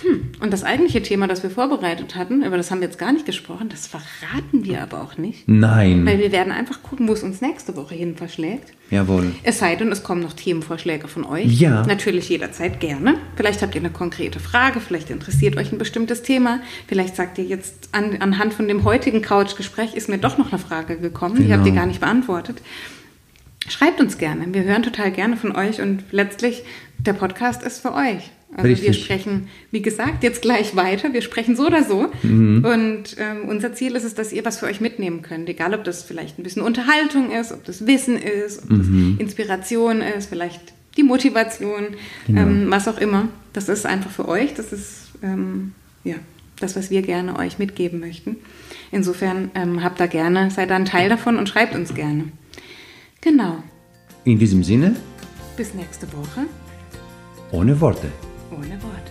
Hm. 0.04 0.32
Und 0.40 0.54
das 0.54 0.64
eigentliche 0.64 1.02
Thema, 1.02 1.28
das 1.28 1.44
wir 1.44 1.50
vorbereitet 1.50 2.16
hatten, 2.16 2.44
über 2.44 2.58
das 2.58 2.70
haben 2.72 2.82
wir 2.82 2.88
jetzt 2.88 3.00
gar 3.00 3.12
nicht 3.12 3.26
gesprochen, 3.26 3.70
das 3.70 3.88
verraten 3.88 4.64
wir 4.64 4.82
aber 4.84 5.02
auch 5.02 5.18
nicht. 5.18 5.48
Nein. 5.48 6.06
Weil 6.06 6.20
wir 6.20 6.32
werden 6.32 6.54
einfach 6.54 6.84
gucken, 6.84 7.08
wo 7.08 7.14
es 7.14 7.24
uns 7.24 7.42
nächste 7.42 7.76
Woche 7.76 7.96
hin 7.96 8.16
verschlägt. 8.16 8.74
Jawohl. 8.92 9.34
Es 9.44 9.60
sei 9.60 9.76
denn, 9.76 9.92
es 9.92 10.04
kommen 10.04 10.22
noch 10.22 10.34
Themenvorschläge 10.34 11.08
von 11.08 11.26
euch. 11.26 11.60
Ja. 11.60 11.86
Natürlich 11.86 12.30
jederzeit 12.30 12.80
gerne. 12.80 13.16
Vielleicht 13.36 13.62
habt 13.62 13.76
ihr 13.76 13.82
eine 13.82 13.90
konkrete 13.90 14.40
Frage, 14.40 14.80
vielleicht 14.80 15.10
interessiert 15.10 15.58
euch 15.58 15.72
ein 15.72 15.78
bestimmtes 15.78 16.22
Thema. 16.22 16.60
Vielleicht 16.88 17.16
sagt 17.16 17.38
ihr 17.38 17.46
jetzt 17.46 17.90
an, 17.92 18.18
anhand 18.22 18.54
von 18.54 18.68
dem 18.68 18.84
heutigen 18.84 19.22
Couchgespräch 19.22 19.96
ist 19.96 20.10
mir 20.10 20.18
doch 20.20 20.38
noch 20.38 20.52
eine 20.52 20.60
Frage 20.60 20.98
gekommen, 20.98 21.36
die 21.38 21.52
habt 21.52 21.66
ihr 21.66 21.72
Genau. 21.72 21.82
gar 21.82 21.88
nicht 21.88 22.00
beantwortet. 22.00 22.62
Schreibt 23.68 24.00
uns 24.00 24.18
gerne. 24.18 24.46
Wir 24.54 24.64
hören 24.64 24.84
total 24.84 25.12
gerne 25.12 25.36
von 25.36 25.56
euch 25.56 25.82
und 25.82 26.04
letztlich 26.12 26.64
der 27.00 27.14
Podcast 27.14 27.64
ist 27.64 27.82
für 27.82 27.94
euch. 27.94 28.32
Also 28.54 28.64
wir 28.64 28.72
Richtig. 28.78 29.04
sprechen, 29.04 29.50
wie 29.72 29.82
gesagt, 29.82 30.24
jetzt 30.24 30.42
gleich 30.42 30.76
weiter. 30.76 31.14
Wir 31.14 31.22
sprechen 31.22 31.56
so 31.56 31.68
oder 31.68 31.84
so. 31.84 32.08
Mhm. 32.24 32.64
Und 32.66 33.16
ähm, 33.20 33.48
unser 33.50 33.74
Ziel 33.74 33.96
ist 33.96 34.04
es, 34.06 34.16
dass 34.16 34.32
ihr 34.32 34.46
was 34.46 34.58
für 34.60 34.66
euch 34.68 34.80
mitnehmen 34.82 35.22
könnt. 35.22 35.50
Egal, 35.50 35.74
ob 35.74 35.84
das 35.84 36.04
vielleicht 36.04 36.40
ein 36.40 36.44
bisschen 36.44 36.62
Unterhaltung 36.62 37.30
ist, 37.32 37.52
ob 37.52 37.66
das 37.66 37.86
Wissen 37.86 38.18
ist, 38.18 38.64
ob 38.64 38.70
Mhm. 38.72 39.16
das 39.18 39.22
Inspiration 39.26 40.02
ist, 40.02 40.30
vielleicht 40.30 40.74
die 40.96 41.04
Motivation, 41.04 41.88
Genau. 42.26 42.42
ähm, 42.42 42.66
was 42.70 42.88
auch 42.88 42.98
immer. 42.98 43.28
Das 43.54 43.70
ist 43.70 43.86
einfach 43.86 44.10
für 44.12 44.28
euch. 44.28 44.54
Das 44.56 44.72
ist 44.74 45.10
ähm, 45.22 45.74
ja 46.04 46.16
das, 46.60 46.76
was 46.76 46.90
wir 46.90 47.02
gerne 47.04 47.38
euch 47.38 47.60
mitgeben 47.60 48.00
möchten. 48.00 48.38
Insofern 48.92 49.52
ähm, 49.56 49.84
habt 49.84 50.00
da 50.00 50.08
gerne, 50.08 50.50
seid 50.50 50.70
da 50.72 50.76
ein 50.78 50.86
Teil 50.86 51.10
davon 51.10 51.38
und 51.38 51.50
schreibt 51.50 51.76
uns 51.76 51.94
gerne. 51.94 52.26
Genau. 53.22 53.62
In 54.24 54.40
diesem 54.40 54.64
Sinne, 54.64 54.96
Bis 55.58 55.74
nächste 55.74 56.08
Woche. 56.14 56.46
Ohne 57.52 57.80
Worte. 57.82 58.08
Ohne 58.50 58.82
Worte. 58.82 59.07